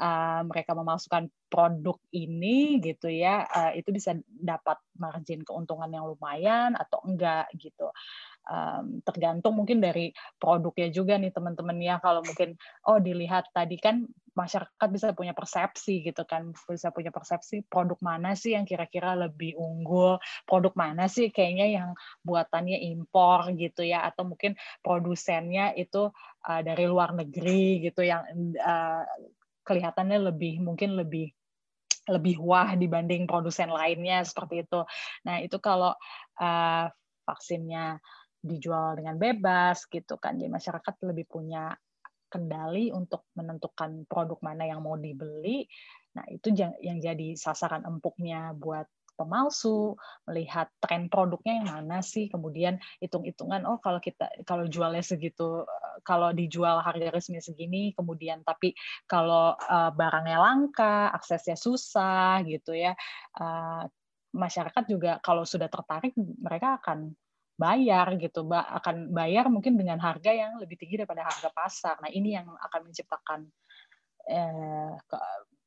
uh, 0.00 0.40
mereka 0.48 0.72
memasukkan 0.72 1.28
produk 1.52 2.00
ini 2.16 2.80
gitu 2.80 3.12
ya 3.12 3.44
uh, 3.44 3.72
itu 3.76 3.92
bisa 3.92 4.16
dapat 4.24 4.80
margin 4.96 5.44
keuntungan 5.44 5.92
yang 5.92 6.08
lumayan 6.08 6.72
atau 6.74 7.04
enggak 7.04 7.46
gitu 7.60 7.92
um, 8.48 9.04
tergantung 9.04 9.54
mungkin 9.54 9.78
dari 9.78 10.10
produknya 10.40 10.88
juga 10.90 11.20
nih 11.20 11.30
teman-teman 11.30 11.78
ya. 11.78 12.00
Kalau 12.00 12.24
mungkin 12.24 12.56
oh 12.88 12.98
dilihat 12.98 13.52
tadi 13.52 13.76
kan 13.78 14.08
masyarakat 14.32 14.88
bisa 14.90 15.12
punya 15.12 15.36
persepsi 15.36 16.02
gitu 16.02 16.24
kan. 16.24 16.50
Bisa 16.56 16.90
punya 16.90 17.12
persepsi 17.12 17.62
produk 17.68 18.00
mana 18.00 18.32
sih 18.32 18.56
yang 18.56 18.64
kira-kira 18.64 19.14
lebih 19.14 19.54
unggul 19.54 20.16
produk 20.48 20.72
mana 20.74 21.06
sih 21.06 21.28
kayaknya 21.28 21.66
yang 21.68 21.90
buatannya 22.24 22.80
impor 22.96 23.52
gitu 23.54 23.84
ya. 23.84 24.08
Atau 24.08 24.26
mungkin 24.26 24.56
produsennya 24.80 25.76
itu 25.76 26.08
uh, 26.48 26.60
dari 26.64 26.88
luar 26.88 27.12
negeri 27.12 27.84
gitu 27.84 28.02
yang 28.02 28.24
uh, 28.58 29.04
kelihatannya 29.68 30.32
lebih 30.32 30.64
mungkin 30.64 30.96
lebih 30.96 31.28
lebih 32.08 32.40
wah 32.40 32.72
dibanding 32.72 33.28
produsen 33.28 33.68
lainnya 33.68 34.24
seperti 34.24 34.64
itu. 34.64 34.80
Nah 35.28 35.44
itu 35.44 35.60
kalau 35.60 35.92
uh, 36.40 36.88
vaksinnya 37.28 38.00
dijual 38.42 38.98
dengan 38.98 39.18
bebas 39.18 39.86
gitu 39.90 40.16
kan. 40.16 40.38
Jadi 40.38 40.50
masyarakat 40.50 40.94
lebih 41.06 41.26
punya 41.26 41.74
kendali 42.28 42.92
untuk 42.92 43.24
menentukan 43.34 44.04
produk 44.04 44.38
mana 44.44 44.68
yang 44.68 44.84
mau 44.84 44.94
dibeli. 44.94 45.64
Nah, 46.14 46.24
itu 46.28 46.52
yang 46.56 46.98
jadi 47.00 47.34
sasaran 47.34 47.88
empuknya 47.88 48.52
buat 48.52 48.84
pemalsu, 49.18 49.98
melihat 50.30 50.70
tren 50.78 51.10
produknya 51.10 51.58
yang 51.58 51.68
mana 51.74 51.98
sih, 52.06 52.30
kemudian 52.30 52.78
hitung-hitungan 53.02 53.66
oh 53.66 53.82
kalau 53.82 53.98
kita 53.98 54.30
kalau 54.46 54.70
jualnya 54.70 55.02
segitu 55.02 55.66
kalau 56.06 56.30
dijual 56.30 56.78
harga 56.78 57.10
resmi 57.10 57.42
segini, 57.42 57.90
kemudian 57.98 58.46
tapi 58.46 58.78
kalau 59.10 59.58
uh, 59.58 59.90
barangnya 59.90 60.38
langka, 60.38 61.10
aksesnya 61.10 61.58
susah 61.58 62.46
gitu 62.46 62.78
ya. 62.78 62.94
Uh, 63.34 63.90
masyarakat 64.30 64.84
juga 64.86 65.18
kalau 65.18 65.42
sudah 65.42 65.66
tertarik 65.66 66.14
mereka 66.14 66.78
akan 66.78 67.10
bayar 67.58 68.14
gitu, 68.22 68.46
akan 68.54 69.10
bayar 69.10 69.50
mungkin 69.50 69.74
dengan 69.74 69.98
harga 69.98 70.30
yang 70.30 70.62
lebih 70.62 70.78
tinggi 70.78 71.02
daripada 71.02 71.26
harga 71.26 71.50
pasar. 71.50 71.98
Nah 71.98 72.08
ini 72.08 72.38
yang 72.38 72.46
akan 72.46 72.80
menciptakan 72.86 73.40
eh, 74.30 74.94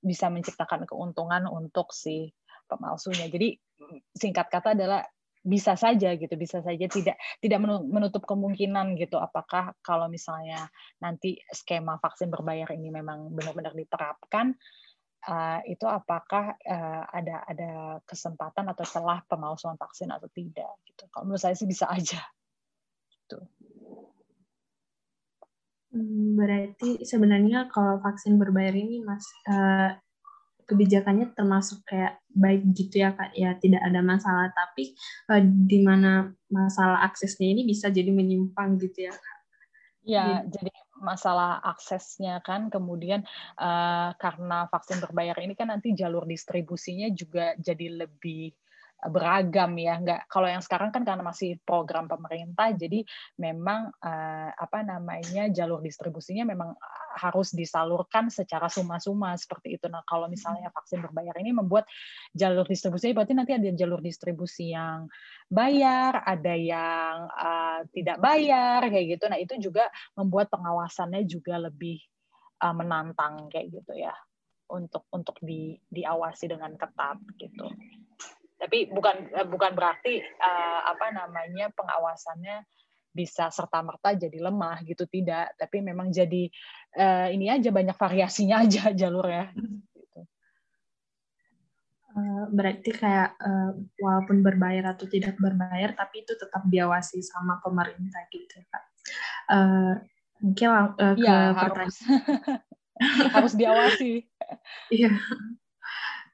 bisa 0.01 0.31
menciptakan 0.31 0.87
keuntungan 0.87 1.45
untuk 1.51 1.91
si 1.91 2.31
pemalsunya. 2.65 3.27
Jadi 3.27 3.59
singkat 4.15 4.47
kata 4.47 4.73
adalah 4.73 5.03
bisa 5.41 5.73
saja 5.73 6.13
gitu, 6.13 6.37
bisa 6.37 6.61
saja 6.61 6.85
tidak 6.85 7.17
tidak 7.41 7.59
menutup 7.65 8.23
kemungkinan 8.29 8.93
gitu. 8.95 9.17
Apakah 9.17 9.73
kalau 9.81 10.05
misalnya 10.05 10.69
nanti 11.01 11.41
skema 11.49 11.97
vaksin 11.97 12.29
berbayar 12.29 12.69
ini 12.77 12.93
memang 12.93 13.33
benar-benar 13.33 13.73
diterapkan, 13.73 14.53
uh, 15.27 15.59
itu 15.67 15.85
apakah 15.85 16.57
uh, 16.65 17.03
ada 17.11 17.45
ada 17.45 17.71
kesempatan 18.07 18.65
atau 18.71 18.85
celah 18.85 19.21
pemalsuan 19.29 19.77
vaksin 19.77 20.09
atau 20.09 20.29
tidak 20.33 20.71
gitu. 20.87 21.03
Kalau 21.11 21.29
menurut 21.29 21.41
saya 21.41 21.53
sih 21.53 21.69
bisa 21.69 21.85
aja. 21.89 22.21
Gitu. 23.09 23.37
Hmm, 25.91 26.39
berarti 26.39 27.03
sebenarnya 27.03 27.67
kalau 27.67 27.99
vaksin 27.99 28.39
berbayar 28.39 28.71
ini 28.71 29.03
mas 29.03 29.27
uh, 29.51 29.91
kebijakannya 30.63 31.35
termasuk 31.35 31.83
kayak 31.83 32.23
baik 32.31 32.63
gitu 32.71 33.03
ya 33.03 33.11
kak 33.11 33.35
ya 33.35 33.59
tidak 33.59 33.83
ada 33.83 33.99
masalah 33.99 34.47
tapi 34.55 34.95
uh, 35.27 35.43
di 35.43 35.83
mana 35.83 36.31
masalah 36.47 37.03
aksesnya 37.03 37.51
ini 37.51 37.67
bisa 37.67 37.91
jadi 37.91 38.07
menyimpang 38.07 38.79
gitu 38.79 39.11
ya 39.11 39.13
kak. 39.13 39.39
Ya, 40.01 40.41
jadi 40.49 40.73
masalah 41.01 41.59
aksesnya 41.65 42.39
kan 42.45 42.69
kemudian 42.69 43.25
uh, 43.57 44.13
karena 44.15 44.69
vaksin 44.69 45.01
berbayar 45.01 45.35
ini 45.41 45.57
kan 45.57 45.73
nanti 45.73 45.97
jalur 45.97 46.23
distribusinya 46.23 47.09
juga 47.11 47.57
jadi 47.57 48.05
lebih 48.05 48.53
beragam 49.09 49.73
ya. 49.81 49.97
Nggak 49.97 50.29
kalau 50.29 50.45
yang 50.45 50.61
sekarang 50.61 50.93
kan 50.93 51.01
karena 51.01 51.25
masih 51.25 51.57
program 51.65 52.05
pemerintah 52.05 52.69
jadi 52.77 53.01
memang 53.41 53.89
uh, 53.97 54.49
apa 54.53 54.85
namanya 54.85 55.49
jalur 55.49 55.81
distribusinya 55.81 56.45
memang 56.45 56.77
harus 57.17 57.51
disalurkan 57.51 58.29
secara 58.29 58.69
suma-suma 58.69 59.33
seperti 59.33 59.81
itu. 59.81 59.89
Nah 59.89 60.05
kalau 60.05 60.29
misalnya 60.29 60.69
hmm. 60.69 60.77
vaksin 60.77 60.99
berbayar 61.01 61.35
ini 61.41 61.51
membuat 61.55 61.89
jalur 62.35 62.63
distribusi 62.69 63.11
berarti 63.11 63.33
nanti 63.33 63.57
ada 63.57 63.73
jalur 63.73 63.99
distribusi 63.99 64.71
yang 64.71 65.09
bayar 65.49 66.21
ada 66.21 66.53
yang 66.53 67.25
uh, 67.31 67.81
tidak 67.89 68.21
bayar 68.21 68.85
kayak 68.85 69.17
gitu. 69.17 69.25
Nah 69.25 69.39
itu 69.41 69.57
juga 69.57 69.89
membuat 70.13 70.53
pengawasannya 70.53 71.25
juga 71.25 71.57
lebih 71.57 71.97
uh, 72.61 72.75
menantang 72.75 73.49
kayak 73.49 73.81
gitu 73.81 73.97
ya. 73.97 74.13
Untuk 74.71 75.03
untuk 75.11 75.35
di 75.43 75.75
diawasi 75.91 76.47
dengan 76.47 76.71
ketat 76.79 77.19
gitu 77.35 77.67
tapi 78.61 78.85
bukan 78.93 79.33
eh, 79.33 79.47
bukan 79.49 79.73
berarti 79.73 80.21
uh, 80.21 80.79
apa 80.93 81.09
namanya 81.09 81.73
pengawasannya 81.73 82.61
bisa 83.09 83.49
serta 83.49 83.81
merta 83.81 84.13
jadi 84.13 84.37
lemah 84.37 84.85
gitu 84.85 85.09
tidak. 85.09 85.57
Tapi 85.57 85.81
memang 85.81 86.13
jadi 86.13 86.45
uh, 86.95 87.27
ini 87.33 87.49
aja 87.49 87.73
banyak 87.73 87.97
variasinya 87.97 88.61
aja 88.61 88.93
jalurnya. 89.01 89.49
Gitu. 89.97 90.21
berarti 92.51 92.91
kayak 92.91 93.39
uh, 93.39 93.71
walaupun 93.95 94.43
berbayar 94.43 94.91
atau 94.91 95.07
tidak 95.07 95.39
berbayar 95.39 95.95
tapi 95.95 96.27
itu 96.27 96.35
tetap 96.35 96.59
diawasi 96.67 97.23
sama 97.23 97.63
pemerintah 97.63 98.27
gitu 98.27 98.59
kak. 98.67 98.83
Uh, 99.47 99.95
mungkin 100.43 100.67
uh, 100.75 101.15
ke 101.15 101.23
ya, 101.23 101.55
harus. 101.55 102.03
harus 103.39 103.53
diawasi. 103.55 104.27
Iya 104.91 105.15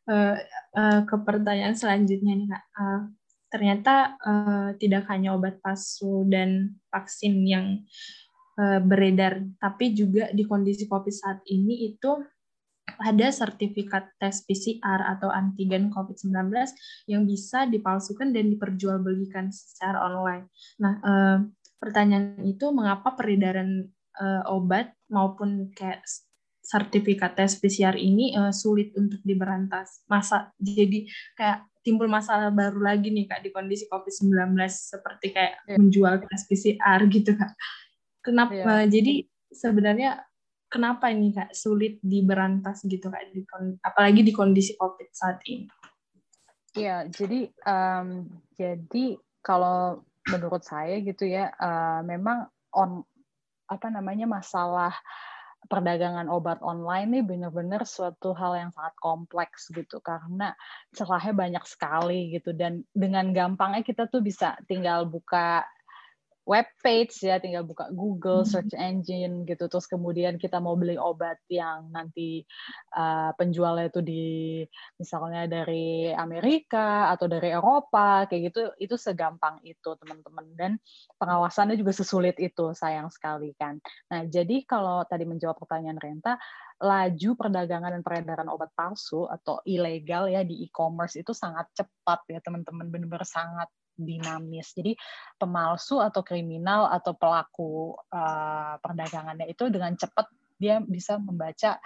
uh, 0.08 0.36
uh, 0.74 1.02
ke 1.04 1.16
pertanyaan 1.22 1.76
selanjutnya 1.76 2.34
nih 2.34 2.48
kak. 2.50 2.64
Uh, 2.74 3.02
ternyata 3.48 4.20
uh, 4.20 4.70
tidak 4.76 5.08
hanya 5.08 5.36
obat 5.36 5.60
palsu 5.64 6.28
dan 6.28 6.80
vaksin 6.92 7.48
yang 7.48 7.84
uh, 8.60 8.80
beredar, 8.84 9.44
tapi 9.60 9.96
juga 9.96 10.32
di 10.32 10.44
kondisi 10.44 10.88
COVID 10.88 11.14
saat 11.14 11.40
ini 11.48 11.92
itu 11.94 12.20
ada 12.98 13.30
sertifikat 13.30 14.16
tes 14.18 14.42
PCR 14.48 15.06
atau 15.16 15.30
antigen 15.30 15.94
COVID-19 15.94 16.50
yang 17.06 17.30
bisa 17.30 17.70
dipalsukan 17.70 18.34
dan 18.34 18.50
diperjualbelikan 18.50 19.54
secara 19.54 20.02
online. 20.08 20.50
Nah, 20.82 20.96
pertanyaan 21.78 22.42
itu 22.42 22.74
mengapa 22.74 23.14
peredaran 23.14 23.92
obat 24.50 24.98
maupun 25.14 25.70
kayak 25.78 26.02
sertifikat 26.68 27.40
tes 27.40 27.56
PCR 27.56 27.96
ini 27.96 28.36
uh, 28.36 28.52
sulit 28.52 28.92
untuk 29.00 29.24
diberantas. 29.24 30.04
Masa 30.12 30.52
jadi 30.60 31.08
kayak 31.40 31.64
timbul 31.80 32.12
masalah 32.12 32.52
baru 32.52 32.84
lagi 32.84 33.08
nih 33.08 33.32
Kak 33.32 33.40
di 33.40 33.56
kondisi 33.56 33.88
COVID-19 33.88 34.60
seperti 34.68 35.32
kayak 35.32 35.64
yeah. 35.64 35.80
menjual 35.80 36.20
tes 36.28 36.44
PCR 36.44 37.00
gitu 37.08 37.32
Kak. 37.40 37.56
Kenapa 38.20 38.52
yeah. 38.52 38.68
uh, 38.68 38.86
jadi 38.92 39.24
sebenarnya 39.48 40.12
kenapa 40.68 41.08
ini 41.08 41.32
Kak 41.32 41.56
sulit 41.56 42.04
diberantas 42.04 42.84
gitu 42.84 43.08
Kak 43.08 43.32
di 43.32 43.48
apalagi 43.80 44.28
di 44.28 44.36
kondisi 44.36 44.76
Covid 44.76 45.08
saat 45.16 45.40
ini? 45.48 45.72
Iya, 46.76 47.08
jadi 47.08 47.48
um, 47.64 48.28
jadi 48.60 49.16
kalau 49.40 50.04
menurut 50.28 50.68
saya 50.68 51.00
gitu 51.00 51.24
ya 51.24 51.48
uh, 51.56 52.04
memang 52.04 52.52
on 52.76 53.02
apa 53.72 53.88
namanya 53.88 54.28
masalah 54.28 54.92
perdagangan 55.68 56.32
obat 56.32 56.64
online 56.64 57.12
ini 57.14 57.22
benar-benar 57.22 57.84
suatu 57.84 58.34
hal 58.34 58.56
yang 58.56 58.72
sangat 58.74 58.96
kompleks 58.98 59.70
gitu 59.70 60.00
karena 60.02 60.56
celahnya 60.96 61.34
banyak 61.36 61.66
sekali 61.68 62.34
gitu. 62.34 62.56
Dan 62.56 62.88
dengan 62.96 63.30
gampangnya 63.36 63.84
kita 63.84 64.08
tuh 64.08 64.24
bisa 64.24 64.56
tinggal 64.66 65.06
buka 65.06 65.68
web 66.48 66.64
page 66.80 67.28
ya 67.28 67.44
tinggal 67.44 67.68
buka 67.68 67.92
Google 67.92 68.48
hmm. 68.48 68.50
search 68.50 68.74
engine 68.80 69.44
gitu. 69.44 69.68
Terus 69.68 69.84
kemudian 69.86 70.40
kita 70.40 70.64
mau 70.64 70.80
beli 70.80 70.96
obat 70.96 71.36
yang 71.52 71.92
nanti 71.92 72.48
uh, 72.96 73.36
penjualnya 73.36 73.92
itu 73.92 74.00
di 74.00 74.26
misalnya 74.96 75.44
dari 75.46 76.08
Amerika 76.16 77.12
atau 77.12 77.28
dari 77.28 77.52
Eropa 77.52 78.24
kayak 78.32 78.42
gitu 78.56 78.62
itu 78.80 78.96
segampang 78.96 79.60
itu 79.68 80.00
teman-teman. 80.00 80.48
Dan 80.56 80.72
pengawasannya 81.20 81.76
juga 81.76 81.92
sesulit 81.92 82.40
itu 82.40 82.72
sayang 82.72 83.12
sekali 83.12 83.52
kan. 83.60 83.84
Nah 84.08 84.24
jadi 84.24 84.64
kalau 84.64 85.04
tadi 85.04 85.28
menjawab 85.28 85.60
pertanyaan 85.60 86.00
Renta 86.00 86.40
laju 86.78 87.34
perdagangan 87.34 87.90
dan 88.00 88.04
peredaran 88.06 88.48
obat 88.54 88.70
palsu 88.78 89.26
atau 89.28 89.60
ilegal 89.66 90.30
ya 90.30 90.46
di 90.46 90.62
e-commerce 90.64 91.18
itu 91.20 91.36
sangat 91.36 91.68
cepat 91.76 92.24
ya 92.32 92.40
teman-teman. 92.40 92.88
Benar-benar 92.88 93.28
sangat 93.28 93.68
dinamis. 93.98 94.72
Jadi 94.78 94.94
pemalsu 95.36 96.00
atau 96.00 96.22
kriminal 96.22 96.88
atau 96.94 97.18
pelaku 97.18 97.98
uh, 98.14 98.78
perdagangannya 98.80 99.50
itu 99.50 99.68
dengan 99.74 99.98
cepat 99.98 100.30
dia 100.58 100.82
bisa 100.82 101.22
membaca 101.22 101.78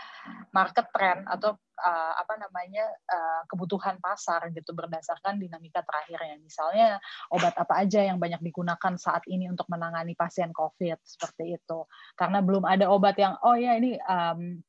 market 0.56 0.88
trend 0.96 1.28
atau 1.28 1.60
uh, 1.60 2.14
apa 2.16 2.40
namanya 2.40 2.88
uh, 2.88 3.44
kebutuhan 3.52 4.00
pasar 4.00 4.48
gitu 4.56 4.72
berdasarkan 4.72 5.38
dinamika 5.38 5.84
terakhirnya. 5.84 6.40
Misalnya 6.40 6.88
obat 7.36 7.52
apa 7.60 7.84
aja 7.84 8.00
yang 8.00 8.18
banyak 8.18 8.40
digunakan 8.40 8.96
saat 8.96 9.28
ini 9.28 9.52
untuk 9.52 9.68
menangani 9.68 10.16
pasien 10.16 10.56
COVID 10.56 11.04
seperti 11.04 11.60
itu. 11.60 11.84
Karena 12.16 12.40
belum 12.40 12.64
ada 12.64 12.88
obat 12.88 13.20
yang 13.20 13.36
oh 13.44 13.60
ya 13.60 13.76
ini 13.76 14.00
um, 14.08 14.64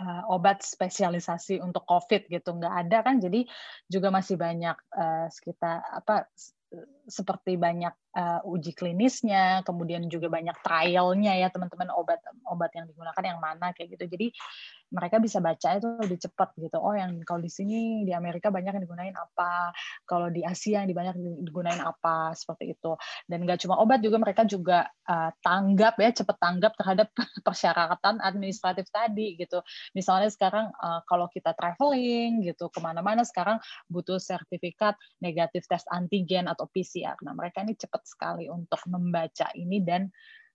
uh, 0.00 0.22
obat 0.32 0.64
spesialisasi 0.64 1.60
untuk 1.60 1.84
COVID 1.84 2.32
gitu. 2.32 2.56
Nggak 2.56 2.74
ada 2.88 2.98
kan 3.04 3.20
jadi 3.20 3.44
juga 3.86 4.08
masih 4.08 4.40
banyak 4.40 4.76
uh, 4.96 5.28
sekitar 5.28 5.84
apa 5.92 6.24
seperti 7.10 7.58
banyak 7.58 7.92
uh, 8.14 8.40
uji 8.46 8.72
klinisnya, 8.74 9.66
kemudian 9.66 10.06
juga 10.06 10.30
banyak 10.30 10.56
trialnya 10.62 11.34
ya 11.36 11.50
teman-teman 11.50 11.90
obat 11.94 12.22
obat 12.46 12.70
yang 12.74 12.86
digunakan 12.86 13.22
yang 13.22 13.38
mana 13.42 13.74
kayak 13.74 13.98
gitu. 13.98 14.06
Jadi 14.06 14.26
mereka 14.90 15.22
bisa 15.22 15.38
baca 15.38 15.78
itu 15.78 15.86
lebih 16.02 16.18
cepat 16.18 16.50
gitu. 16.58 16.76
Oh, 16.82 16.94
yang 16.94 17.22
kalau 17.22 17.38
di 17.38 17.50
sini 17.50 18.02
di 18.02 18.10
Amerika 18.10 18.50
banyak 18.50 18.74
yang 18.74 18.84
digunain 18.84 19.14
apa, 19.14 19.70
kalau 20.02 20.26
di 20.30 20.42
Asia 20.42 20.82
yang 20.82 20.90
banyak 20.90 21.14
digunain 21.46 21.78
apa 21.78 22.34
seperti 22.34 22.74
itu. 22.74 22.98
Dan 23.30 23.46
nggak 23.46 23.62
cuma 23.62 23.78
obat 23.78 24.02
juga 24.02 24.18
mereka 24.18 24.42
juga 24.42 24.90
uh, 25.06 25.30
tanggap 25.46 25.94
ya 26.02 26.10
cepat 26.10 26.36
tanggap 26.42 26.72
terhadap 26.74 27.08
persyaratan 27.46 28.18
administratif 28.18 28.90
tadi 28.90 29.38
gitu. 29.38 29.62
Misalnya 29.94 30.30
sekarang 30.30 30.74
uh, 30.74 31.06
kalau 31.06 31.30
kita 31.30 31.54
traveling 31.54 32.42
gitu 32.42 32.66
ke 32.66 32.78
mana-mana 32.82 33.22
sekarang 33.22 33.62
butuh 33.86 34.18
sertifikat 34.18 34.98
negatif 35.22 35.70
tes 35.70 35.86
antigen 35.94 36.50
atau 36.50 36.66
PCR. 36.66 36.99
Nah 37.04 37.32
mereka 37.32 37.64
ini 37.64 37.76
cepat 37.76 38.02
sekali 38.04 38.50
untuk 38.50 38.80
membaca 38.88 39.48
ini 39.56 39.80
dan 39.80 40.08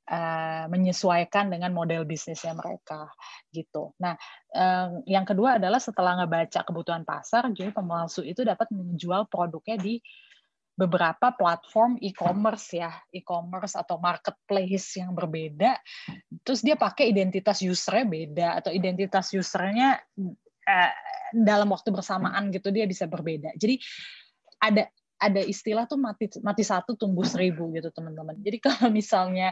uh, 0.09 0.65
menyesuaikan 0.69 1.49
dengan 1.49 1.73
model 1.73 2.05
bisnisnya 2.05 2.53
mereka 2.53 3.09
gitu. 3.49 3.93
Nah, 4.01 4.13
uh, 4.53 5.01
yang 5.09 5.25
kedua 5.25 5.57
adalah 5.57 5.81
setelah 5.81 6.21
ngebaca 6.23 6.61
kebutuhan 6.65 7.03
pasar, 7.05 7.49
jadi 7.51 7.73
pemalsu 7.73 8.21
itu 8.21 8.45
dapat 8.45 8.69
menjual 8.69 9.25
produknya 9.29 9.77
di 9.81 9.97
beberapa 10.75 11.31
platform 11.31 11.95
e-commerce 12.03 12.75
ya, 12.75 12.91
e-commerce 13.15 13.79
atau 13.79 13.95
marketplace 13.95 14.99
yang 14.99 15.15
berbeda. 15.15 15.79
Terus 16.43 16.59
dia 16.59 16.75
pakai 16.75 17.15
identitas 17.15 17.63
usernya 17.63 18.05
beda 18.05 18.47
atau 18.59 18.71
identitas 18.75 19.31
usernya 19.31 20.03
uh, 20.19 20.93
dalam 21.31 21.71
waktu 21.71 21.95
bersamaan 21.95 22.51
gitu 22.51 22.75
dia 22.75 22.83
bisa 22.83 23.07
berbeda. 23.07 23.55
Jadi 23.55 23.79
ada 24.59 24.83
ada 25.25 25.41
istilah 25.41 25.89
tuh 25.89 25.97
mati 25.97 26.29
mati 26.45 26.61
satu 26.61 26.93
tumbuh 26.93 27.25
seribu 27.25 27.73
gitu 27.73 27.89
teman-teman. 27.89 28.37
Jadi 28.41 28.57
kalau 28.65 28.87
misalnya 28.93 29.49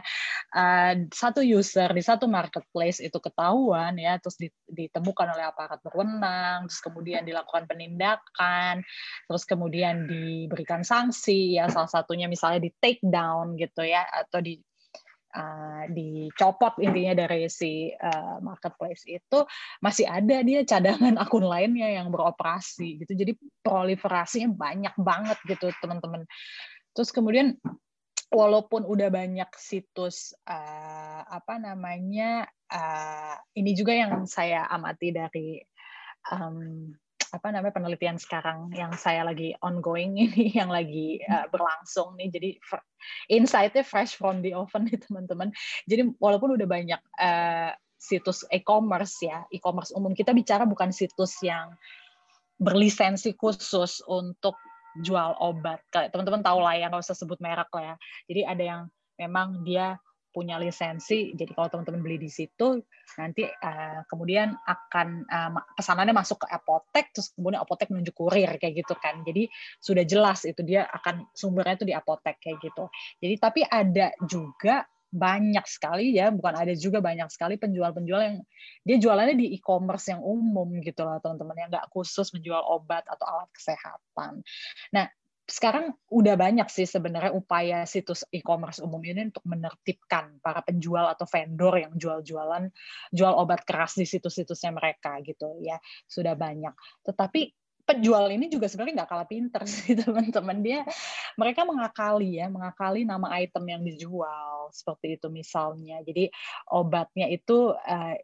uh, 0.54 0.94
satu 1.10 1.42
user 1.42 1.90
di 1.90 2.02
satu 2.02 2.30
marketplace 2.30 3.02
itu 3.02 3.18
ketahuan 3.18 3.98
ya, 3.98 4.22
terus 4.22 4.38
ditemukan 4.70 5.34
oleh 5.34 5.44
aparat 5.50 5.82
berwenang, 5.82 6.70
terus 6.70 6.80
kemudian 6.80 7.26
dilakukan 7.26 7.66
penindakan, 7.66 8.86
terus 9.26 9.42
kemudian 9.42 10.06
diberikan 10.06 10.86
sanksi 10.86 11.58
ya, 11.58 11.66
salah 11.66 11.90
satunya 11.90 12.30
misalnya 12.30 12.62
di 12.62 12.70
take 12.78 13.02
down 13.02 13.58
gitu 13.58 13.82
ya, 13.82 14.06
atau 14.06 14.38
di 14.38 14.58
uh, 15.34 15.84
dicopot 15.90 16.78
intinya 16.80 17.26
dari 17.26 17.50
si 17.50 17.90
uh, 17.90 18.38
marketplace 18.40 19.04
itu 19.04 19.44
masih 19.82 20.06
ada 20.06 20.40
dia 20.40 20.62
cadangan 20.62 21.18
akun 21.22 21.44
lainnya 21.44 21.90
yang 21.90 22.08
beroperasi 22.08 23.04
gitu. 23.04 23.12
Jadi 23.12 23.32
proliferasinya 23.60 24.54
banyak 24.54 24.94
banget 24.96 25.38
gitu 25.44 25.74
teman-teman. 25.82 26.24
Terus 26.94 27.10
kemudian 27.10 27.58
walaupun 28.30 28.86
udah 28.86 29.10
banyak 29.14 29.50
situs 29.58 30.34
uh, 30.46 31.22
apa 31.22 31.58
namanya 31.58 32.46
uh, 32.70 33.36
ini 33.54 33.74
juga 33.78 33.94
yang 33.94 34.26
saya 34.26 34.66
amati 34.70 35.14
dari 35.14 35.62
um, 36.34 36.90
apa 37.34 37.50
namanya 37.50 37.74
penelitian 37.74 38.14
sekarang 38.14 38.70
yang 38.70 38.94
saya 38.94 39.26
lagi 39.26 39.58
ongoing 39.58 40.14
ini 40.30 40.54
yang 40.54 40.70
lagi 40.70 41.18
uh, 41.26 41.50
berlangsung 41.50 42.14
nih. 42.14 42.30
Jadi 42.30 42.50
insightnya 43.26 43.82
fresh 43.82 44.14
from 44.14 44.38
the 44.46 44.54
oven 44.54 44.86
nih 44.86 45.02
teman-teman. 45.02 45.50
Jadi 45.90 46.14
walaupun 46.22 46.54
udah 46.54 46.68
banyak 46.70 47.02
uh, 47.18 47.74
situs 47.98 48.46
e-commerce 48.54 49.18
ya 49.24 49.42
e-commerce 49.50 49.90
umum 49.96 50.12
kita 50.12 50.36
bicara 50.36 50.68
bukan 50.68 50.92
situs 50.92 51.40
yang 51.40 51.72
berlisensi 52.60 53.34
khusus 53.34 53.98
untuk 54.06 54.54
jual 55.02 55.34
obat. 55.42 55.82
Kayak 55.90 56.14
teman-teman 56.14 56.46
tahu 56.46 56.62
lah 56.62 56.78
ya 56.78 56.86
nggak 56.86 57.02
usah 57.02 57.18
sebut 57.18 57.42
merek 57.42 57.66
lah 57.74 57.82
ya. 57.82 57.96
Jadi 58.30 58.40
ada 58.46 58.62
yang 58.62 58.80
memang 59.18 59.66
dia 59.66 59.98
punya 60.34 60.58
lisensi. 60.58 61.30
Jadi 61.38 61.54
kalau 61.54 61.70
teman-teman 61.70 62.02
beli 62.02 62.18
di 62.18 62.26
situ, 62.26 62.82
nanti 63.14 63.46
uh, 63.46 64.02
kemudian 64.10 64.50
akan 64.66 65.22
uh, 65.30 65.62
pesanannya 65.78 66.10
masuk 66.10 66.42
ke 66.42 66.48
apotek, 66.50 67.14
terus 67.14 67.30
kemudian 67.38 67.62
apotek 67.62 67.94
menunjuk 67.94 68.18
kurir 68.18 68.50
kayak 68.58 68.82
gitu 68.82 68.98
kan. 68.98 69.22
Jadi 69.22 69.46
sudah 69.78 70.02
jelas 70.02 70.42
itu 70.42 70.66
dia 70.66 70.90
akan 70.90 71.30
sumbernya 71.30 71.78
itu 71.78 71.86
di 71.86 71.94
apotek 71.94 72.42
kayak 72.42 72.58
gitu. 72.58 72.90
Jadi 73.22 73.34
tapi 73.38 73.60
ada 73.62 74.10
juga 74.26 74.82
banyak 75.14 75.62
sekali 75.70 76.18
ya, 76.18 76.34
bukan 76.34 76.58
ada 76.58 76.74
juga 76.74 76.98
banyak 76.98 77.30
sekali 77.30 77.54
penjual-penjual 77.54 78.18
yang 78.18 78.36
dia 78.82 78.98
jualannya 78.98 79.38
di 79.38 79.54
e-commerce 79.54 80.10
yang 80.10 80.18
umum 80.18 80.82
gitu 80.82 81.06
lah 81.06 81.22
teman-teman 81.22 81.54
yang 81.54 81.70
nggak 81.70 81.86
khusus 81.94 82.34
menjual 82.34 82.58
obat 82.66 83.06
atau 83.06 83.22
alat 83.22 83.46
kesehatan. 83.54 84.42
Nah 84.90 85.06
sekarang 85.44 85.92
udah 86.08 86.40
banyak 86.40 86.64
sih 86.72 86.88
sebenarnya 86.88 87.36
upaya 87.36 87.84
situs 87.84 88.24
e-commerce 88.32 88.80
umum 88.80 89.00
ini 89.04 89.28
untuk 89.28 89.44
menertibkan 89.44 90.40
para 90.40 90.64
penjual 90.64 91.04
atau 91.04 91.28
vendor 91.28 91.76
yang 91.76 91.92
jual-jualan 92.00 92.72
jual 93.12 93.34
obat 93.36 93.60
keras 93.68 94.00
di 94.00 94.08
situs-situsnya 94.08 94.72
mereka 94.72 95.20
gitu 95.20 95.60
ya. 95.60 95.76
Sudah 96.08 96.32
banyak. 96.32 96.72
Tetapi 97.04 97.63
penjual 97.84 98.24
ini 98.32 98.48
juga 98.48 98.66
sebenarnya 98.66 99.04
nggak 99.04 99.10
kalah 99.12 99.28
pinter 99.28 99.62
sih 99.70 99.94
teman-teman. 99.94 100.58
Dia 100.64 100.80
mereka 101.36 101.68
mengakali 101.68 102.40
ya 102.40 102.48
mengakali 102.48 103.04
nama 103.04 103.28
item 103.38 103.64
yang 103.68 103.82
dijual 103.84 104.72
seperti 104.72 105.20
itu 105.20 105.28
misalnya. 105.28 106.00
Jadi 106.02 106.32
obatnya 106.72 107.28
itu 107.28 107.76
uh, 107.76 108.14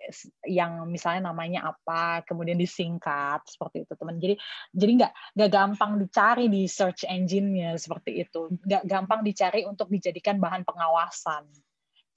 yang 0.49 0.89
misalnya 0.89 1.31
namanya 1.31 1.77
apa 1.77 2.25
kemudian 2.25 2.57
disingkat 2.57 3.45
seperti 3.47 3.85
itu 3.85 3.93
teman. 3.95 4.17
Jadi 4.17 4.35
jadi 4.73 4.93
nggak 5.05 5.13
nggak 5.37 5.51
gampang 5.53 5.93
dicari 6.01 6.49
di 6.49 6.65
search 6.67 7.05
engine-nya 7.07 7.77
seperti 7.77 8.25
itu. 8.25 8.49
Nggak 8.65 8.83
gampang 8.89 9.21
dicari 9.23 9.69
untuk 9.69 9.93
dijadikan 9.93 10.41
bahan 10.41 10.65
pengawasan 10.65 11.47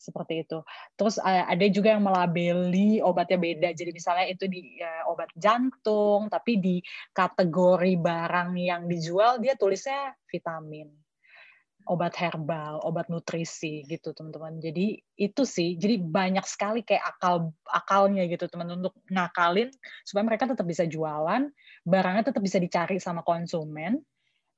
seperti 0.03 0.43
itu. 0.43 0.59
Terus 0.99 1.15
eh, 1.23 1.47
ada 1.47 1.65
juga 1.71 1.95
yang 1.95 2.03
melabeli 2.03 2.99
obatnya 2.99 3.39
beda. 3.39 3.69
Jadi 3.71 3.95
misalnya 3.95 4.27
itu 4.27 4.51
di 4.51 4.83
ya, 4.83 5.07
obat 5.07 5.31
jantung, 5.39 6.27
tapi 6.27 6.59
di 6.59 6.75
kategori 7.15 7.93
barang 7.95 8.51
yang 8.59 8.91
dijual 8.91 9.39
dia 9.39 9.55
tulisnya 9.55 10.11
vitamin, 10.27 10.91
obat 11.87 12.19
herbal, 12.19 12.83
obat 12.83 13.07
nutrisi 13.07 13.87
gitu 13.87 14.11
teman-teman. 14.11 14.59
Jadi 14.59 14.99
itu 15.15 15.43
sih. 15.47 15.79
Jadi 15.79 16.03
banyak 16.03 16.43
sekali 16.43 16.83
kayak 16.83 17.15
akal 17.15 17.55
akalnya 17.71 18.27
gitu 18.27 18.51
teman 18.51 18.75
untuk 18.75 18.99
ngakalin 19.07 19.71
supaya 20.03 20.23
mereka 20.27 20.51
tetap 20.51 20.67
bisa 20.67 20.83
jualan, 20.83 21.47
barangnya 21.87 22.23
tetap 22.27 22.43
bisa 22.43 22.59
dicari 22.59 22.99
sama 22.99 23.23
konsumen. 23.23 24.03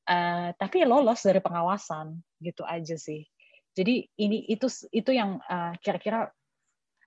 Uh, 0.05 0.53
tapi 0.61 0.85
lolos 0.85 1.25
dari 1.25 1.41
pengawasan 1.41 2.21
gitu 2.37 2.61
aja 2.61 2.93
sih. 2.93 3.25
Jadi 3.75 4.07
ini 4.23 4.47
itu 4.47 4.71
itu 4.95 5.11
yang 5.11 5.37
uh, 5.43 5.75
kira-kira 5.83 6.31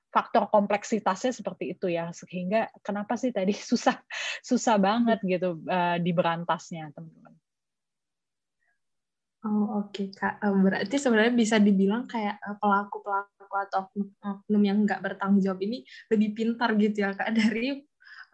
faktor 0.08 0.48
kompleksitasnya 0.48 1.32
seperti 1.36 1.76
itu 1.76 1.92
ya 1.92 2.12
sehingga 2.12 2.72
kenapa 2.80 3.16
sih 3.16 3.32
tadi 3.32 3.52
susah 3.70 3.96
susah 4.44 4.76
banget 4.76 5.20
gitu 5.24 5.64
uh, 5.64 5.96
diberantasnya 5.96 6.92
teman-teman. 6.92 7.34
Oh 9.46 9.86
oke 9.86 9.94
okay, 9.94 10.10
kak, 10.10 10.42
berarti 10.42 10.98
sebenarnya 10.98 11.30
bisa 11.30 11.62
dibilang 11.62 12.10
kayak 12.10 12.42
pelaku 12.58 13.06
pelaku 13.06 13.54
atau 13.70 13.86
oknum 14.18 14.62
yang 14.66 14.82
nggak 14.82 14.98
bertanggung 14.98 15.38
jawab 15.38 15.62
ini 15.62 15.86
lebih 16.10 16.34
pintar 16.34 16.74
gitu 16.74 17.06
ya 17.06 17.14
kak 17.14 17.30
dari 17.38 17.78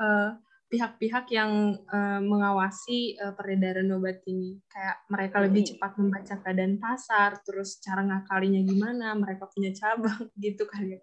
uh, 0.01 0.33
pihak-pihak 0.69 1.31
yang 1.31 1.79
uh, 1.87 2.21
mengawasi 2.21 3.15
uh, 3.21 3.33
peredaran 3.37 3.91
obat 3.95 4.25
ini. 4.27 4.59
Kayak 4.67 4.97
mereka 5.13 5.37
lebih 5.45 5.63
hmm. 5.63 5.71
cepat 5.75 5.93
membaca 6.01 6.35
keadaan 6.41 6.75
pasar, 6.81 7.31
terus 7.45 7.79
cara 7.79 8.03
ngakalinya 8.03 8.61
gimana, 8.65 9.15
mereka 9.15 9.47
punya 9.51 9.71
cabang 9.71 10.31
gitu 10.45 10.65
kali 10.67 10.97
ya. 10.97 11.01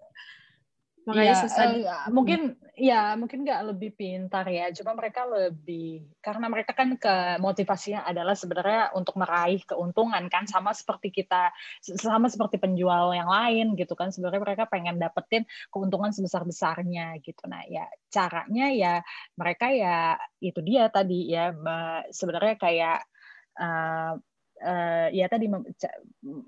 Makanya 1.02 1.34
ya, 1.34 1.42
susah. 1.42 1.66
Uh, 1.82 2.10
mungkin 2.14 2.42
ya 2.78 3.18
mungkin 3.18 3.42
nggak 3.42 3.74
lebih 3.74 3.92
pintar 3.98 4.46
ya, 4.46 4.70
cuma 4.70 4.94
mereka 4.94 5.26
lebih 5.26 6.06
karena 6.22 6.46
mereka 6.46 6.78
kan 6.78 6.94
ke 6.94 7.42
motivasinya 7.42 8.06
adalah 8.06 8.38
sebenarnya 8.38 8.94
untuk 8.94 9.18
meraih 9.18 9.62
keuntungan 9.66 10.30
kan 10.30 10.46
sama 10.46 10.78
seperti 10.78 11.10
kita 11.10 11.50
sama 11.82 12.30
seperti 12.30 12.62
penjual 12.62 13.18
yang 13.18 13.30
lain 13.30 13.74
gitu 13.74 13.98
kan 13.98 14.14
sebenarnya 14.14 14.42
mereka 14.46 14.64
pengen 14.70 15.02
dapetin 15.02 15.44
keuntungan 15.74 16.14
sebesar 16.14 16.46
besarnya 16.46 17.18
gitu. 17.26 17.50
Nah 17.50 17.66
ya 17.66 17.90
caranya 18.14 18.70
ya 18.70 18.94
mereka 19.34 19.74
ya 19.74 20.22
itu 20.38 20.62
dia 20.62 20.86
tadi 20.94 21.34
ya 21.34 21.50
sebenarnya 22.14 22.56
kayak 22.62 23.00
uh, 23.58 24.22
uh, 24.62 25.08
ya 25.10 25.26
tadi 25.28 25.50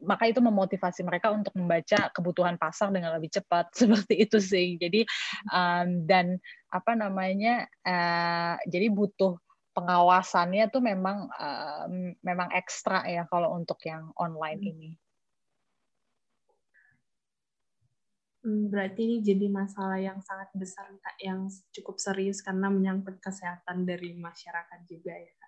maka 0.06 0.24
itu 0.30 0.40
memotivasi 0.40 1.02
mereka 1.04 1.34
untuk 1.34 1.52
membaca 1.58 2.14
kebutuhan 2.14 2.56
pasar 2.62 2.94
dengan 2.94 3.18
lebih 3.18 3.34
cepat 3.34 3.74
seperti 3.82 4.24
itu 4.24 4.38
sih 4.38 4.78
jadi 4.78 5.02
um, 5.50 6.06
dan 6.06 6.38
apa 6.70 6.94
namanya 6.94 7.66
uh, 7.84 8.56
jadi 8.70 8.94
butuh 8.94 9.38
pengawasannya 9.74 10.70
tuh 10.70 10.82
memang 10.86 11.28
uh, 11.34 11.90
memang 12.22 12.50
ekstra 12.54 13.10
ya 13.10 13.26
kalau 13.26 13.58
untuk 13.58 13.82
yang 13.84 14.14
online 14.16 14.62
hmm. 14.62 14.72
ini. 14.72 14.92
Hmm, 18.44 18.68
berarti 18.68 19.08
ini 19.08 19.18
jadi 19.24 19.48
masalah 19.48 20.04
yang 20.04 20.20
sangat 20.20 20.52
besar, 20.52 20.92
yang 21.24 21.48
cukup 21.72 21.96
serius 21.96 22.44
karena 22.44 22.68
menyangkut 22.68 23.24
kesehatan 23.24 23.88
dari 23.88 24.20
masyarakat 24.20 24.84
juga 24.84 25.16
ya. 25.16 25.43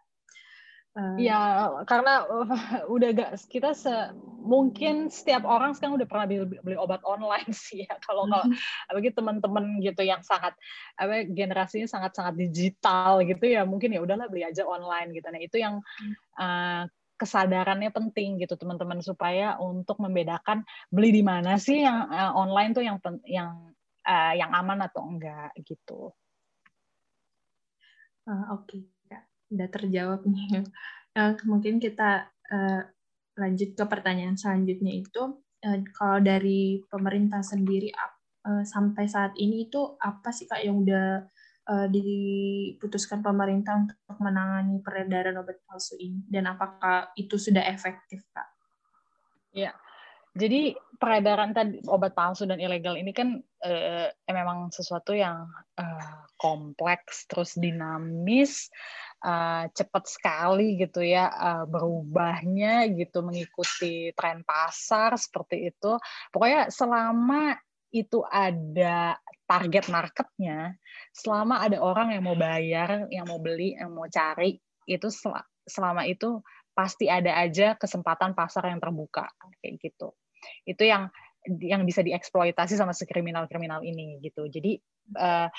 Iya, 0.96 1.36
uh, 1.76 1.84
karena 1.84 2.24
uh, 2.24 2.48
udah 2.96 3.10
gak 3.12 3.32
kita 3.52 3.76
se 3.76 3.91
mungkin 4.46 5.12
setiap 5.12 5.43
orang 5.43 5.76
sekarang 5.76 6.00
udah 6.00 6.08
pernah 6.08 6.24
beli, 6.24 6.56
beli 6.64 6.78
obat 6.80 7.04
online 7.04 7.52
sih 7.68 7.84
ya. 7.84 8.00
Kalau 8.00 8.32
kalau 8.32 8.48
bagi 8.96 9.12
teman-teman 9.12 9.84
gitu 9.84 10.08
yang 10.08 10.24
sangat 10.24 10.56
apa 10.96 11.28
generasinya 11.28 11.84
sangat-sangat 11.91 12.39
digital 12.39 13.20
gitu 13.28 13.43
ya, 13.43 13.68
mungkin 13.68 13.91
ya 13.91 14.00
udahlah 14.00 14.32
beli 14.32 14.48
aja 14.48 14.64
online 14.64 15.12
gitu. 15.12 15.28
Nah, 15.28 15.41
itu 15.43 15.58
yang 15.60 15.84
uh, 16.39 16.88
kesadarannya 17.20 17.91
penting 17.91 18.39
gitu 18.39 18.56
teman-teman 18.56 19.04
supaya 19.04 19.60
untuk 19.60 20.00
membedakan 20.00 20.64
beli 20.88 21.12
di 21.12 21.24
mana 21.28 21.60
sih 21.60 21.84
yang 21.84 22.08
uh, 22.08 22.32
online 22.39 22.72
tuh 22.72 22.88
yang 22.88 23.04
yang 23.28 23.52
uh, 24.08 24.32
yang 24.32 24.52
aman 24.56 24.80
atau 24.80 25.04
enggak 25.04 25.52
gitu. 25.60 26.16
Uh, 28.24 28.56
Oke. 28.56 28.80
Okay 28.80 28.95
udah 29.56 29.70
terjawab 29.72 30.22
nih. 30.28 30.68
Uh, 31.16 31.34
mungkin 31.51 31.80
kita 31.80 32.28
uh, 32.51 32.82
lanjut 33.36 33.76
ke 33.76 33.84
pertanyaan 33.88 34.36
selanjutnya 34.36 34.91
itu 34.95 35.39
uh, 35.64 35.80
kalau 35.95 36.20
dari 36.20 36.84
pemerintah 36.88 37.43
sendiri 37.43 37.91
uh, 38.45 38.64
sampai 38.64 39.08
saat 39.08 39.34
ini 39.39 39.68
itu 39.68 39.97
apa 39.99 40.32
sih 40.32 40.45
kak 40.47 40.64
yang 40.64 40.84
udah 40.86 41.26
uh, 41.68 41.88
diputuskan 41.89 43.20
pemerintah 43.26 43.76
untuk 43.76 44.18
menangani 44.22 44.80
peredaran 44.80 45.36
obat 45.41 45.60
palsu 45.66 45.97
ini 45.97 46.24
dan 46.30 46.47
apakah 46.51 47.12
itu 47.18 47.36
sudah 47.36 47.66
efektif 47.66 48.22
kak? 48.32 48.47
Ya, 49.56 49.72
Jadi 50.36 50.75
peredaran 50.99 51.55
tadi 51.55 51.79
obat 51.88 52.11
palsu 52.11 52.43
dan 52.43 52.59
ilegal 52.59 52.99
ini 52.99 53.15
kan 53.15 53.39
uh, 53.39 54.07
memang 54.27 54.67
sesuatu 54.67 55.15
yang 55.15 55.47
uh, 55.79 56.27
kompleks 56.36 57.23
terus 57.31 57.55
dinamis 57.55 58.67
uh, 59.23 59.71
cepat 59.71 60.03
sekali 60.11 60.75
gitu 60.75 60.99
ya 60.99 61.31
uh, 61.31 61.63
berubahnya 61.63 62.91
gitu 62.99 63.23
mengikuti 63.23 64.11
tren 64.11 64.43
pasar 64.43 65.15
seperti 65.15 65.71
itu. 65.71 65.95
Pokoknya 66.36 66.67
selama 66.67 67.55
itu 67.95 68.19
ada 68.27 69.15
target 69.47 69.88
marketnya, 69.88 70.75
selama 71.15 71.63
ada 71.63 71.79
orang 71.79 72.11
yang 72.11 72.27
mau 72.27 72.36
bayar, 72.36 73.07
yang 73.07 73.23
mau 73.23 73.39
beli, 73.39 73.71
yang 73.79 73.95
mau 73.95 74.03
cari, 74.11 74.59
itu 74.83 75.07
selama 75.63 76.03
itu 76.03 76.43
pasti 76.75 77.07
ada 77.07 77.39
aja 77.39 77.79
kesempatan 77.79 78.36
pasar 78.36 78.67
yang 78.67 78.83
terbuka 78.83 79.31
kayak 79.63 79.79
gitu 79.79 80.11
itu 80.68 80.84
yang 80.86 81.10
yang 81.46 81.86
bisa 81.86 82.02
dieksploitasi 82.02 82.74
sama 82.74 82.91
si 82.91 83.06
kriminal-kriminal 83.06 83.86
ini 83.86 84.18
gitu. 84.22 84.50
Jadi 84.50 84.82
uh, 85.18 85.50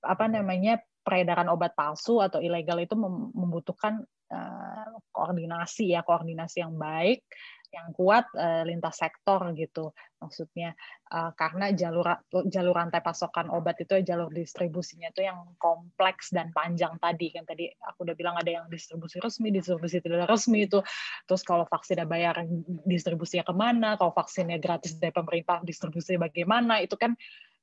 apa 0.00 0.24
namanya 0.32 0.80
peredaran 1.04 1.48
obat 1.52 1.76
palsu 1.76 2.24
atau 2.24 2.40
ilegal 2.40 2.80
itu 2.80 2.96
membutuhkan 3.36 4.00
uh, 4.32 4.92
koordinasi 5.12 5.92
ya 5.92 6.00
koordinasi 6.00 6.64
yang 6.64 6.76
baik 6.76 7.24
yang 7.70 7.94
kuat 7.94 8.26
uh, 8.34 8.66
lintas 8.66 8.98
sektor 8.98 9.38
gitu. 9.54 9.94
Maksudnya 10.20 10.76
uh, 11.08 11.32
karena 11.32 11.72
jalur 11.72 12.04
jalur 12.50 12.74
rantai 12.76 13.00
pasokan 13.00 13.48
obat 13.48 13.80
itu 13.80 14.02
jalur 14.04 14.28
distribusinya 14.28 15.08
itu 15.08 15.24
yang 15.24 15.54
kompleks 15.56 16.34
dan 16.34 16.50
panjang 16.50 16.98
tadi. 17.00 17.32
Kan 17.32 17.46
tadi 17.46 17.70
aku 17.70 18.04
udah 18.04 18.16
bilang 18.18 18.36
ada 18.36 18.50
yang 18.50 18.66
distribusi 18.68 19.22
resmi 19.22 19.54
distribusi 19.54 20.02
tidak 20.02 20.28
resmi 20.28 20.66
itu. 20.66 20.82
Terus 21.24 21.42
kalau 21.46 21.64
vaksinnya 21.64 22.04
bayar 22.04 22.42
distribusinya 22.84 23.46
ke 23.46 23.54
mana? 23.54 23.94
Kalau 23.96 24.12
vaksinnya 24.12 24.58
gratis 24.58 24.98
dari 24.98 25.14
pemerintah 25.14 25.62
distribusinya 25.62 26.28
bagaimana? 26.28 26.82
Itu 26.82 26.98
kan 26.98 27.14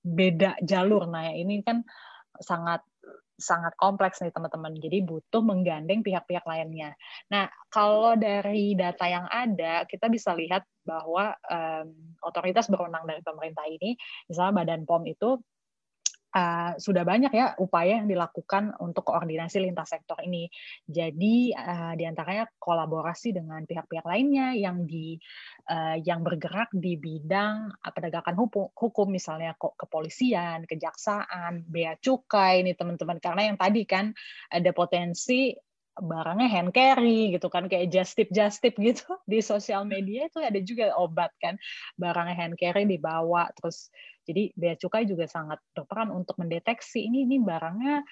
beda 0.02 0.64
jalur. 0.64 1.06
Nah 1.06 1.36
ini 1.36 1.62
kan 1.62 1.84
sangat 2.40 2.86
sangat 3.38 3.78
kompleks 3.78 4.20
nih 4.20 4.34
teman-teman. 4.34 4.74
Jadi 4.78 5.06
butuh 5.06 5.46
menggandeng 5.46 6.02
pihak-pihak 6.02 6.44
lainnya. 6.44 6.98
Nah, 7.30 7.46
kalau 7.70 8.18
dari 8.18 8.74
data 8.74 9.06
yang 9.06 9.30
ada, 9.30 9.86
kita 9.86 10.10
bisa 10.10 10.34
lihat 10.34 10.66
bahwa 10.84 11.38
um, 11.46 11.94
otoritas 12.26 12.66
berwenang 12.68 13.06
dari 13.06 13.22
pemerintah 13.22 13.64
ini, 13.70 13.94
misalnya 14.26 14.66
Badan 14.66 14.84
POM 14.90 15.06
itu 15.06 15.38
uh, 16.38 16.72
sudah 16.78 17.02
banyak 17.02 17.34
ya 17.34 17.58
upaya 17.58 18.02
yang 18.04 18.08
dilakukan 18.08 18.78
untuk 18.78 19.10
koordinasi 19.10 19.58
lintas 19.66 19.90
sektor 19.90 20.22
ini. 20.22 20.48
Jadi 20.86 21.52
uh, 21.58 21.98
di 21.98 22.06
antaranya 22.06 22.46
kolaborasi 22.62 23.34
dengan 23.34 23.66
pihak-pihak 23.66 24.06
lainnya 24.06 24.54
yang 24.54 24.86
di 24.86 25.18
uh, 25.74 25.98
yang 25.98 26.22
bergerak 26.22 26.70
di 26.70 26.94
bidang 26.96 27.74
penegakan 27.82 28.38
hukum, 28.38 28.70
hukum 28.78 29.08
misalnya 29.10 29.58
kepolisian, 29.58 30.70
kejaksaan, 30.70 31.66
bea 31.66 31.98
cukai 31.98 32.62
ini 32.62 32.78
teman-teman 32.78 33.18
karena 33.18 33.50
yang 33.50 33.58
tadi 33.58 33.84
kan 33.90 34.14
ada 34.54 34.70
potensi 34.72 35.58
barangnya 35.98 36.46
hand 36.46 36.72
carry 36.78 37.34
gitu 37.34 37.50
kan 37.50 37.66
kayak 37.66 37.90
just 37.90 38.14
tip 38.14 38.30
just 38.30 38.62
tip 38.62 38.78
gitu 38.78 39.18
di 39.32 39.42
sosial 39.42 39.82
media 39.84 40.30
itu 40.30 40.38
ada 40.38 40.62
juga 40.62 40.94
obat 40.94 41.34
kan 41.42 41.58
barangnya 41.98 42.38
hand 42.38 42.56
carry 42.62 42.86
dibawa 42.86 43.50
terus 43.58 43.90
jadi 44.28 44.52
bea 44.52 44.76
cukai 44.76 45.08
juga 45.08 45.26
sangat 45.32 45.64
berperan 45.72 46.12
untuk 46.12 46.36
mendeteksi 46.36 47.08
ini 47.08 47.24
ini 47.24 47.40
barangnya 47.40 48.04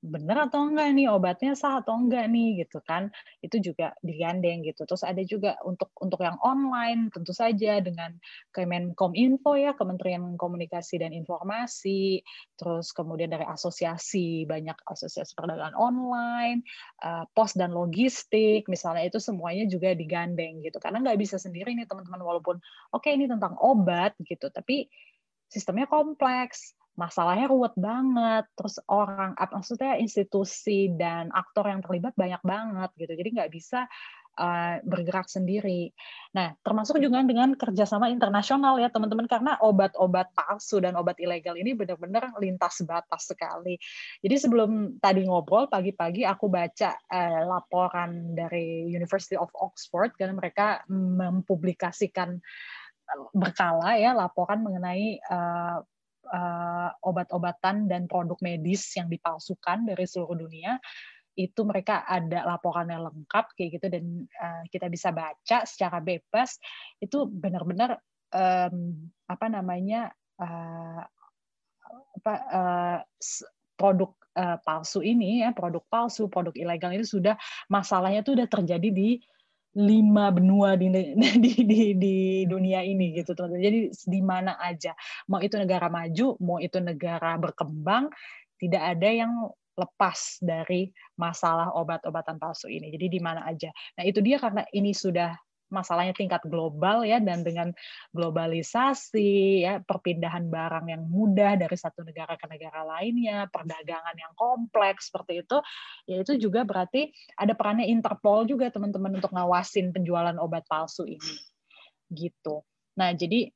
benar 0.00 0.48
atau 0.48 0.64
enggak 0.64 0.96
nih 0.96 1.12
obatnya 1.12 1.52
sah 1.52 1.84
atau 1.84 1.92
enggak 1.92 2.24
nih 2.32 2.64
gitu 2.64 2.80
kan. 2.80 3.12
Itu 3.44 3.60
juga 3.60 3.92
digandeng 4.00 4.64
gitu. 4.64 4.88
Terus 4.88 5.04
ada 5.04 5.20
juga 5.20 5.60
untuk 5.60 5.92
untuk 6.00 6.24
yang 6.24 6.40
online 6.40 7.12
tentu 7.12 7.36
saja 7.36 7.84
dengan 7.84 8.16
Kemenkominfo 8.48 9.60
ya 9.60 9.76
Kementerian 9.76 10.40
Komunikasi 10.40 11.04
dan 11.04 11.12
Informasi. 11.12 12.24
Terus 12.56 12.96
kemudian 12.96 13.28
dari 13.28 13.44
asosiasi 13.44 14.48
banyak 14.48 14.76
asosiasi 14.88 15.36
perdagangan 15.36 15.76
online 15.76 16.64
eh, 17.04 17.24
pos 17.36 17.52
dan 17.52 17.76
logistik 17.76 18.64
misalnya 18.72 19.04
itu 19.04 19.20
semuanya 19.20 19.68
juga 19.68 19.92
digandeng 19.92 20.64
gitu. 20.64 20.80
Karena 20.80 21.04
nggak 21.04 21.20
bisa 21.20 21.36
sendiri 21.36 21.76
nih 21.76 21.84
teman-teman 21.84 22.24
walaupun 22.24 22.56
oke 22.96 23.04
okay, 23.04 23.20
ini 23.20 23.28
tentang 23.28 23.52
obat 23.60 24.16
gitu. 24.24 24.48
Tapi 24.48 24.88
sistemnya 25.50 25.90
kompleks, 25.90 26.78
masalahnya 26.94 27.50
ruwet 27.50 27.74
banget, 27.74 28.46
terus 28.54 28.76
orang, 28.86 29.34
maksudnya 29.34 29.98
institusi 29.98 30.92
dan 30.94 31.32
aktor 31.34 31.66
yang 31.66 31.82
terlibat 31.82 32.14
banyak 32.14 32.42
banget 32.44 32.90
gitu, 33.00 33.12
jadi 33.18 33.28
nggak 33.40 33.52
bisa 33.52 33.88
uh, 34.36 34.76
bergerak 34.84 35.26
sendiri. 35.26 35.90
Nah, 36.36 36.52
termasuk 36.60 37.00
juga 37.00 37.24
dengan 37.24 37.56
kerjasama 37.56 38.12
internasional 38.12 38.76
ya 38.78 38.92
teman-teman, 38.92 39.26
karena 39.26 39.56
obat-obat 39.64 40.30
palsu 40.36 40.78
dan 40.78 40.94
obat 40.94 41.16
ilegal 41.18 41.56
ini 41.56 41.72
benar-benar 41.72 42.36
lintas 42.38 42.84
batas 42.84 43.32
sekali. 43.32 43.80
Jadi 44.20 44.36
sebelum 44.36 45.00
tadi 45.00 45.24
ngobrol 45.24 45.72
pagi-pagi 45.72 46.28
aku 46.28 46.52
baca 46.52 46.94
uh, 46.94 47.42
laporan 47.48 48.36
dari 48.36 48.86
University 48.92 49.40
of 49.40 49.48
Oxford 49.56 50.14
karena 50.20 50.36
mereka 50.36 50.84
mempublikasikan 50.90 52.38
berkala 53.34 53.98
ya 53.98 54.14
laporan 54.14 54.62
mengenai 54.62 55.18
uh, 55.30 55.78
uh, 56.30 56.90
obat-obatan 57.02 57.90
dan 57.90 58.06
produk 58.06 58.38
medis 58.42 58.86
yang 58.94 59.10
dipalsukan 59.10 59.86
dari 59.86 60.04
seluruh 60.06 60.46
dunia 60.46 60.78
itu 61.38 61.62
mereka 61.62 62.04
ada 62.04 62.44
laporannya 62.44 63.00
lengkap 63.00 63.54
kayak 63.54 63.70
gitu 63.78 63.86
dan 63.88 64.04
uh, 64.42 64.62
kita 64.68 64.90
bisa 64.90 65.14
baca 65.14 65.64
secara 65.64 66.02
bebas 66.02 66.58
itu 66.98 67.24
benar-benar 67.24 68.02
um, 68.34 69.08
apa 69.30 69.46
namanya 69.46 70.10
uh, 70.36 71.02
apa 72.20 72.34
uh, 72.50 72.98
produk 73.78 74.12
uh, 74.36 74.58
palsu 74.60 75.00
ini 75.00 75.42
ya 75.46 75.54
produk 75.56 75.82
palsu 75.88 76.28
produk 76.28 76.52
ilegal 76.58 76.92
itu 76.92 77.18
sudah 77.18 77.38
masalahnya 77.72 78.20
itu 78.20 78.36
sudah 78.36 78.48
terjadi 78.50 78.88
di 78.90 79.08
lima 79.76 80.34
benua 80.34 80.74
di, 80.74 80.90
di, 81.44 81.52
di, 81.62 81.80
di 81.94 82.16
dunia 82.46 82.82
ini 82.82 83.14
gitu 83.14 83.34
teman-teman. 83.36 83.62
Jadi 83.62 83.78
di 83.94 84.20
mana 84.22 84.58
aja, 84.58 84.96
mau 85.30 85.38
itu 85.38 85.54
negara 85.54 85.86
maju, 85.86 86.34
mau 86.42 86.58
itu 86.58 86.78
negara 86.82 87.38
berkembang, 87.38 88.10
tidak 88.58 88.82
ada 88.98 89.08
yang 89.08 89.32
lepas 89.78 90.42
dari 90.42 90.90
masalah 91.16 91.72
obat-obatan 91.72 92.36
palsu 92.36 92.68
ini. 92.68 92.92
Jadi 92.92 93.16
di 93.16 93.20
mana 93.22 93.46
aja. 93.46 93.70
Nah 93.96 94.04
itu 94.04 94.20
dia 94.20 94.36
karena 94.36 94.66
ini 94.74 94.92
sudah 94.92 95.32
masalahnya 95.70 96.12
tingkat 96.12 96.42
global 96.44 97.06
ya 97.06 97.22
dan 97.22 97.46
dengan 97.46 97.70
globalisasi 98.10 99.64
ya 99.64 99.78
perpindahan 99.80 100.50
barang 100.50 100.90
yang 100.90 101.02
mudah 101.06 101.56
dari 101.56 101.76
satu 101.78 102.02
negara 102.02 102.34
ke 102.34 102.46
negara 102.50 102.82
lainnya 102.84 103.46
perdagangan 103.48 104.16
yang 104.18 104.34
kompleks 104.34 105.08
seperti 105.08 105.46
itu 105.46 105.56
ya 106.10 106.20
itu 106.20 106.36
juga 106.36 106.66
berarti 106.66 107.14
ada 107.38 107.54
perannya 107.54 107.86
Interpol 107.86 108.44
juga 108.44 108.68
teman-teman 108.68 109.16
untuk 109.16 109.30
ngawasin 109.30 109.94
penjualan 109.94 110.36
obat 110.42 110.66
palsu 110.66 111.06
ini. 111.06 111.34
Gitu. 112.10 112.66
Nah 112.98 113.14
jadi 113.14 113.48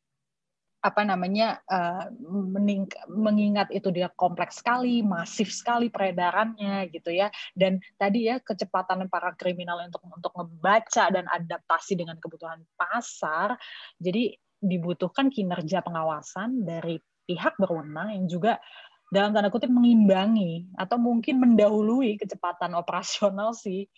apa 0.84 1.00
namanya 1.00 1.64
uh, 1.64 2.12
mening, 2.52 2.84
mengingat 3.08 3.72
itu 3.72 3.88
dia 3.88 4.12
kompleks 4.12 4.60
sekali, 4.60 5.00
masif 5.00 5.48
sekali 5.48 5.88
peredarannya 5.88 6.92
gitu 6.92 7.08
ya. 7.08 7.32
Dan 7.56 7.80
tadi 7.96 8.28
ya 8.28 8.36
kecepatan 8.36 9.08
para 9.08 9.32
kriminal 9.32 9.80
untuk 9.80 10.04
untuk 10.12 10.32
membaca 10.36 11.08
dan 11.08 11.24
adaptasi 11.24 11.96
dengan 11.96 12.20
kebutuhan 12.20 12.60
pasar. 12.76 13.56
Jadi 13.96 14.36
dibutuhkan 14.60 15.32
kinerja 15.32 15.80
pengawasan 15.80 16.68
dari 16.68 17.00
pihak 17.24 17.56
berwenang 17.56 18.12
yang 18.20 18.26
juga 18.28 18.60
dalam 19.08 19.32
tanda 19.32 19.48
kutip 19.48 19.72
mengimbangi 19.72 20.68
atau 20.76 21.00
mungkin 21.00 21.40
mendahului 21.40 22.20
kecepatan 22.20 22.76
operasional 22.76 23.56
si 23.56 23.88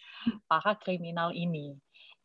para 0.46 0.78
kriminal 0.78 1.34
ini 1.34 1.74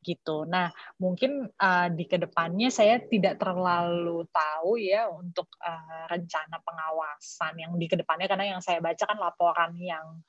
gitu. 0.02 0.43
Nah, 0.49 0.74
mungkin 0.97 1.45
uh, 1.47 1.88
di 1.93 2.10
ke 2.10 2.18
depannya 2.18 2.74
saya 2.74 2.97
tidak 3.06 3.38
terlalu 3.38 4.26
tahu 4.34 4.82
ya 4.82 5.08
untuk 5.08 5.47
uh, 5.62 6.10
rencana 6.10 6.58
pengawasan 6.66 7.54
yang 7.62 7.72
di 7.78 7.86
ke 7.86 7.95
depannya 7.95 8.26
karena 8.26 8.58
yang 8.58 8.62
saya 8.62 8.82
baca 8.82 9.04
kan 9.06 9.18
laporan 9.22 9.72
yang 9.78 10.26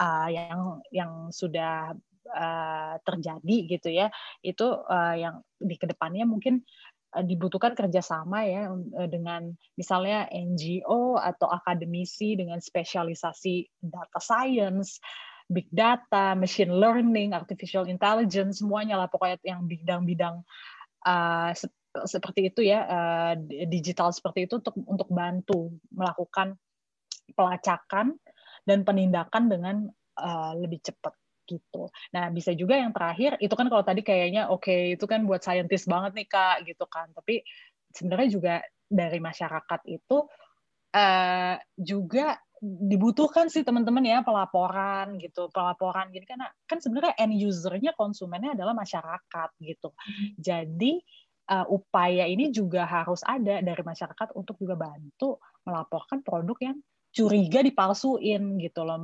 uh, 0.00 0.28
yang 0.32 0.80
yang 0.88 1.12
sudah 1.28 1.92
uh, 2.32 2.94
terjadi 3.04 3.56
gitu 3.68 3.88
ya 3.92 4.08
itu 4.40 4.64
uh, 4.64 5.14
yang 5.14 5.44
di 5.60 5.76
ke 5.76 5.84
depannya 5.84 6.24
mungkin 6.24 6.64
dibutuhkan 7.12 7.76
kerjasama 7.76 8.48
ya 8.48 8.72
dengan 9.04 9.52
misalnya 9.76 10.32
NGO 10.32 11.20
atau 11.20 11.44
akademisi 11.44 12.40
dengan 12.40 12.56
spesialisasi 12.56 13.84
data 13.84 14.16
science 14.16 14.96
big 15.52 15.68
data, 15.68 16.32
machine 16.32 16.72
learning, 16.72 17.36
artificial 17.36 17.84
intelligence, 17.84 18.64
semuanya 18.64 18.96
lah 18.96 19.06
pokoknya 19.12 19.36
yang 19.44 19.68
bidang-bidang 19.68 20.40
uh, 21.04 21.50
seperti 22.08 22.48
itu 22.48 22.64
ya, 22.64 22.80
uh, 22.88 23.32
digital 23.68 24.10
seperti 24.10 24.48
itu 24.48 24.58
untuk 24.64 24.74
untuk 24.88 25.08
bantu 25.12 25.76
melakukan 25.92 26.56
pelacakan 27.36 28.16
dan 28.64 28.82
penindakan 28.82 29.44
dengan 29.52 29.76
uh, 30.16 30.52
lebih 30.56 30.80
cepat 30.80 31.12
gitu. 31.44 31.90
Nah, 32.14 32.30
bisa 32.32 32.54
juga 32.56 32.78
yang 32.78 32.94
terakhir 32.94 33.36
itu 33.42 33.52
kan 33.52 33.66
kalau 33.68 33.84
tadi 33.84 34.00
kayaknya 34.00 34.48
oke 34.48 34.64
okay, 34.64 34.94
itu 34.96 35.04
kan 35.04 35.26
buat 35.26 35.42
saintis 35.44 35.84
banget 35.84 36.16
nih 36.16 36.28
Kak 36.30 36.56
gitu 36.64 36.86
kan. 36.88 37.10
Tapi 37.12 37.42
sebenarnya 37.92 38.28
juga 38.32 38.54
dari 38.88 39.18
masyarakat 39.20 39.80
itu 39.88 40.18
uh, 40.96 41.56
juga 41.76 42.38
dibutuhkan 42.62 43.50
sih 43.50 43.66
teman-teman 43.66 44.06
ya 44.06 44.22
pelaporan 44.22 45.18
gitu 45.18 45.50
pelaporan 45.50 46.14
gini 46.14 46.22
karena 46.22 46.46
kan 46.70 46.78
sebenarnya 46.78 47.18
end 47.18 47.34
usernya 47.34 47.90
konsumennya 47.98 48.54
adalah 48.54 48.70
masyarakat 48.78 49.50
gitu 49.58 49.90
hmm. 49.90 50.38
jadi 50.38 50.92
uh, 51.50 51.66
upaya 51.66 52.30
ini 52.30 52.54
juga 52.54 52.86
harus 52.86 53.26
ada 53.26 53.58
dari 53.58 53.82
masyarakat 53.82 54.38
untuk 54.38 54.54
juga 54.62 54.78
bantu 54.78 55.42
melaporkan 55.66 56.22
produk 56.22 56.58
yang 56.62 56.78
curiga 57.12 57.60
dipalsuin 57.60 58.56
gitu 58.56 58.88
loh 58.88 58.96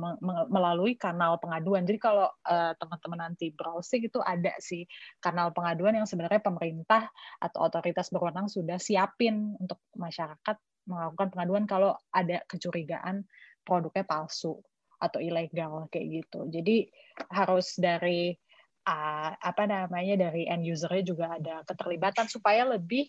melalui 0.49 0.97
kanal 0.97 1.37
pengaduan. 1.37 1.85
Jadi 1.85 2.01
kalau 2.01 2.25
uh, 2.25 2.73
teman-teman 2.73 3.29
nanti 3.29 3.53
browsing 3.53 4.09
itu 4.09 4.17
ada 4.17 4.49
sih 4.57 4.89
kanal 5.21 5.53
pengaduan 5.53 5.93
yang 5.93 6.09
sebenarnya 6.09 6.41
pemerintah 6.41 7.05
atau 7.37 7.69
otoritas 7.69 8.09
berwenang 8.09 8.49
sudah 8.49 8.81
siapin 8.81 9.53
untuk 9.61 9.77
masyarakat 9.93 10.57
melakukan 10.89 11.29
pengaduan 11.29 11.69
kalau 11.69 11.93
ada 12.09 12.41
kecurigaan 12.49 13.29
produknya 13.63 14.05
palsu 14.05 14.57
atau 14.99 15.19
ilegal 15.23 15.87
kayak 15.87 16.23
gitu. 16.23 16.47
Jadi 16.51 16.91
harus 17.31 17.75
dari 17.79 18.35
uh, 18.83 19.31
apa 19.35 19.63
namanya 19.63 20.29
dari 20.29 20.45
end 20.47 20.67
usernya 20.67 21.03
juga 21.03 21.25
ada 21.39 21.63
keterlibatan 21.63 22.27
supaya 22.27 22.67
lebih 22.67 23.07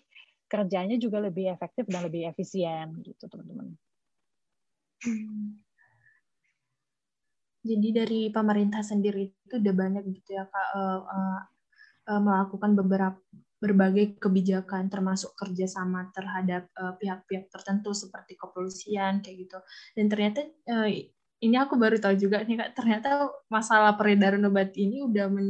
kerjanya 0.51 0.98
juga 0.98 1.22
lebih 1.22 1.51
efektif 1.51 1.86
dan 1.86 2.07
lebih 2.07 2.26
efisien 2.30 2.94
gitu 3.07 3.26
teman-teman. 3.30 3.74
Hmm. 5.01 5.62
Jadi 7.61 7.88
dari 7.92 8.20
pemerintah 8.32 8.80
sendiri 8.80 9.28
itu 9.30 9.55
udah 9.61 9.74
banyak 9.76 10.05
gitu 10.09 10.32
ya 10.32 10.48
kak 10.48 10.68
uh, 10.74 11.01
uh, 12.09 12.20
melakukan 12.20 12.72
beberapa 12.72 13.20
berbagai 13.61 14.16
kebijakan 14.16 14.88
termasuk 14.88 15.36
kerjasama 15.36 16.08
terhadap 16.16 16.72
pihak-pihak 16.96 17.46
uh, 17.46 17.50
tertentu 17.52 17.92
seperti 17.92 18.34
kepolisian 18.40 19.20
kayak 19.20 19.46
gitu 19.46 19.58
dan 19.94 20.06
ternyata 20.08 20.40
uh, 20.72 20.88
ini 21.40 21.56
aku 21.56 21.76
baru 21.76 21.96
tahu 21.96 22.16
juga 22.16 22.44
nih 22.44 22.56
kak 22.56 22.72
ternyata 22.76 23.28
masalah 23.48 23.96
peredaran 23.96 24.44
obat 24.48 24.76
ini 24.76 25.04
udah 25.04 25.26
men, 25.28 25.48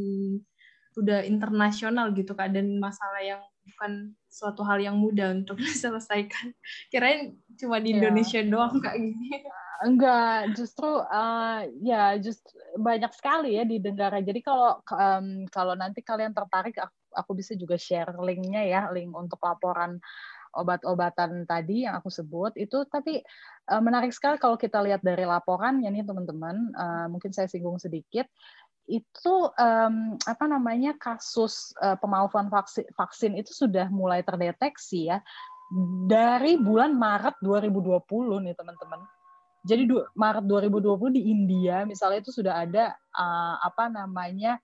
udah 0.98 1.26
internasional 1.26 2.14
gitu 2.14 2.34
kak 2.34 2.54
dan 2.54 2.78
masalah 2.78 3.22
yang 3.22 3.42
bukan 3.70 4.14
suatu 4.30 4.62
hal 4.66 4.78
yang 4.78 4.96
mudah 4.98 5.34
untuk 5.34 5.58
diselesaikan. 5.66 6.54
Kirain 6.88 7.36
cuma 7.58 7.82
di 7.82 7.94
iya. 7.94 7.96
Indonesia 8.02 8.40
yeah. 8.40 8.50
doang 8.50 8.78
kayak 8.78 8.98
gini. 8.98 9.46
Enggak, 9.80 10.52
justru 10.60 11.00
uh, 11.00 11.64
ya 11.80 12.20
just 12.20 12.44
banyak 12.76 13.08
sekali 13.16 13.56
ya 13.56 13.64
di 13.64 13.80
negara. 13.80 14.20
Jadi 14.20 14.44
kalau 14.44 14.76
um, 14.92 15.48
kalau 15.48 15.72
nanti 15.72 16.04
kalian 16.04 16.36
tertarik, 16.36 16.76
aku, 16.76 16.92
aku 17.14 17.36
bisa 17.38 17.52
juga 17.58 17.74
share 17.76 18.14
linknya 18.18 18.62
ya, 18.66 18.80
link 18.94 19.14
untuk 19.14 19.38
laporan 19.42 19.98
obat-obatan 20.54 21.46
tadi 21.46 21.86
yang 21.86 21.98
aku 21.98 22.10
sebut 22.10 22.54
itu. 22.58 22.82
Tapi 22.86 23.22
uh, 23.70 23.82
menarik 23.82 24.10
sekali 24.10 24.36
kalau 24.38 24.58
kita 24.58 24.82
lihat 24.82 25.02
dari 25.02 25.22
laporan 25.22 25.82
ya 25.82 25.90
nih 25.90 26.02
teman-teman. 26.02 26.74
Uh, 26.74 27.06
mungkin 27.10 27.30
saya 27.30 27.46
singgung 27.46 27.78
sedikit 27.78 28.26
itu 28.90 29.34
apa 30.26 30.50
namanya 30.50 30.98
kasus 30.98 31.70
uh, 31.78 31.94
pemalsuan 31.94 32.50
vaksin, 32.50 32.82
vaksin 32.98 33.38
itu 33.38 33.54
sudah 33.54 33.86
mulai 33.86 34.26
terdeteksi 34.26 35.14
ya 35.14 35.22
dari 36.10 36.58
bulan 36.58 36.98
Maret 36.98 37.38
2020 37.38 38.02
nih 38.42 38.54
teman-teman. 38.58 38.98
Jadi 39.62 39.86
Maret 40.18 40.42
2020 40.42 41.14
di 41.14 41.22
India 41.30 41.86
misalnya 41.86 42.18
itu 42.18 42.34
sudah 42.34 42.66
ada 42.66 42.98
apa 43.62 43.86
namanya 43.86 44.58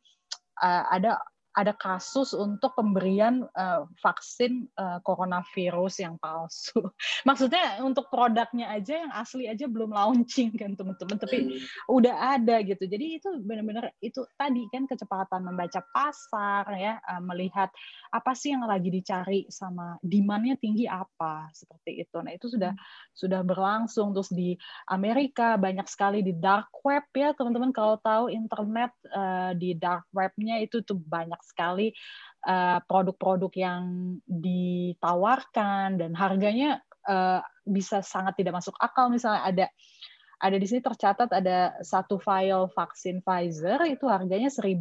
ada 0.91 1.23
ada 1.57 1.73
kasus 1.73 2.37
untuk 2.37 2.77
pemberian 2.77 3.49
uh, 3.57 3.89
vaksin 4.05 4.69
uh, 4.77 5.01
coronavirus 5.01 6.05
yang 6.05 6.21
palsu. 6.21 6.77
Maksudnya 7.29 7.81
untuk 7.81 8.13
produknya 8.13 8.69
aja 8.77 9.09
yang 9.09 9.13
asli 9.17 9.49
aja 9.49 9.65
belum 9.65 9.97
launching 9.97 10.53
kan 10.53 10.77
teman-teman, 10.77 11.17
tapi 11.17 11.49
hmm. 11.49 11.89
udah 11.89 12.37
ada 12.37 12.61
gitu. 12.61 12.85
Jadi 12.85 13.17
itu 13.17 13.41
benar-benar 13.41 13.89
itu 14.05 14.21
tadi 14.37 14.69
kan 14.69 14.85
kecepatan 14.85 15.49
membaca 15.49 15.81
pasar 15.97 16.69
ya, 16.77 17.01
uh, 17.09 17.25
melihat 17.25 17.73
apa 18.13 18.37
sih 18.37 18.53
yang 18.53 18.69
lagi 18.69 18.93
dicari 18.93 19.49
sama 19.49 19.97
demandnya 20.05 20.61
tinggi 20.61 20.85
apa 20.85 21.49
seperti 21.57 22.05
itu. 22.05 22.21
Nah 22.21 22.37
itu 22.37 22.53
sudah 22.53 22.77
hmm. 22.77 23.17
sudah 23.17 23.41
berlangsung 23.41 24.13
terus 24.13 24.29
di 24.29 24.53
Amerika 24.93 25.57
banyak 25.57 25.89
sekali 25.89 26.21
di 26.21 26.37
dark 26.37 26.69
web 26.85 27.09
ya 27.17 27.33
teman-teman 27.33 27.73
kalau 27.73 27.97
tahu 28.05 28.29
internet 28.29 28.93
uh, 29.09 29.57
di 29.57 29.73
dark 29.73 30.05
webnya 30.13 30.61
itu 30.61 30.85
tuh 30.85 31.01
banyak 31.01 31.41
sekali 31.47 31.95
eh, 32.47 32.79
produk-produk 32.85 33.53
uh, 33.55 33.61
yang 33.63 33.83
ditawarkan 34.27 36.03
dan 36.03 36.13
harganya 36.19 36.83
uh, 37.07 37.41
bisa 37.63 38.03
sangat 38.03 38.35
tidak 38.39 38.59
masuk 38.59 38.75
akal. 38.83 39.09
Misalnya 39.09 39.43
ada 39.47 39.67
ada 40.37 40.61
di 40.61 40.69
sini 40.69 40.85
tercatat 40.85 41.33
ada 41.33 41.81
satu 41.81 42.21
file 42.21 42.69
vaksin 42.77 43.25
Pfizer 43.25 43.81
itu 43.89 44.05
harganya 44.05 44.53
1000 44.53 44.77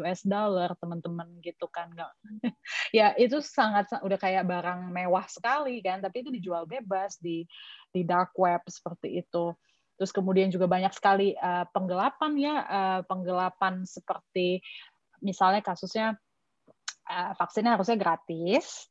US 0.00 0.20
dollar 0.24 0.72
teman-teman 0.80 1.28
gitu 1.44 1.68
kan. 1.68 1.92
Nggak 1.92 2.10
ya 2.98 3.12
itu 3.20 3.44
sangat 3.44 3.92
udah 4.00 4.16
kayak 4.16 4.48
barang 4.48 4.88
mewah 4.88 5.28
sekali 5.28 5.84
kan 5.84 6.00
tapi 6.00 6.24
itu 6.24 6.32
dijual 6.32 6.64
bebas 6.64 7.20
di 7.20 7.44
di 7.92 8.00
dark 8.02 8.32
web 8.40 8.64
seperti 8.64 9.20
itu. 9.20 9.52
Terus 9.94 10.10
kemudian 10.10 10.50
juga 10.50 10.66
banyak 10.66 10.90
sekali 10.90 11.36
uh, 11.36 11.68
penggelapan 11.70 12.32
ya 12.40 12.54
uh, 12.64 13.00
penggelapan 13.06 13.84
seperti 13.86 14.58
misalnya 15.24 15.64
kasusnya 15.64 16.14
uh, 17.08 17.32
vaksinnya 17.34 17.74
harusnya 17.74 17.96
gratis, 17.96 18.86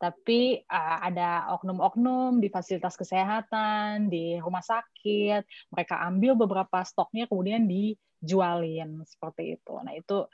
tapi 0.00 0.64
uh, 0.66 0.98
ada 1.04 1.52
oknum-oknum 1.60 2.42
di 2.42 2.48
fasilitas 2.50 2.96
kesehatan, 2.96 4.08
di 4.08 4.40
rumah 4.40 4.64
sakit, 4.64 5.44
mereka 5.70 6.02
ambil 6.08 6.34
beberapa 6.34 6.82
stoknya 6.82 7.28
kemudian 7.30 7.68
dijualin 7.68 9.04
seperti 9.04 9.60
itu. 9.60 9.74
Nah 9.84 9.92
itu 9.94 10.26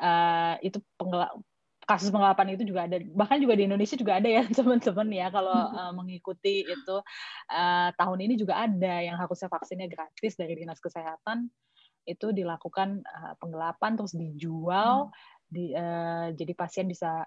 uh, 0.00 0.54
itu 0.62 0.78
kasus 1.84 2.08
penggelapan 2.08 2.56
itu 2.56 2.64
juga 2.64 2.88
ada 2.88 2.96
bahkan 3.12 3.36
juga 3.36 3.54
di 3.60 3.68
Indonesia 3.68 3.92
juga 3.94 4.16
ada 4.16 4.28
ya 4.28 4.42
teman-teman 4.58 5.08
ya 5.12 5.28
kalau 5.28 5.52
uh, 5.52 5.92
mengikuti 5.92 6.64
itu 6.64 6.96
uh, 7.52 7.88
tahun 7.94 8.18
ini 8.24 8.34
juga 8.40 8.64
ada 8.64 9.04
yang 9.04 9.20
harusnya 9.20 9.52
vaksinnya 9.52 9.88
gratis 9.92 10.32
dari 10.34 10.56
dinas 10.56 10.80
kesehatan 10.80 11.52
itu 12.04 12.30
dilakukan 12.30 13.02
uh, 13.04 13.34
penggelapan 13.40 13.96
terus 13.96 14.14
dijual 14.16 15.08
hmm. 15.08 15.14
di, 15.48 15.64
uh, 15.72 16.28
jadi 16.36 16.52
pasien 16.56 16.86
bisa 16.88 17.24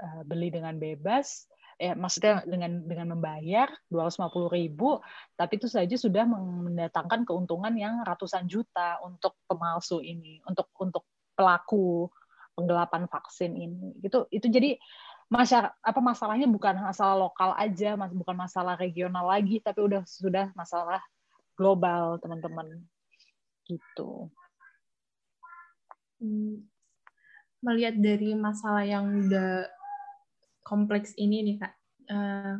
uh, 0.00 0.22
beli 0.26 0.50
dengan 0.50 0.78
bebas 0.78 1.46
ya 1.74 1.98
maksudnya 1.98 2.46
dengan 2.46 2.86
dengan 2.86 3.18
membayar 3.18 3.66
250 3.90 4.30
ribu 4.54 5.02
tapi 5.34 5.58
itu 5.58 5.66
saja 5.66 5.96
sudah 5.98 6.22
mendatangkan 6.26 7.26
keuntungan 7.26 7.74
yang 7.74 7.98
ratusan 8.06 8.46
juta 8.46 9.02
untuk 9.02 9.34
pemalsu 9.50 9.98
ini 9.98 10.38
untuk 10.46 10.70
untuk 10.78 11.02
pelaku 11.34 12.06
penggelapan 12.54 13.10
vaksin 13.10 13.58
ini 13.58 13.98
itu 14.06 14.22
itu 14.30 14.46
jadi 14.46 14.78
masyarakat 15.26 15.74
apa 15.82 16.00
masalahnya 16.00 16.46
bukan 16.46 16.78
masalah 16.78 17.16
lokal 17.26 17.50
aja 17.58 17.98
bukan 17.98 18.36
masalah 18.38 18.78
regional 18.78 19.26
lagi 19.26 19.58
tapi 19.58 19.82
udah 19.82 20.06
sudah 20.06 20.54
masalah 20.54 21.02
global 21.58 22.22
teman-teman 22.22 22.86
gitu. 23.68 24.28
Hmm, 26.20 26.64
melihat 27.64 27.96
dari 27.96 28.36
masalah 28.36 28.84
yang 28.84 29.28
udah 29.28 29.68
kompleks 30.64 31.12
ini 31.20 31.44
nih 31.44 31.56
kak, 31.60 31.74
uh, 32.12 32.56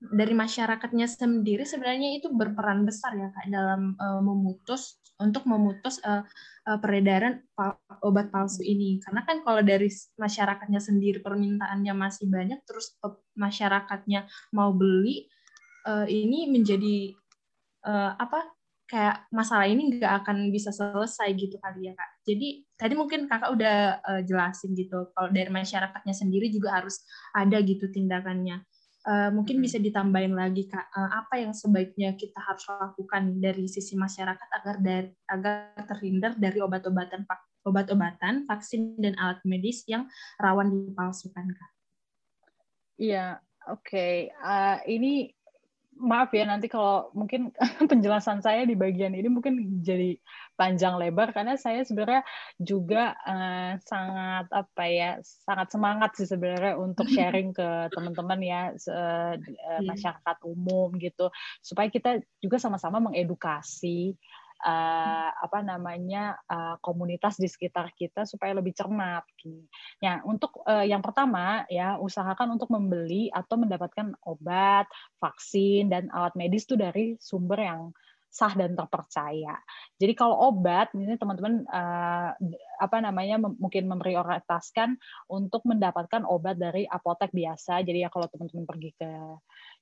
dari 0.00 0.32
masyarakatnya 0.32 1.04
sendiri 1.04 1.68
sebenarnya 1.68 2.16
itu 2.16 2.32
berperan 2.32 2.88
besar 2.88 3.12
ya 3.14 3.28
kak 3.30 3.46
dalam 3.52 3.94
uh, 4.00 4.22
memutus 4.24 4.96
untuk 5.20 5.44
memutus 5.44 6.00
uh, 6.02 6.24
peredaran 6.80 7.44
obat 8.00 8.32
palsu 8.32 8.64
ini 8.64 9.02
karena 9.04 9.26
kan 9.26 9.42
kalau 9.44 9.60
dari 9.60 9.90
masyarakatnya 10.16 10.80
sendiri 10.80 11.18
permintaannya 11.20 11.92
masih 11.92 12.30
banyak 12.30 12.62
terus 12.64 12.94
masyarakatnya 13.34 14.30
mau 14.54 14.70
beli 14.70 15.26
ini 16.06 16.46
menjadi 16.46 17.10
apa 18.22 18.59
kayak 18.90 19.30
masalah 19.30 19.70
ini 19.70 19.94
nggak 19.94 20.26
akan 20.26 20.50
bisa 20.50 20.74
selesai 20.74 21.30
gitu 21.38 21.54
kali 21.62 21.86
ya 21.86 21.94
kak. 21.94 22.10
Jadi 22.26 22.66
tadi 22.74 22.94
mungkin 22.98 23.30
kakak 23.30 23.54
udah 23.54 23.76
uh, 24.02 24.22
jelasin 24.26 24.74
gitu 24.74 25.14
kalau 25.14 25.30
dari 25.30 25.46
masyarakatnya 25.46 26.10
sendiri 26.10 26.50
juga 26.50 26.82
harus 26.82 26.98
ada 27.30 27.62
gitu 27.62 27.86
tindakannya. 27.86 28.66
Uh, 29.00 29.32
mungkin 29.32 29.64
bisa 29.64 29.80
ditambahin 29.80 30.36
lagi 30.36 30.68
kak 30.68 30.92
uh, 30.92 31.24
apa 31.24 31.40
yang 31.40 31.56
sebaiknya 31.56 32.18
kita 32.20 32.36
harus 32.36 32.68
lakukan 32.68 33.40
dari 33.40 33.64
sisi 33.64 33.96
masyarakat 33.96 34.48
agar 34.60 34.76
dari 34.76 35.08
agar 35.24 35.72
terhindar 35.88 36.36
dari 36.36 36.60
obat-obatan 36.60 37.24
obat-obatan 37.64 38.44
vaksin 38.44 39.00
dan 39.00 39.16
alat 39.16 39.40
medis 39.48 39.86
yang 39.88 40.04
rawan 40.36 40.68
dipalsukan 40.68 41.46
kak. 41.48 41.70
Iya, 43.00 43.40
oke. 43.72 43.88
Okay. 43.88 44.28
Uh, 44.36 44.76
ini 44.84 45.32
maaf 46.00 46.32
ya 46.32 46.48
nanti 46.48 46.66
kalau 46.66 47.12
mungkin 47.12 47.52
penjelasan 47.90 48.40
saya 48.40 48.64
di 48.64 48.72
bagian 48.72 49.12
ini 49.12 49.28
mungkin 49.28 49.84
jadi 49.84 50.16
panjang 50.56 50.96
lebar 50.96 51.36
karena 51.36 51.60
saya 51.60 51.84
sebenarnya 51.84 52.24
juga 52.56 53.12
uh, 53.24 53.76
sangat 53.84 54.48
apa 54.48 54.84
ya 54.88 55.10
sangat 55.22 55.68
semangat 55.72 56.10
sih 56.16 56.28
sebenarnya 56.28 56.80
untuk 56.80 57.04
sharing 57.14 57.52
ke 57.52 57.92
teman-teman 57.92 58.40
ya 58.40 58.62
uh, 58.72 59.34
masyarakat 59.84 60.36
umum 60.48 60.96
gitu. 60.96 61.28
Supaya 61.60 61.92
kita 61.92 62.20
juga 62.40 62.56
sama-sama 62.56 62.98
mengedukasi 63.12 64.16
uh, 64.64 65.30
apa 65.32 65.64
namanya 65.64 66.36
uh, 66.48 66.76
komunitas 66.84 67.40
di 67.40 67.48
sekitar 67.48 67.92
kita 67.96 68.28
supaya 68.28 68.56
lebih 68.56 68.76
cermat. 68.76 69.24
Ya, 70.00 70.20
untuk 70.24 70.62
uh, 70.68 70.84
yang 70.84 71.00
pertama 71.00 71.64
ya 71.72 71.96
usahakan 71.96 72.56
untuk 72.60 72.68
membeli 72.72 73.32
atau 73.32 73.56
mendapatkan 73.60 74.12
obat, 74.24 74.86
vaksin 75.18 75.88
dan 75.88 76.08
alat 76.12 76.34
medis 76.36 76.68
itu 76.68 76.76
dari 76.76 77.16
sumber 77.18 77.60
yang 77.60 77.82
sah 78.30 78.54
dan 78.54 78.78
terpercaya. 78.78 79.58
Jadi 79.98 80.12
kalau 80.14 80.38
obat, 80.54 80.94
ini 80.94 81.18
teman-teman 81.18 81.66
uh, 81.66 82.30
apa 82.78 82.96
namanya 83.02 83.42
mungkin 83.42 83.90
memprioritaskan 83.90 84.94
untuk 85.26 85.66
mendapatkan 85.66 86.22
obat 86.22 86.56
dari 86.56 86.86
apotek 86.86 87.34
biasa. 87.34 87.82
Jadi 87.82 88.06
ya 88.06 88.08
kalau 88.08 88.30
teman-teman 88.30 88.64
pergi 88.64 88.90
ke 88.94 89.10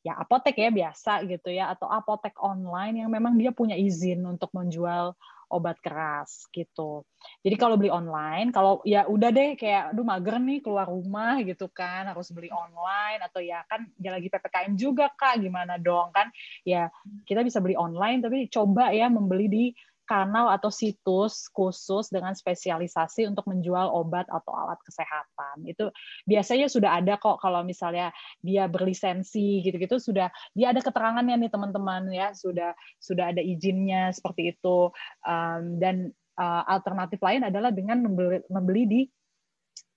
ya 0.01 0.17
apotek 0.17 0.57
ya 0.57 0.73
biasa 0.73 1.29
gitu 1.29 1.53
ya 1.53 1.75
atau 1.77 1.93
apotek 1.93 2.35
online 2.41 3.05
yang 3.05 3.11
memang 3.13 3.37
dia 3.37 3.53
punya 3.53 3.77
izin 3.77 4.25
untuk 4.25 4.49
menjual 4.57 5.13
obat 5.49 5.81
keras 5.81 6.47
gitu. 6.53 7.03
Jadi 7.43 7.57
kalau 7.59 7.75
beli 7.75 7.91
online, 7.91 8.53
kalau 8.55 8.85
ya 8.85 9.09
udah 9.09 9.33
deh 9.33 9.57
kayak 9.57 9.97
aduh 9.97 10.07
mager 10.07 10.39
nih 10.39 10.61
keluar 10.61 10.87
rumah 10.87 11.41
gitu 11.43 11.67
kan, 11.73 12.07
harus 12.07 12.31
beli 12.31 12.53
online 12.53 13.21
atau 13.25 13.41
ya 13.41 13.65
kan 13.67 13.89
dia 13.97 14.13
lagi 14.15 14.29
PPKM 14.29 14.73
juga 14.77 15.11
Kak, 15.11 15.41
gimana 15.41 15.81
dong 15.81 16.13
kan? 16.13 16.29
Ya 16.63 16.93
kita 17.25 17.43
bisa 17.43 17.59
beli 17.59 17.75
online 17.75 18.21
tapi 18.23 18.47
coba 18.53 18.93
ya 18.93 19.09
membeli 19.09 19.47
di 19.49 19.65
kanal 20.09 20.49
atau 20.49 20.73
situs 20.73 21.53
khusus 21.53 22.09
dengan 22.09 22.33
spesialisasi 22.33 23.29
untuk 23.29 23.45
menjual 23.45 23.93
obat 23.93 24.25
atau 24.33 24.57
alat 24.57 24.81
kesehatan. 24.81 25.69
Itu 25.69 25.93
biasanya 26.25 26.73
sudah 26.73 26.97
ada 26.97 27.21
kok 27.21 27.39
kalau 27.45 27.61
misalnya 27.61 28.11
dia 28.41 28.65
berlisensi 28.67 29.61
gitu-gitu 29.61 30.01
sudah 30.01 30.33
dia 30.57 30.73
ada 30.73 30.81
keterangannya 30.81 31.37
nih 31.45 31.53
teman-teman 31.53 32.09
ya, 32.09 32.33
sudah 32.33 32.73
sudah 32.97 33.37
ada 33.37 33.45
izinnya 33.45 34.11
seperti 34.17 34.57
itu. 34.57 34.89
Um, 35.29 35.77
dan 35.77 36.17
uh, 36.41 36.65
alternatif 36.65 37.21
lain 37.21 37.45
adalah 37.45 37.69
dengan 37.69 38.01
membeli, 38.01 38.41
membeli 38.49 38.85
di 38.89 39.01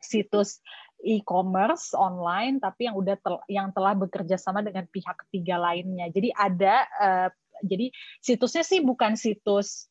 situs 0.01 0.59
e-commerce 1.01 1.93
online 1.97 2.61
tapi 2.61 2.89
yang 2.89 2.97
udah 2.97 3.15
tel, 3.21 3.41
yang 3.49 3.69
telah 3.73 3.97
bekerja 3.97 4.37
sama 4.37 4.61
dengan 4.61 4.85
pihak 4.89 5.17
ketiga 5.27 5.57
lainnya. 5.57 6.09
Jadi 6.09 6.29
ada 6.33 6.75
uh, 6.99 7.29
jadi 7.61 7.93
situsnya 8.21 8.65
sih 8.65 8.81
bukan 8.81 9.13
situs 9.13 9.90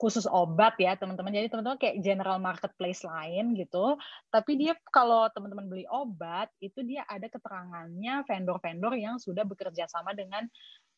khusus 0.00 0.24
obat 0.24 0.80
ya 0.80 0.96
teman-teman. 0.96 1.28
Jadi 1.28 1.52
teman-teman 1.52 1.76
kayak 1.76 2.00
general 2.00 2.40
marketplace 2.40 3.04
lain 3.04 3.52
gitu. 3.52 4.00
Tapi 4.32 4.56
dia 4.56 4.72
kalau 4.88 5.28
teman-teman 5.28 5.68
beli 5.68 5.84
obat 5.92 6.48
itu 6.64 6.80
dia 6.80 7.04
ada 7.04 7.28
keterangannya 7.28 8.24
vendor-vendor 8.24 8.96
yang 8.96 9.20
sudah 9.20 9.44
bekerja 9.44 9.84
sama 9.92 10.16
dengan 10.16 10.48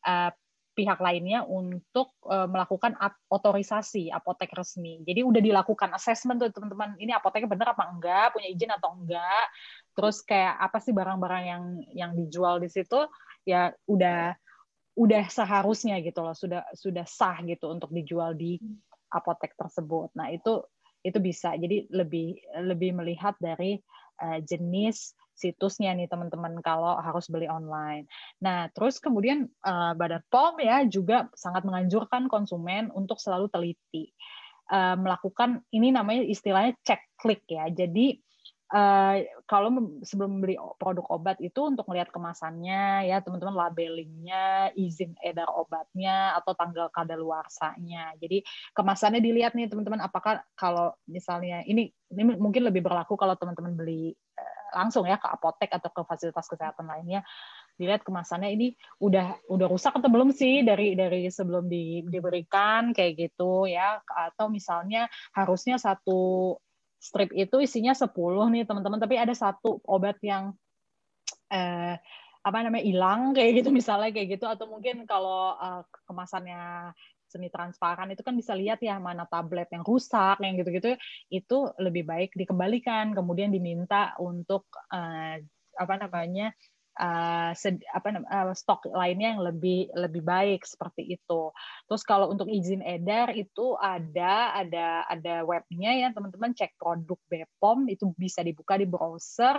uh, 0.06 0.30
pihak 0.72 1.02
lainnya 1.04 1.44
untuk 1.44 2.16
uh, 2.24 2.48
melakukan 2.48 2.96
otorisasi 3.28 4.08
apotek 4.08 4.54
resmi. 4.56 5.04
Jadi 5.04 5.20
udah 5.20 5.42
dilakukan 5.42 5.92
assessment 5.92 6.40
tuh 6.40 6.54
teman-teman. 6.54 6.96
Ini 6.96 7.18
apoteknya 7.18 7.50
benar 7.50 7.68
apa 7.74 7.90
enggak, 7.90 8.38
punya 8.38 8.48
izin 8.48 8.70
atau 8.70 8.94
enggak. 8.96 9.44
Terus 9.92 10.22
kayak 10.24 10.62
apa 10.62 10.78
sih 10.80 10.94
barang-barang 10.94 11.44
yang 11.44 11.64
yang 11.92 12.10
dijual 12.16 12.62
di 12.62 12.70
situ 12.70 13.04
ya 13.42 13.74
udah 13.90 14.38
udah 14.92 15.24
seharusnya 15.32 15.98
gitu 16.04 16.20
loh 16.20 16.36
sudah 16.36 16.68
sudah 16.76 17.08
sah 17.08 17.40
gitu 17.48 17.72
untuk 17.72 17.88
dijual 17.96 18.36
di 18.36 18.60
apotek 19.12 19.54
tersebut. 19.54 20.10
Nah, 20.16 20.32
itu 20.32 20.64
itu 21.04 21.18
bisa. 21.18 21.54
Jadi 21.54 21.90
lebih 21.92 22.38
lebih 22.64 22.96
melihat 22.96 23.36
dari 23.38 23.76
uh, 24.22 24.38
jenis 24.42 25.12
situsnya 25.32 25.96
nih 25.96 26.06
teman-teman 26.06 26.60
kalau 26.62 26.94
harus 27.00 27.26
beli 27.26 27.48
online. 27.50 28.06
Nah, 28.38 28.70
terus 28.70 29.02
kemudian 29.02 29.48
uh, 29.66 29.92
Badan 29.96 30.22
POM 30.30 30.60
ya 30.62 30.86
juga 30.86 31.26
sangat 31.34 31.66
menganjurkan 31.66 32.30
konsumen 32.30 32.92
untuk 32.94 33.18
selalu 33.18 33.50
teliti. 33.50 34.12
Uh, 34.72 34.96
melakukan 34.96 35.60
ini 35.74 35.92
namanya 35.92 36.22
istilahnya 36.24 36.72
cek 36.86 37.18
klik 37.18 37.44
ya. 37.50 37.68
Jadi 37.68 38.16
uh, 38.72 39.16
kalau 39.44 39.68
sebelum 40.02 40.40
membeli 40.40 40.56
produk 40.80 41.04
obat 41.12 41.36
itu 41.38 41.60
untuk 41.60 41.84
melihat 41.92 42.08
kemasannya 42.08 43.06
ya 43.06 43.20
teman-teman 43.20 43.54
labelingnya 43.54 44.72
izin 44.74 45.12
edar 45.20 45.46
obatnya 45.52 46.34
atau 46.40 46.56
tanggal 46.56 46.88
kadaluarsanya. 46.90 48.16
Jadi 48.18 48.42
kemasannya 48.72 49.20
dilihat 49.20 49.52
nih 49.52 49.68
teman-teman 49.68 50.00
apakah 50.00 50.40
kalau 50.56 50.96
misalnya 51.04 51.60
ini 51.68 51.92
ini 52.12 52.22
mungkin 52.36 52.64
lebih 52.66 52.82
berlaku 52.82 53.14
kalau 53.14 53.36
teman-teman 53.36 53.76
beli 53.76 54.16
uh, 54.40 54.68
langsung 54.72 55.04
ya 55.04 55.20
ke 55.20 55.28
apotek 55.28 55.70
atau 55.76 55.92
ke 55.92 56.02
fasilitas 56.08 56.48
kesehatan 56.48 56.88
lainnya. 56.88 57.20
Dilihat 57.72 58.04
kemasannya 58.04 58.52
ini 58.52 58.76
udah 59.00 59.48
udah 59.48 59.66
rusak 59.68 59.96
atau 59.96 60.12
belum 60.12 60.28
sih 60.32 60.60
dari 60.60 60.92
dari 60.92 61.28
sebelum 61.32 61.72
di, 61.72 62.04
diberikan 62.04 62.92
kayak 62.92 63.16
gitu 63.16 63.64
ya. 63.64 64.00
Atau 64.04 64.52
misalnya 64.52 65.08
harusnya 65.32 65.80
satu 65.80 66.52
strip 67.02 67.34
itu 67.34 67.58
isinya 67.58 67.90
10 67.90 68.14
nih 68.54 68.62
teman-teman, 68.62 69.02
tapi 69.02 69.18
ada 69.18 69.34
satu 69.34 69.82
obat 69.90 70.22
yang 70.22 70.54
eh, 71.50 71.98
apa 72.42 72.58
namanya 72.66 72.82
hilang 72.82 73.20
kayak 73.34 73.62
gitu 73.62 73.70
misalnya 73.78 74.14
kayak 74.14 74.38
gitu. 74.38 74.46
Atau 74.46 74.70
mungkin 74.70 75.06
kalau 75.06 75.58
uh, 75.58 75.82
kemasannya 76.06 76.94
semi 77.26 77.48
transparan 77.48 78.12
itu 78.12 78.20
kan 78.20 78.36
bisa 78.36 78.52
lihat 78.52 78.84
ya 78.84 79.00
mana 79.00 79.24
tablet 79.24 79.70
yang 79.72 79.86
rusak 79.86 80.38
yang 80.42 80.58
gitu-gitu. 80.58 80.98
Itu 81.32 81.72
lebih 81.80 82.04
baik 82.06 82.36
dikembalikan 82.36 83.16
kemudian 83.16 83.50
diminta 83.54 84.12
untuk 84.20 84.68
uh, 84.92 85.38
apa 85.72 85.94
namanya 85.96 86.52
uh, 86.98 87.52
apa 87.96 88.08
uh, 88.12 88.52
stok 88.52 88.92
lainnya 88.92 89.36
yang 89.36 89.42
lebih 89.42 89.88
lebih 89.96 90.22
baik 90.24 90.68
seperti 90.68 91.16
itu. 91.16 91.52
Terus 91.88 92.02
kalau 92.04 92.28
untuk 92.28 92.48
izin 92.48 92.84
edar 92.84 93.32
itu 93.32 93.76
ada 93.80 94.56
ada 94.56 95.08
ada 95.08 95.34
webnya 95.46 95.96
ya 95.96 96.08
teman-teman 96.12 96.52
cek 96.52 96.76
produk 96.76 97.20
Bepom 97.28 97.88
itu 97.88 98.12
bisa 98.16 98.44
dibuka 98.44 98.76
di 98.76 98.84
browser. 98.84 99.56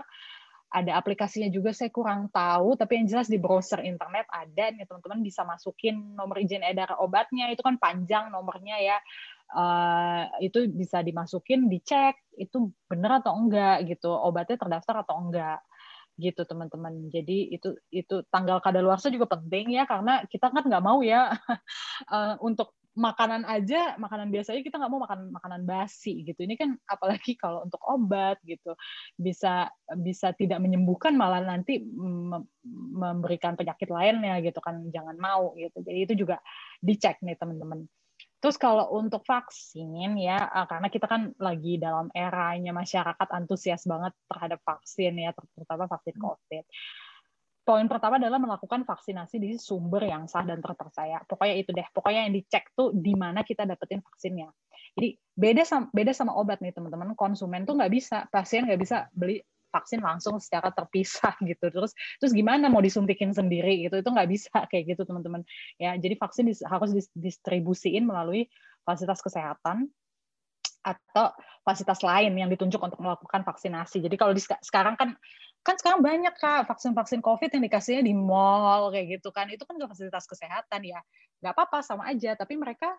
Ada 0.73 0.97
aplikasinya 0.97 1.53
juga 1.53 1.69
saya 1.69 1.93
kurang 1.93 2.33
tahu, 2.33 2.73
tapi 2.73 2.97
yang 2.97 3.05
jelas 3.05 3.29
di 3.29 3.37
browser 3.37 3.85
internet 3.85 4.25
ada 4.33 4.73
nih 4.73 4.89
teman-teman 4.89 5.21
bisa 5.21 5.45
masukin 5.45 6.17
nomor 6.17 6.41
izin 6.41 6.65
edar 6.65 6.97
obatnya 6.97 7.45
itu 7.53 7.61
kan 7.61 7.77
panjang 7.77 8.33
nomornya 8.33 8.81
ya. 8.81 8.97
Uh, 9.53 10.25
itu 10.41 10.65
bisa 10.73 11.05
dimasukin, 11.05 11.69
dicek 11.69 12.17
itu 12.41 12.73
benar 12.89 13.21
atau 13.21 13.37
enggak 13.37 13.85
gitu, 13.85 14.09
obatnya 14.09 14.57
terdaftar 14.57 15.05
atau 15.05 15.29
enggak 15.29 15.61
gitu 16.17 16.45
teman-teman. 16.45 17.09
Jadi 17.09 17.53
itu 17.53 17.73
itu 17.89 18.21
tanggal 18.29 18.61
kadaluarsa 18.61 19.09
juga 19.09 19.33
penting 19.33 19.73
ya 19.73 19.89
karena 19.89 20.21
kita 20.29 20.53
kan 20.53 20.63
nggak 20.65 20.85
mau 20.85 21.01
ya 21.01 21.33
uh, 22.09 22.35
untuk 22.47 22.73
makanan 22.93 23.41
aja 23.49 23.97
makanan 23.97 24.29
biasanya 24.29 24.61
kita 24.61 24.77
nggak 24.77 24.91
mau 24.93 25.01
makan 25.01 25.33
makanan 25.33 25.61
basi 25.65 26.21
gitu. 26.21 26.45
Ini 26.45 26.53
kan 26.53 26.77
apalagi 26.85 27.33
kalau 27.33 27.65
untuk 27.65 27.81
obat 27.89 28.37
gitu. 28.45 28.77
Bisa 29.17 29.69
bisa 29.97 30.29
tidak 30.37 30.61
menyembuhkan 30.61 31.17
malah 31.17 31.41
nanti 31.41 31.81
memberikan 32.93 33.57
penyakit 33.57 33.89
lainnya 33.89 34.37
gitu 34.45 34.61
kan. 34.61 34.85
Jangan 34.93 35.17
mau 35.17 35.57
gitu. 35.57 35.81
Jadi 35.81 35.99
itu 36.05 36.13
juga 36.25 36.37
dicek 36.85 37.17
nih 37.25 37.33
teman-teman 37.37 37.89
Terus 38.43 38.59
kalau 38.59 38.91
untuk 38.91 39.23
vaksin 39.23 40.19
ya, 40.19 40.35
eh, 40.35 40.67
karena 40.67 40.91
kita 40.91 41.07
kan 41.07 41.31
lagi 41.39 41.79
dalam 41.79 42.11
eranya 42.11 42.75
masyarakat 42.75 43.27
antusias 43.31 43.87
banget 43.87 44.11
terhadap 44.27 44.59
vaksin 44.67 45.15
ya, 45.15 45.31
terutama 45.31 45.87
vaksin 45.87 46.19
hmm. 46.19 46.23
COVID. 46.27 46.65
Poin 47.63 47.87
pertama 47.87 48.19
adalah 48.19 48.43
melakukan 48.43 48.83
vaksinasi 48.83 49.39
di 49.39 49.55
sumber 49.55 50.03
yang 50.03 50.27
sah 50.27 50.43
dan 50.43 50.59
terpercaya. 50.59 51.23
Pokoknya 51.23 51.55
itu 51.55 51.71
deh. 51.71 51.87
Pokoknya 51.95 52.27
yang 52.27 52.35
dicek 52.35 52.75
tuh 52.75 52.91
di 52.91 53.15
mana 53.15 53.39
kita 53.47 53.63
dapetin 53.63 54.03
vaksinnya. 54.03 54.51
Jadi 54.99 55.15
beda 55.31 55.63
sama 55.63 55.87
beda 55.95 56.11
sama 56.11 56.35
obat 56.35 56.59
nih 56.59 56.75
teman-teman. 56.75 57.15
Konsumen 57.15 57.63
tuh 57.63 57.79
nggak 57.79 57.87
bisa, 57.95 58.27
pasien 58.27 58.67
nggak 58.67 58.81
bisa 58.83 59.07
beli 59.15 59.39
vaksin 59.73 60.05
langsung 60.05 60.37
secara 60.37 60.69
terpisah 60.69 61.33
gitu. 61.49 61.73
Terus 61.73 61.97
terus 62.21 62.31
gimana 62.31 62.69
mau 62.69 62.79
disuntikin 62.79 63.33
sendiri 63.33 63.89
gitu? 63.89 63.97
Itu 64.05 64.13
nggak 64.13 64.29
bisa 64.29 64.53
kayak 64.71 64.93
gitu 64.93 65.01
teman-teman. 65.09 65.41
Ya 65.81 65.97
jadi 65.97 66.13
vaksin 66.15 66.53
harus 66.69 67.09
distribusiin 67.17 68.05
melalui 68.05 68.45
fasilitas 68.85 69.25
kesehatan 69.25 69.89
atau 70.83 71.31
fasilitas 71.63 72.03
lain 72.03 72.35
yang 72.35 72.51
ditunjuk 72.51 72.77
untuk 72.77 72.99
melakukan 72.99 73.41
vaksinasi. 73.47 74.03
Jadi 74.03 74.15
kalau 74.19 74.35
di, 74.35 74.43
sekarang 74.43 74.99
kan 74.99 75.15
kan 75.63 75.79
sekarang 75.79 76.03
banyak 76.03 76.35
kak 76.35 76.67
vaksin-vaksin 76.67 77.23
COVID 77.23 77.47
yang 77.55 77.63
dikasihnya 77.63 78.03
di 78.03 78.11
mall 78.11 78.91
kayak 78.91 79.17
gitu 79.19 79.31
kan, 79.31 79.47
itu 79.47 79.63
kan 79.63 79.79
ke 79.79 79.87
fasilitas 79.87 80.27
kesehatan 80.27 80.83
ya, 80.83 80.99
nggak 81.39 81.55
apa-apa 81.55 81.79
sama 81.79 82.11
aja. 82.11 82.35
Tapi 82.35 82.59
mereka 82.59 82.91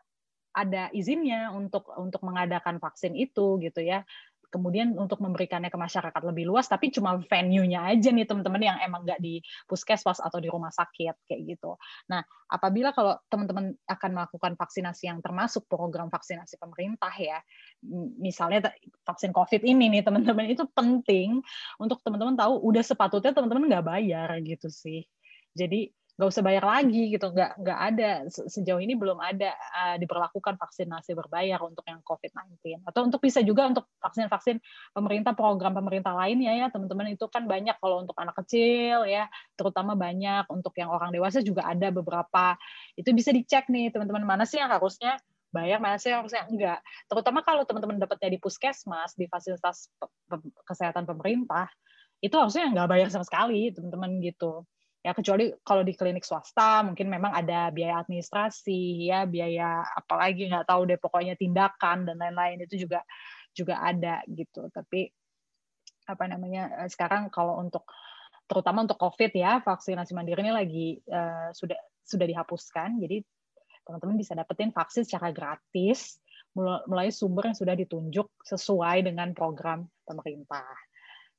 ada 0.55 0.89
izinnya 0.95 1.51
untuk 1.53 1.91
untuk 1.99 2.23
mengadakan 2.23 2.79
vaksin 2.79 3.19
itu 3.19 3.59
gitu 3.61 3.83
ya 3.83 4.07
kemudian 4.55 4.95
untuk 4.95 5.19
memberikannya 5.19 5.67
ke 5.67 5.75
masyarakat 5.75 6.23
lebih 6.23 6.47
luas 6.47 6.71
tapi 6.71 6.95
cuma 6.95 7.19
venue-nya 7.19 7.91
aja 7.91 8.15
nih 8.15 8.23
teman-teman 8.23 8.63
yang 8.63 8.79
emang 8.79 9.03
nggak 9.03 9.19
di 9.19 9.43
puskesmas 9.67 10.23
atau 10.23 10.39
di 10.39 10.47
rumah 10.47 10.71
sakit 10.71 11.27
kayak 11.27 11.43
gitu. 11.59 11.75
Nah, 12.07 12.23
apabila 12.47 12.95
kalau 12.95 13.19
teman-teman 13.27 13.75
akan 13.91 14.11
melakukan 14.15 14.55
vaksinasi 14.55 15.11
yang 15.11 15.19
termasuk 15.19 15.67
program 15.67 16.07
vaksinasi 16.07 16.63
pemerintah 16.63 17.11
ya, 17.19 17.43
misalnya 18.23 18.71
vaksin 19.03 19.35
COVID 19.35 19.67
ini 19.67 19.91
nih 19.91 20.07
teman-teman 20.07 20.47
itu 20.47 20.63
penting 20.71 21.43
untuk 21.83 21.99
teman-teman 22.07 22.39
tahu 22.39 22.63
udah 22.63 22.87
sepatutnya 22.87 23.35
teman-teman 23.35 23.67
nggak 23.67 23.87
bayar 23.91 24.39
gitu 24.47 24.71
sih. 24.71 25.03
Jadi 25.55 25.91
nggak 26.15 26.31
usah 26.31 26.47
bayar 26.47 26.63
lagi 26.63 27.11
gitu 27.11 27.27
nggak 27.35 27.59
nggak 27.59 27.79
ada. 27.91 28.11
Sejauh 28.31 28.79
ini 28.79 28.95
belum 28.95 29.19
ada 29.19 29.51
uh, 29.51 29.97
diberlakukan 29.99 30.55
vaksinasi 30.55 31.11
berbayar 31.19 31.59
untuk 31.67 31.83
yang 31.91 31.99
COVID-19 32.07 32.87
atau 32.87 33.01
untuk 33.03 33.19
bisa 33.19 33.43
juga 33.43 33.67
untuk 33.67 33.91
vaksin-vaksin 33.99 34.63
pemerintah 34.95 35.35
program 35.35 35.75
pemerintah 35.75 36.15
lainnya 36.15 36.55
ya 36.55 36.67
teman-teman. 36.71 37.19
Itu 37.19 37.27
kan 37.27 37.51
banyak 37.51 37.83
kalau 37.83 38.07
untuk 38.07 38.15
anak 38.23 38.39
kecil 38.47 39.11
ya 39.11 39.27
terutama 39.59 39.99
banyak 39.99 40.47
untuk 40.55 40.75
yang 40.79 40.95
orang 40.95 41.11
dewasa 41.11 41.43
juga 41.43 41.67
ada 41.67 41.91
beberapa. 41.91 42.55
Itu 42.95 43.11
bisa 43.11 43.35
dicek 43.35 43.67
nih 43.67 43.91
teman-teman 43.91 44.23
mana 44.23 44.47
sih 44.47 44.63
yang 44.63 44.71
harusnya 44.71 45.19
bayar 45.51 45.83
mana 45.83 45.99
sih 45.99 46.15
yang 46.15 46.23
harusnya 46.23 46.47
enggak. 46.47 46.79
Terutama 47.11 47.43
kalau 47.43 47.67
teman-teman 47.67 47.99
dapatnya 47.99 48.35
di 48.35 48.39
puskesmas 48.39 49.19
di 49.19 49.27
fasilitas 49.27 49.91
kesehatan 50.63 51.11
pemerintah 51.11 51.67
itu 52.23 52.35
harusnya 52.39 52.71
nggak 52.71 52.87
bayar 52.87 53.09
sama 53.11 53.27
sekali 53.27 53.75
teman-teman 53.75 54.23
gitu 54.23 54.63
ya 55.05 55.13
kecuali 55.13 55.53
kalau 55.61 55.85
di 55.85 55.93
klinik 55.93 56.25
swasta 56.25 56.81
mungkin 56.81 57.13
memang 57.13 57.37
ada 57.37 57.69
biaya 57.69 58.01
administrasi 58.01 59.13
ya 59.13 59.29
biaya 59.29 59.85
apalagi 59.85 60.49
nggak 60.49 60.65
tahu 60.65 60.89
deh 60.89 60.97
pokoknya 60.97 61.37
tindakan 61.37 62.09
dan 62.09 62.17
lain-lain 62.17 62.65
itu 62.65 62.89
juga 62.89 63.05
juga 63.53 63.85
ada 63.85 64.25
gitu 64.25 64.65
tapi 64.73 65.13
apa 66.09 66.25
namanya 66.25 66.85
eh, 66.85 66.89
sekarang 66.89 67.29
kalau 67.29 67.61
untuk 67.61 67.85
terutama 68.49 68.89
untuk 68.89 68.97
COVID 68.97 69.33
ya 69.37 69.61
vaksinasi 69.61 70.17
mandiri 70.17 70.41
ini 70.45 70.53
lagi 70.53 70.89
uh, 71.09 71.49
sudah 71.57 71.81
sudah 72.05 72.29
dihapuskan 72.29 73.01
jadi 73.01 73.25
teman-teman 73.85 74.17
bisa 74.21 74.37
dapetin 74.37 74.73
vaksin 74.73 75.05
secara 75.05 75.33
gratis 75.33 76.21
mulai 76.57 77.11
sumber 77.11 77.51
yang 77.51 77.59
sudah 77.59 77.75
ditunjuk 77.75 78.31
sesuai 78.47 79.03
dengan 79.03 79.35
program 79.35 79.91
pemerintah. 80.07 80.71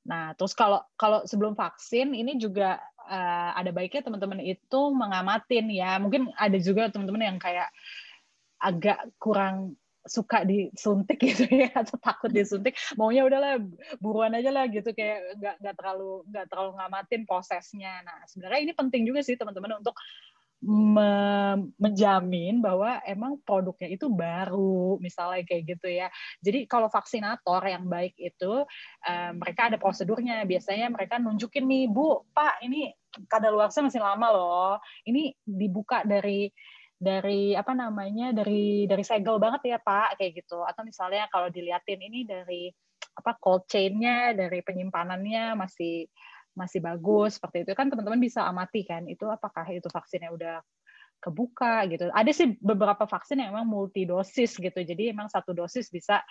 Nah, 0.05 0.35
terus 0.35 0.51
kalau 0.51 0.83
kalau 0.99 1.23
sebelum 1.23 1.55
vaksin 1.55 2.11
ini 2.11 2.35
juga 2.35 2.77
uh, 3.05 3.51
ada 3.55 3.71
baiknya 3.71 4.05
teman-teman 4.05 4.41
itu 4.41 4.81
mengamatin 4.91 5.65
ya. 5.71 5.97
Mungkin 6.01 6.33
ada 6.35 6.57
juga 6.59 6.89
teman-teman 6.89 7.33
yang 7.33 7.37
kayak 7.39 7.69
agak 8.59 8.99
kurang 9.21 9.77
suka 10.05 10.45
disuntik 10.45 11.17
gitu 11.25 11.49
ya 11.49 11.73
atau 11.73 11.97
takut 11.97 12.29
disuntik 12.29 12.77
maunya 12.93 13.25
udahlah 13.25 13.57
buruan 13.97 14.37
aja 14.37 14.53
lah 14.53 14.69
gitu 14.69 14.93
kayak 14.93 15.41
nggak 15.41 15.55
nggak 15.65 15.75
terlalu 15.81 16.21
nggak 16.29 16.45
terlalu 16.45 16.71
ngamatin 16.77 17.21
prosesnya 17.25 18.05
nah 18.05 18.21
sebenarnya 18.29 18.69
ini 18.69 18.73
penting 18.77 19.01
juga 19.09 19.25
sih 19.25 19.33
teman-teman 19.33 19.81
untuk 19.81 19.97
menjamin 21.77 22.57
bahwa 22.57 22.97
emang 23.05 23.37
produknya 23.45 23.93
itu 23.93 24.09
baru 24.09 24.97
misalnya 24.97 25.45
kayak 25.45 25.63
gitu 25.77 25.87
ya. 25.93 26.09
Jadi 26.41 26.65
kalau 26.65 26.89
vaksinator 26.89 27.61
yang 27.69 27.85
baik 27.85 28.17
itu 28.17 28.65
uh, 29.05 29.31
mereka 29.37 29.69
ada 29.69 29.77
prosedurnya. 29.77 30.41
Biasanya 30.49 30.89
mereka 30.89 31.21
nunjukin 31.21 31.69
nih, 31.69 31.85
Bu, 31.85 32.25
Pak, 32.33 32.65
ini 32.65 32.89
kadaluarsa 33.29 33.85
masih 33.85 34.01
lama 34.01 34.27
loh. 34.33 34.73
Ini 35.05 35.37
dibuka 35.45 36.01
dari 36.01 36.49
dari 36.95 37.53
apa 37.53 37.75
namanya 37.75 38.31
dari 38.31 38.87
dari 38.87 39.03
segel 39.03 39.35
banget 39.35 39.75
ya 39.75 39.77
Pak 39.83 40.15
kayak 40.15 40.31
gitu 40.41 40.63
atau 40.63 40.81
misalnya 40.87 41.27
kalau 41.27 41.51
diliatin 41.51 41.99
ini 41.99 42.23
dari 42.23 42.71
apa 43.15 43.35
cold 43.35 43.67
chain-nya 43.67 44.31
dari 44.31 44.63
penyimpanannya 44.63 45.59
masih 45.59 46.07
masih 46.55 46.79
bagus 46.79 47.37
seperti 47.37 47.67
itu 47.67 47.71
kan 47.75 47.91
teman-teman 47.91 48.19
bisa 48.19 48.47
amati 48.47 48.87
kan 48.87 49.03
itu 49.05 49.27
apakah 49.27 49.67
itu 49.69 49.91
vaksinnya 49.91 50.31
udah 50.31 50.63
kebuka 51.19 51.89
gitu. 51.89 52.11
Ada 52.13 52.31
sih 52.31 52.53
beberapa 52.61 53.09
vaksin 53.09 53.41
yang 53.41 53.55
memang 53.55 53.65
multi 53.65 54.05
dosis 54.05 54.61
gitu. 54.61 54.79
Jadi 54.85 55.09
emang 55.09 55.25
satu 55.31 55.57
dosis 55.57 55.89
bisa 55.89 56.21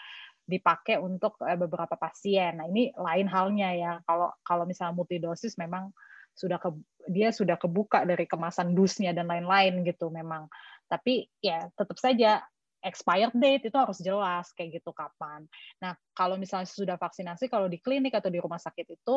dipakai 0.44 1.00
untuk 1.02 1.40
eh, 1.42 1.58
beberapa 1.58 1.98
pasien. 1.98 2.62
Nah, 2.62 2.70
ini 2.70 2.94
lain 2.94 3.26
halnya 3.26 3.74
ya. 3.74 3.92
Kalau 4.06 4.30
kalau 4.46 4.64
misalnya 4.68 4.94
multi 4.94 5.18
dosis 5.18 5.56
memang 5.58 5.90
sudah 6.34 6.58
ke, 6.62 6.70
dia 7.10 7.30
sudah 7.34 7.58
kebuka 7.58 8.06
dari 8.06 8.26
kemasan 8.26 8.74
dusnya 8.74 9.10
dan 9.10 9.26
lain-lain 9.26 9.82
gitu 9.82 10.14
memang. 10.14 10.46
Tapi 10.86 11.26
ya 11.42 11.66
tetap 11.74 11.98
saja 11.98 12.44
expired 12.84 13.32
date 13.32 13.72
itu 13.72 13.76
harus 13.80 13.96
jelas 13.98 14.52
kayak 14.52 14.78
gitu 14.78 14.92
kapan. 14.92 15.48
Nah, 15.80 15.96
kalau 16.12 16.36
misalnya 16.36 16.68
sudah 16.68 17.00
vaksinasi 17.00 17.48
kalau 17.48 17.66
di 17.66 17.80
klinik 17.80 18.12
atau 18.12 18.28
di 18.28 18.38
rumah 18.38 18.60
sakit 18.60 19.00
itu 19.00 19.16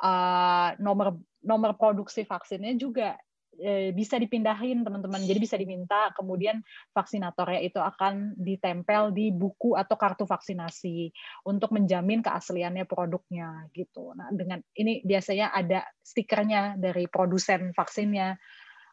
uh, 0.00 0.76
nomor 0.82 1.16
nomor 1.46 1.78
produksi 1.78 2.26
vaksinnya 2.26 2.74
juga 2.74 3.14
uh, 3.60 3.90
bisa 3.94 4.18
dipindahin 4.20 4.82
teman-teman. 4.82 5.22
Jadi 5.24 5.38
bisa 5.38 5.56
diminta 5.56 6.10
kemudian 6.12 6.60
vaksinatornya 6.92 7.60
itu 7.62 7.80
akan 7.80 8.36
ditempel 8.36 9.14
di 9.14 9.30
buku 9.32 9.78
atau 9.78 9.96
kartu 9.96 10.24
vaksinasi 10.28 11.10
untuk 11.46 11.72
menjamin 11.72 12.20
keasliannya 12.20 12.84
produknya 12.84 13.70
gitu. 13.72 14.12
Nah, 14.16 14.32
dengan 14.32 14.60
ini 14.76 15.00
biasanya 15.06 15.52
ada 15.54 15.86
stikernya 16.02 16.76
dari 16.76 17.08
produsen 17.08 17.72
vaksinnya 17.72 18.36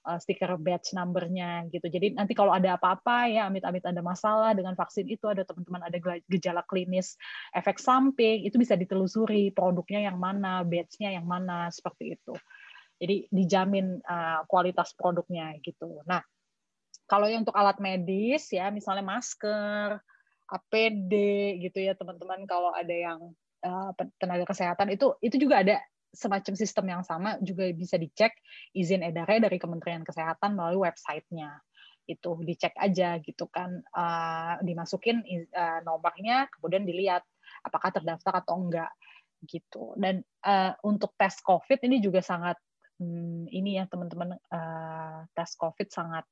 uh, 0.05 0.19
stiker 0.19 0.55
batch 0.59 0.91
number-nya 0.95 1.67
gitu. 1.71 1.87
Jadi 1.87 2.15
nanti 2.15 2.35
kalau 2.35 2.51
ada 2.51 2.75
apa-apa 2.75 3.31
ya 3.31 3.47
amit-amit 3.47 3.83
ada 3.83 4.03
masalah 4.03 4.51
dengan 4.55 4.75
vaksin 4.75 5.07
itu 5.07 5.25
ada 5.27 5.47
teman-teman 5.47 5.87
ada 5.87 5.97
gejala 6.27 6.61
klinis 6.67 7.15
efek 7.55 7.79
samping 7.79 8.43
itu 8.43 8.55
bisa 8.59 8.75
ditelusuri 8.75 9.51
produknya 9.55 10.11
yang 10.11 10.19
mana, 10.19 10.61
batch-nya 10.63 11.15
yang 11.15 11.25
mana 11.27 11.71
seperti 11.71 12.19
itu. 12.19 12.35
Jadi 12.99 13.27
dijamin 13.31 13.99
uh, 14.05 14.47
kualitas 14.47 14.95
produknya 14.95 15.57
gitu. 15.59 16.03
Nah, 16.07 16.23
kalau 17.09 17.27
yang 17.27 17.43
untuk 17.43 17.57
alat 17.57 17.79
medis 17.83 18.47
ya 18.53 18.71
misalnya 18.71 19.03
masker, 19.03 19.99
APD 20.47 21.13
gitu 21.63 21.79
ya 21.81 21.97
teman-teman 21.97 22.45
kalau 22.45 22.71
ada 22.75 22.93
yang 22.93 23.19
uh, 23.63 23.91
tenaga 24.19 24.45
kesehatan 24.45 24.93
itu 24.93 25.15
itu 25.23 25.35
juga 25.39 25.63
ada 25.63 25.81
semacam 26.13 26.53
sistem 26.53 26.85
yang 26.87 27.03
sama 27.03 27.41
juga 27.41 27.65
bisa 27.73 27.97
dicek 27.97 28.37
izin 28.77 29.01
edarnya 29.01 29.49
dari 29.49 29.57
Kementerian 29.57 30.05
Kesehatan 30.05 30.53
melalui 30.53 30.85
websitenya. 30.85 31.57
Itu 32.05 32.37
dicek 32.45 32.77
aja 32.77 33.17
gitu 33.19 33.49
kan 33.49 33.81
uh, 33.97 34.61
dimasukin 34.61 35.25
uh, 35.51 35.81
nomornya 35.81 36.47
kemudian 36.53 36.85
dilihat 36.85 37.25
apakah 37.65 37.89
terdaftar 37.89 38.45
atau 38.45 38.61
enggak 38.61 38.93
gitu. 39.49 39.97
Dan 39.97 40.21
uh, 40.45 40.77
untuk 40.85 41.17
tes 41.17 41.41
COVID 41.41 41.81
ini 41.83 41.99
juga 41.99 42.21
sangat 42.21 42.55
hmm, 43.01 43.49
ini 43.49 43.81
ya 43.81 43.89
teman-teman 43.89 44.37
uh, 44.37 45.19
tes 45.33 45.49
COVID 45.57 45.89
sangat 45.89 46.25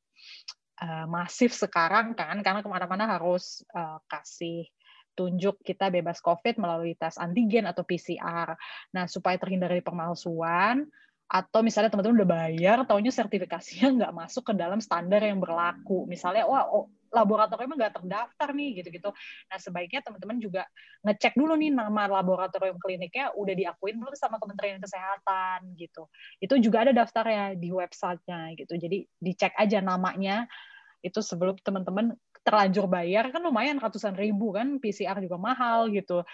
uh, 0.82 1.05
masif 1.09 1.57
sekarang 1.57 2.13
kan 2.13 2.39
karena 2.45 2.61
ke 2.61 2.69
mana-mana 2.69 3.17
harus 3.17 3.65
uh, 3.73 3.97
kasih 4.05 4.67
tunjuk 5.14 5.59
kita 5.62 5.91
bebas 5.91 6.20
COVID 6.24 6.57
melalui 6.57 6.95
tes 6.95 7.20
antigen 7.20 7.68
atau 7.68 7.84
PCR. 7.84 8.55
Nah, 8.95 9.05
supaya 9.05 9.36
terhindar 9.36 9.72
dari 9.72 9.84
pemalsuan, 9.84 10.88
atau 11.32 11.64
misalnya 11.64 11.88
teman-teman 11.88 12.20
udah 12.20 12.30
bayar, 12.30 12.78
taunya 12.84 13.07
sertifikasinya 13.07 13.88
nggak 14.03 14.14
masuk 14.14 14.51
ke 14.51 14.53
dalam 14.53 14.84
standar 14.84 15.24
yang 15.24 15.39
berlaku. 15.39 16.03
Misalnya, 16.03 16.43
wah, 16.43 16.68
oh, 16.68 16.91
laboratorium 17.07 17.72
nggak 17.76 18.03
terdaftar 18.03 18.51
nih, 18.51 18.84
gitu-gitu. 18.84 19.16
Nah, 19.47 19.57
sebaiknya 19.59 20.03
teman-teman 20.03 20.43
juga 20.43 20.68
ngecek 21.07 21.39
dulu 21.39 21.55
nih 21.55 21.72
nama 21.72 22.07
laboratorium 22.20 22.76
kliniknya 22.80 23.32
udah 23.32 23.55
diakuin 23.55 23.95
belum 23.99 24.16
sama 24.16 24.43
Kementerian 24.43 24.84
Kesehatan, 24.84 25.72
gitu. 25.80 26.12
Itu 26.43 26.59
juga 26.59 26.84
ada 26.84 26.91
daftarnya 26.91 27.55
di 27.55 27.72
websitenya, 27.72 28.55
gitu. 28.59 28.76
Jadi 28.76 29.07
dicek 29.24 29.55
aja 29.55 29.80
namanya 29.80 30.51
itu 30.99 31.20
sebelum 31.24 31.57
teman-teman 31.64 32.14
terlanjur 32.41 32.89
bayar 32.89 33.29
kan 33.29 33.41
lumayan 33.41 33.77
ratusan 33.77 34.17
ribu 34.17 34.53
kan 34.53 34.81
PCR 34.81 35.17
juga 35.21 35.37
mahal 35.37 35.93
gitu. 35.93 36.25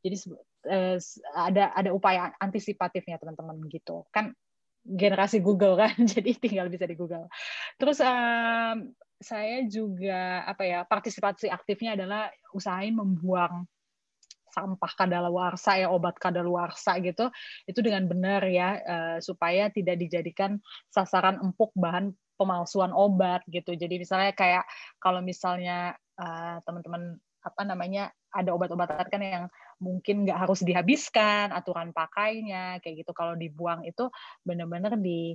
Jadi 0.00 0.16
eh, 0.68 0.96
ada 1.36 1.72
ada 1.76 1.90
upaya 1.92 2.32
antisipatifnya 2.40 3.20
teman-teman 3.20 3.60
gitu. 3.68 4.08
Kan 4.12 4.32
generasi 4.84 5.44
Google 5.44 5.76
kan 5.76 5.92
jadi 6.16 6.32
tinggal 6.36 6.72
bisa 6.72 6.88
di 6.88 6.96
Google. 6.96 7.28
Terus 7.76 8.00
um, 8.00 8.92
saya 9.20 9.68
juga 9.68 10.48
apa 10.48 10.64
ya 10.64 10.80
partisipasi 10.88 11.52
aktifnya 11.52 11.92
adalah 11.92 12.32
usahain 12.56 12.96
membuang 12.96 13.68
sampah 14.50 14.92
kadaluarsa 14.98 15.78
ya 15.78 15.88
obat 15.90 16.18
kadaluarsa 16.18 16.98
gitu 17.00 17.30
itu 17.64 17.80
dengan 17.80 18.06
benar 18.10 18.42
ya 18.46 18.68
uh, 18.82 19.18
supaya 19.22 19.70
tidak 19.70 19.96
dijadikan 20.02 20.58
sasaran 20.90 21.38
empuk 21.40 21.70
bahan 21.78 22.12
pemalsuan 22.40 22.96
obat 22.96 23.44
gitu. 23.52 23.76
Jadi 23.76 24.00
misalnya 24.00 24.32
kayak 24.32 24.64
kalau 24.96 25.20
misalnya 25.20 25.92
uh, 26.16 26.56
teman-teman 26.64 27.20
apa 27.40 27.62
namanya 27.64 28.12
ada 28.32 28.52
obat-obatan 28.52 29.08
kan 29.08 29.20
yang 29.20 29.44
mungkin 29.80 30.28
nggak 30.28 30.44
harus 30.44 30.60
dihabiskan 30.60 31.52
aturan 31.56 31.92
pakainya 31.96 32.76
kayak 32.84 33.04
gitu 33.04 33.12
kalau 33.16 33.32
dibuang 33.32 33.80
itu 33.88 34.12
benar-benar 34.44 35.00
di 35.00 35.32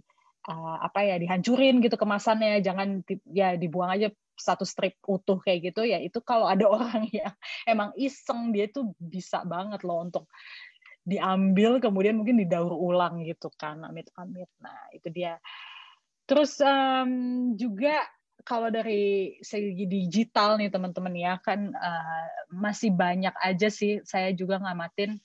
uh, 0.50 0.78
apa 0.82 1.06
ya 1.06 1.16
dihancurin 1.18 1.82
gitu 1.82 1.98
kemasannya. 1.98 2.62
Jangan 2.62 3.04
ya 3.30 3.58
dibuang 3.58 3.92
aja 3.92 4.10
satu 4.36 4.68
strip 4.68 5.00
utuh 5.08 5.42
kayak 5.42 5.74
gitu. 5.74 5.86
Ya 5.88 6.00
itu 6.02 6.22
kalau 6.22 6.46
ada 6.46 6.70
orang 6.76 7.10
yang 7.10 7.34
emang 7.66 7.92
iseng 7.98 8.54
dia 8.54 8.70
tuh 8.70 8.94
bisa 8.98 9.42
banget 9.44 9.82
loh 9.84 10.06
untuk 10.06 10.30
diambil 11.06 11.78
kemudian 11.78 12.18
mungkin 12.18 12.42
didaur 12.42 12.74
ulang 12.74 13.22
gitu 13.26 13.54
kan 13.54 13.82
amit-amit. 13.86 14.50
Nah 14.62 14.90
itu 14.94 15.10
dia. 15.14 15.38
Terus 16.26 16.58
um, 16.66 17.54
juga 17.54 18.02
kalau 18.46 18.70
dari 18.70 19.38
segi 19.42 19.86
digital 19.86 20.58
nih 20.58 20.70
teman-teman 20.70 21.14
ya 21.14 21.38
kan 21.42 21.74
uh, 21.74 22.26
masih 22.54 22.94
banyak 22.94 23.34
aja 23.38 23.70
sih. 23.70 24.02
Saya 24.02 24.34
juga 24.34 24.58
ngamatin 24.58 25.18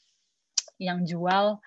yang 0.80 1.04
jual 1.04 1.60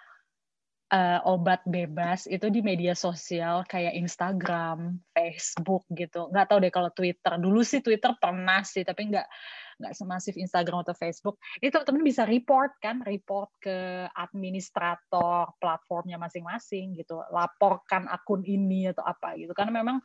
uh, 0.93 1.19
obat 1.25 1.65
bebas 1.65 2.29
itu 2.29 2.53
di 2.53 2.61
media 2.61 2.93
sosial 2.93 3.65
kayak 3.65 3.97
Instagram, 3.97 5.01
Facebook 5.09 5.81
gitu. 5.89 6.29
Nggak 6.29 6.53
tahu 6.53 6.59
deh 6.61 6.73
kalau 6.73 6.93
Twitter. 6.93 7.33
Dulu 7.41 7.65
sih 7.65 7.81
Twitter 7.81 8.13
pernah 8.21 8.61
sih, 8.61 8.85
tapi 8.85 9.09
nggak 9.09 9.27
nggak 9.73 9.93
semasif 9.97 10.37
Instagram 10.37 10.85
atau 10.85 10.93
Facebook. 10.93 11.41
Itu 11.57 11.81
teman-teman 11.81 12.05
bisa 12.05 12.29
report 12.29 12.77
kan, 12.77 13.01
report 13.01 13.49
ke 13.57 14.05
administrator 14.13 15.49
platformnya 15.57 16.21
masing-masing 16.21 16.93
gitu. 16.93 17.25
Laporkan 17.33 18.05
akun 18.05 18.45
ini 18.45 18.93
atau 18.93 19.01
apa 19.01 19.33
gitu. 19.33 19.57
Karena 19.57 19.81
memang 19.81 19.97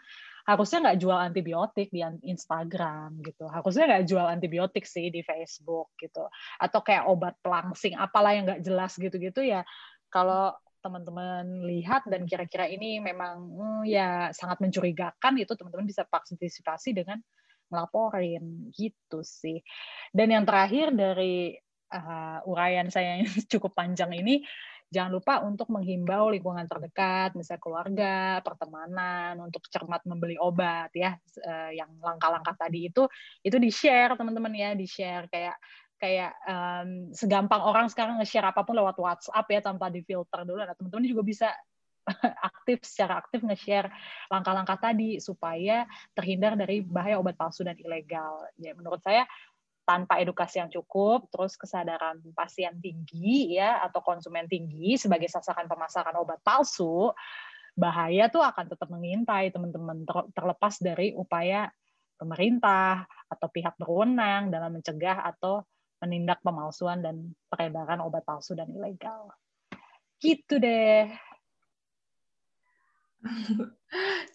harusnya 0.48 0.88
nggak 0.88 0.98
jual 1.04 1.18
antibiotik 1.20 1.92
di 1.92 2.00
Instagram 2.24 3.20
gitu. 3.20 3.44
Harusnya 3.44 3.84
nggak 3.92 4.04
jual 4.08 4.24
antibiotik 4.24 4.88
sih 4.88 5.12
di 5.12 5.20
Facebook 5.20 5.92
gitu. 6.00 6.24
Atau 6.56 6.80
kayak 6.80 7.04
obat 7.04 7.36
pelangsing, 7.44 7.92
apalah 7.92 8.32
yang 8.32 8.48
nggak 8.48 8.64
jelas 8.64 8.96
gitu-gitu 8.96 9.44
ya. 9.44 9.68
Kalau 10.08 10.56
teman-teman 10.78 11.66
lihat 11.66 12.06
dan 12.06 12.24
kira-kira 12.24 12.70
ini 12.70 13.02
memang 13.02 13.34
hmm, 13.42 13.82
ya 13.86 14.30
sangat 14.30 14.62
mencurigakan 14.62 15.34
itu 15.38 15.52
teman-teman 15.54 15.86
bisa 15.86 16.06
partisipasi 16.06 16.94
dengan 16.94 17.18
ngelaporin 17.68 18.72
gitu 18.72 19.20
sih. 19.20 19.60
Dan 20.08 20.32
yang 20.32 20.44
terakhir 20.48 20.94
dari 20.96 21.52
uh, 21.92 22.40
uraian 22.48 22.88
saya 22.88 23.20
yang 23.20 23.28
cukup 23.52 23.76
panjang 23.76 24.12
ini 24.16 24.44
jangan 24.88 25.12
lupa 25.20 25.44
untuk 25.44 25.68
menghimbau 25.68 26.32
lingkungan 26.32 26.64
terdekat, 26.64 27.36
misalnya 27.36 27.60
keluarga, 27.60 28.40
pertemanan, 28.40 29.36
untuk 29.44 29.68
cermat 29.68 30.00
membeli 30.08 30.40
obat 30.40 30.88
ya, 30.96 31.12
uh, 31.44 31.70
yang 31.76 31.92
langkah-langkah 32.00 32.56
tadi 32.56 32.88
itu 32.88 33.04
itu 33.44 33.56
di 33.60 33.68
share 33.68 34.16
teman-teman 34.16 34.52
ya, 34.56 34.72
di 34.72 34.88
share 34.88 35.28
kayak 35.28 35.60
kayak 35.98 36.32
um, 36.46 37.10
segampang 37.10 37.60
orang 37.60 37.90
sekarang 37.90 38.22
nge-share 38.22 38.46
apa 38.46 38.62
pun 38.62 38.78
lewat 38.78 38.96
WhatsApp 38.96 39.46
ya 39.50 39.60
tanpa 39.60 39.90
difilter 39.90 40.46
dulu. 40.46 40.62
Nah, 40.62 40.74
teman-teman 40.78 41.04
juga 41.10 41.22
bisa 41.26 41.48
aktif 42.48 42.86
secara 42.86 43.20
aktif 43.20 43.44
nge-share 43.44 43.90
langkah-langkah 44.32 44.78
tadi 44.80 45.18
supaya 45.20 45.84
terhindar 46.16 46.56
dari 46.56 46.80
bahaya 46.80 47.18
obat 47.20 47.36
palsu 47.36 47.66
dan 47.66 47.76
ilegal. 47.76 48.46
Ya, 48.56 48.72
menurut 48.72 49.02
saya 49.02 49.26
tanpa 49.88 50.20
edukasi 50.20 50.60
yang 50.60 50.68
cukup, 50.68 51.32
terus 51.32 51.56
kesadaran 51.56 52.20
pasien 52.36 52.76
tinggi 52.78 53.56
ya 53.56 53.80
atau 53.80 54.04
konsumen 54.04 54.44
tinggi 54.44 55.00
sebagai 55.00 55.32
sasaran 55.32 55.64
pemasaran 55.64 56.12
obat 56.20 56.44
palsu, 56.44 57.08
bahaya 57.72 58.28
tuh 58.28 58.44
akan 58.44 58.68
tetap 58.68 58.88
mengintai 58.92 59.48
teman-teman 59.48 60.04
terlepas 60.36 60.76
dari 60.84 61.16
upaya 61.16 61.72
pemerintah 62.20 63.06
atau 63.30 63.48
pihak 63.48 63.78
berwenang 63.80 64.50
dalam 64.52 64.76
mencegah 64.76 65.24
atau 65.24 65.64
menindak 66.02 66.42
pemalsuan 66.42 67.02
dan 67.02 67.34
peredaran 67.50 68.02
obat 68.02 68.22
palsu 68.22 68.54
dan 68.54 68.70
ilegal. 68.70 69.30
Gitu 70.18 70.58
deh. 70.58 71.10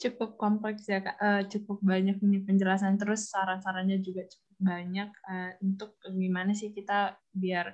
cukup 0.02 0.35
kompleks 0.35 0.90
ya 0.90 0.99
kak, 0.99 1.18
uh, 1.19 1.41
cukup 1.48 1.80
banyak 1.80 2.18
nih 2.19 2.41
penjelasan 2.44 2.99
terus 2.99 3.30
saran-sarannya 3.30 4.02
juga 4.03 4.27
cukup 4.27 4.56
banyak 4.60 5.10
uh, 5.30 5.52
untuk 5.64 5.95
gimana 6.03 6.52
sih 6.52 6.73
kita 6.76 7.15
biar 7.31 7.72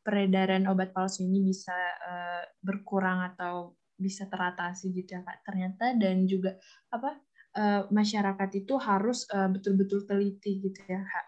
peredaran 0.00 0.64
obat 0.66 0.90
palsu 0.96 1.26
ini 1.26 1.44
bisa 1.44 1.74
uh, 2.02 2.42
berkurang 2.64 3.30
atau 3.34 3.76
bisa 4.00 4.24
teratasi 4.26 4.96
gitu 4.96 5.20
ya 5.20 5.22
kak. 5.22 5.44
Ternyata 5.44 5.94
dan 6.00 6.24
juga 6.24 6.56
apa 6.88 7.20
uh, 7.60 7.82
masyarakat 7.92 8.50
itu 8.64 8.74
harus 8.80 9.28
betul-betul 9.28 10.00
uh, 10.02 10.06
teliti 10.08 10.64
gitu 10.64 10.80
ya 10.88 11.04
kak. 11.04 11.26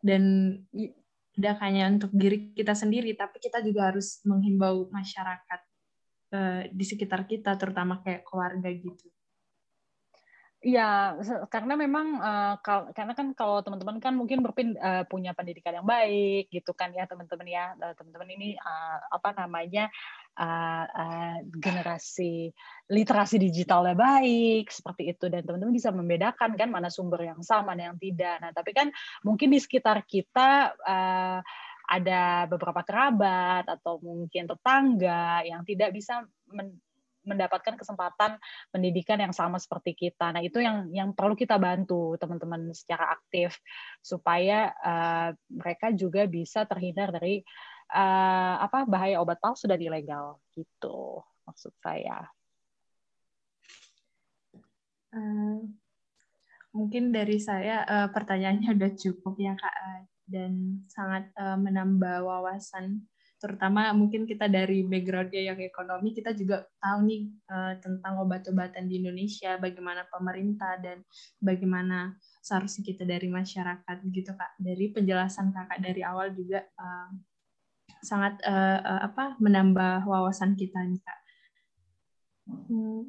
Dan 0.00 0.56
tidak 1.34 1.56
hanya 1.62 1.86
untuk 1.90 2.10
diri 2.10 2.50
kita 2.52 2.74
sendiri, 2.74 3.14
tapi 3.14 3.38
kita 3.38 3.62
juga 3.62 3.92
harus 3.92 4.18
menghimbau 4.26 4.90
masyarakat 4.90 5.60
uh, 6.34 6.62
di 6.70 6.84
sekitar 6.84 7.26
kita, 7.26 7.54
terutama 7.54 8.02
kayak 8.02 8.26
keluarga 8.26 8.68
gitu. 8.70 9.06
Ya, 10.60 11.16
karena 11.48 11.72
memang 11.72 12.20
uh, 12.20 12.60
kal 12.60 12.92
karena 12.92 13.16
kan 13.16 13.32
kalau 13.32 13.64
teman-teman 13.64 13.96
kan 13.96 14.12
mungkin 14.12 14.44
berpin 14.44 14.76
uh, 14.76 15.08
punya 15.08 15.32
pendidikan 15.32 15.72
yang 15.72 15.88
baik 15.88 16.52
gitu 16.52 16.76
kan 16.76 16.92
ya 16.92 17.08
teman-teman 17.08 17.48
ya 17.48 17.72
teman-teman 17.96 18.28
ini 18.28 18.60
apa 19.08 19.32
namanya 19.40 19.88
generasi 21.48 22.52
literasi 22.92 23.40
digitalnya 23.40 23.96
baik 23.96 24.68
seperti 24.68 25.16
itu 25.16 25.32
dan 25.32 25.48
teman-teman 25.48 25.72
bisa 25.72 25.96
membedakan 25.96 26.52
kan 26.60 26.68
mana 26.68 26.92
sumber 26.92 27.24
yang 27.24 27.40
sama 27.40 27.72
mana 27.72 27.92
yang 27.92 27.96
tidak. 27.96 28.36
Nah 28.44 28.52
tapi 28.52 28.76
kan 28.76 28.92
mungkin 29.24 29.56
di 29.56 29.64
sekitar 29.64 30.04
kita 30.04 30.76
ada 31.90 32.44
beberapa 32.46 32.84
kerabat 32.84 33.64
atau 33.64 33.96
mungkin 34.04 34.44
tetangga 34.44 35.40
yang 35.40 35.64
tidak 35.64 35.96
bisa 35.96 36.20
mendapatkan 37.30 37.78
kesempatan 37.78 38.36
pendidikan 38.74 39.22
yang 39.22 39.30
sama 39.30 39.62
seperti 39.62 39.94
kita. 39.94 40.34
Nah, 40.34 40.42
itu 40.42 40.58
yang 40.58 40.90
yang 40.90 41.14
perlu 41.14 41.38
kita 41.38 41.54
bantu 41.56 42.18
teman-teman 42.18 42.74
secara 42.74 43.14
aktif 43.14 43.54
supaya 44.02 44.74
uh, 44.82 45.30
mereka 45.46 45.94
juga 45.94 46.26
bisa 46.26 46.66
terhindar 46.66 47.14
dari 47.14 47.46
uh, 47.94 48.54
apa 48.60 48.82
bahaya 48.90 49.22
obat 49.22 49.38
palsu 49.38 49.70
dan 49.70 49.78
ilegal 49.78 50.42
gitu 50.58 51.22
maksud 51.46 51.74
saya. 51.82 52.26
Uh, 55.10 55.66
mungkin 56.70 57.10
dari 57.10 57.42
saya 57.42 57.82
uh, 57.82 58.08
pertanyaannya 58.14 58.78
udah 58.78 58.90
cukup 58.94 59.34
ya 59.42 59.58
kak 59.58 60.06
dan 60.30 60.86
sangat 60.86 61.26
uh, 61.34 61.58
menambah 61.58 62.22
wawasan 62.22 63.10
terutama 63.40 63.88
mungkin 63.96 64.28
kita 64.28 64.52
dari 64.52 64.84
backgroundnya 64.84 65.40
yang 65.50 65.58
ekonomi 65.64 66.12
kita 66.12 66.36
juga 66.36 66.68
tahu 66.76 67.08
nih 67.08 67.22
uh, 67.48 67.74
tentang 67.80 68.20
obat-obatan 68.20 68.84
di 68.84 69.00
Indonesia 69.00 69.56
bagaimana 69.56 70.04
pemerintah 70.12 70.76
dan 70.76 71.00
bagaimana 71.40 72.20
seharusnya 72.44 72.84
kita 72.84 73.08
dari 73.08 73.32
masyarakat 73.32 73.96
gitu 74.12 74.36
kak. 74.36 74.60
Dari 74.60 74.92
penjelasan 74.92 75.56
kakak 75.56 75.80
dari 75.80 76.04
awal 76.04 76.36
juga 76.36 76.60
uh, 76.76 77.08
sangat 78.04 78.36
uh, 78.44 78.78
uh, 78.84 79.00
apa 79.08 79.40
menambah 79.40 80.04
wawasan 80.04 80.52
kita 80.52 80.84
nih 80.84 81.00
kak. 81.00 81.20
Hmm, 82.44 83.08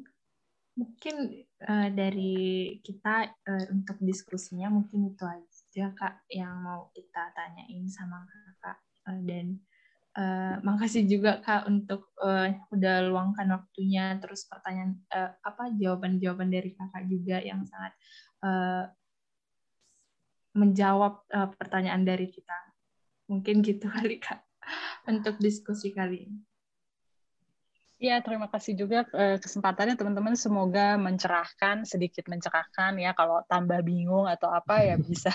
mungkin 0.80 1.44
uh, 1.68 1.88
dari 1.92 2.80
kita 2.80 3.28
uh, 3.28 3.66
untuk 3.68 4.00
diskusinya 4.00 4.72
mungkin 4.72 5.12
itu 5.12 5.24
aja 5.28 5.92
kak 5.92 6.24
yang 6.32 6.56
mau 6.64 6.88
kita 6.96 7.36
tanyain 7.36 7.84
sama 7.92 8.24
kakak 8.24 8.78
uh, 9.12 9.20
dan 9.28 9.60
Uh, 10.12 10.60
makasih 10.60 11.08
juga 11.08 11.40
kak 11.40 11.64
untuk 11.64 12.12
uh, 12.20 12.52
udah 12.68 13.08
luangkan 13.08 13.48
waktunya 13.48 14.20
terus 14.20 14.44
pertanyaan 14.44 15.00
uh, 15.08 15.32
apa 15.40 15.72
jawaban-jawaban 15.72 16.52
dari 16.52 16.76
kakak 16.76 17.08
juga 17.08 17.40
yang 17.40 17.64
sangat 17.64 17.96
uh, 18.44 18.92
menjawab 20.52 21.24
uh, 21.32 21.48
pertanyaan 21.56 22.04
dari 22.04 22.28
kita 22.28 22.52
mungkin 23.24 23.64
gitu 23.64 23.88
kali 23.96 24.20
kak 24.20 24.44
untuk 25.08 25.40
diskusi 25.40 25.96
kali 25.96 26.28
ini. 26.28 26.51
Ya, 28.02 28.18
terima 28.18 28.50
kasih 28.50 28.74
juga 28.74 29.06
kesempatannya 29.14 29.94
teman-teman. 29.94 30.34
Semoga 30.34 30.98
mencerahkan, 30.98 31.86
sedikit 31.86 32.26
mencerahkan 32.26 32.98
ya. 32.98 33.14
Kalau 33.14 33.46
tambah 33.46 33.78
bingung 33.86 34.26
atau 34.26 34.50
apa 34.50 34.82
ya 34.82 34.98
bisa. 35.06 35.30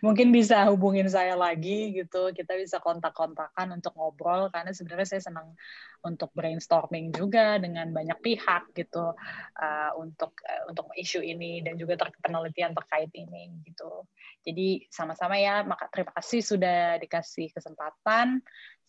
Mungkin 0.00 0.32
bisa 0.32 0.64
hubungin 0.72 1.12
saya 1.12 1.36
lagi 1.36 1.92
gitu. 1.92 2.32
Kita 2.32 2.56
bisa 2.56 2.80
kontak-kontakan 2.80 3.76
untuk 3.76 3.92
ngobrol 4.00 4.48
karena 4.48 4.72
sebenarnya 4.72 5.12
saya 5.12 5.22
senang 5.28 5.52
untuk 6.00 6.32
brainstorming 6.32 7.12
juga 7.12 7.60
dengan 7.60 7.92
banyak 7.92 8.16
pihak 8.24 8.72
gitu 8.72 9.12
uh, 9.60 9.90
untuk 10.00 10.40
uh, 10.40 10.72
untuk 10.72 10.88
isu 10.96 11.20
ini 11.20 11.60
dan 11.60 11.76
juga 11.76 12.00
ter 12.00 12.16
penelitian 12.24 12.72
terkait 12.72 13.12
ini 13.12 13.60
gitu. 13.68 14.08
Jadi 14.40 14.88
sama-sama 14.88 15.36
ya. 15.36 15.68
Maka 15.68 15.92
terima 15.92 16.16
kasih 16.16 16.40
sudah 16.40 16.96
dikasih 16.96 17.52
kesempatan 17.52 18.40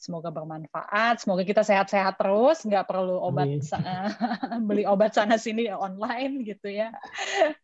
semoga 0.02 0.34
bermanfaat 0.34 1.22
semoga 1.22 1.46
kita 1.46 1.62
sehat-sehat 1.62 2.18
terus 2.18 2.66
nggak 2.66 2.90
perlu 2.90 3.22
obat 3.22 3.62
beli 4.68 4.82
obat 4.90 5.14
sana 5.14 5.38
sini 5.38 5.70
online 5.70 6.42
gitu 6.46 6.68
ya. 6.70 6.90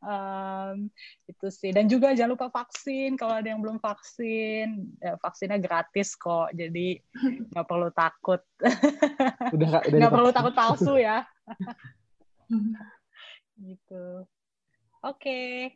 Um, 0.02 0.90
itu 1.26 1.48
sih. 1.50 1.72
Dan 1.74 1.90
juga 1.90 2.14
jangan 2.14 2.38
lupa 2.38 2.48
vaksin 2.54 3.18
kalau 3.18 3.38
ada 3.38 3.50
yang 3.50 3.62
belum 3.62 3.82
vaksin. 3.82 4.98
Ya, 5.02 5.18
vaksinnya 5.18 5.58
gratis 5.62 6.14
kok 6.18 6.54
jadi 6.54 7.02
nggak 7.54 7.68
perlu 7.68 7.90
takut. 7.94 8.42
Udah, 9.56 9.80
udah 9.88 9.98
nggak 9.98 10.14
perlu 10.14 10.32
takut 10.36 10.54
palsu 10.54 10.94
ya. 11.00 11.24
Gitu. 13.58 14.06
Oke, 15.02 15.74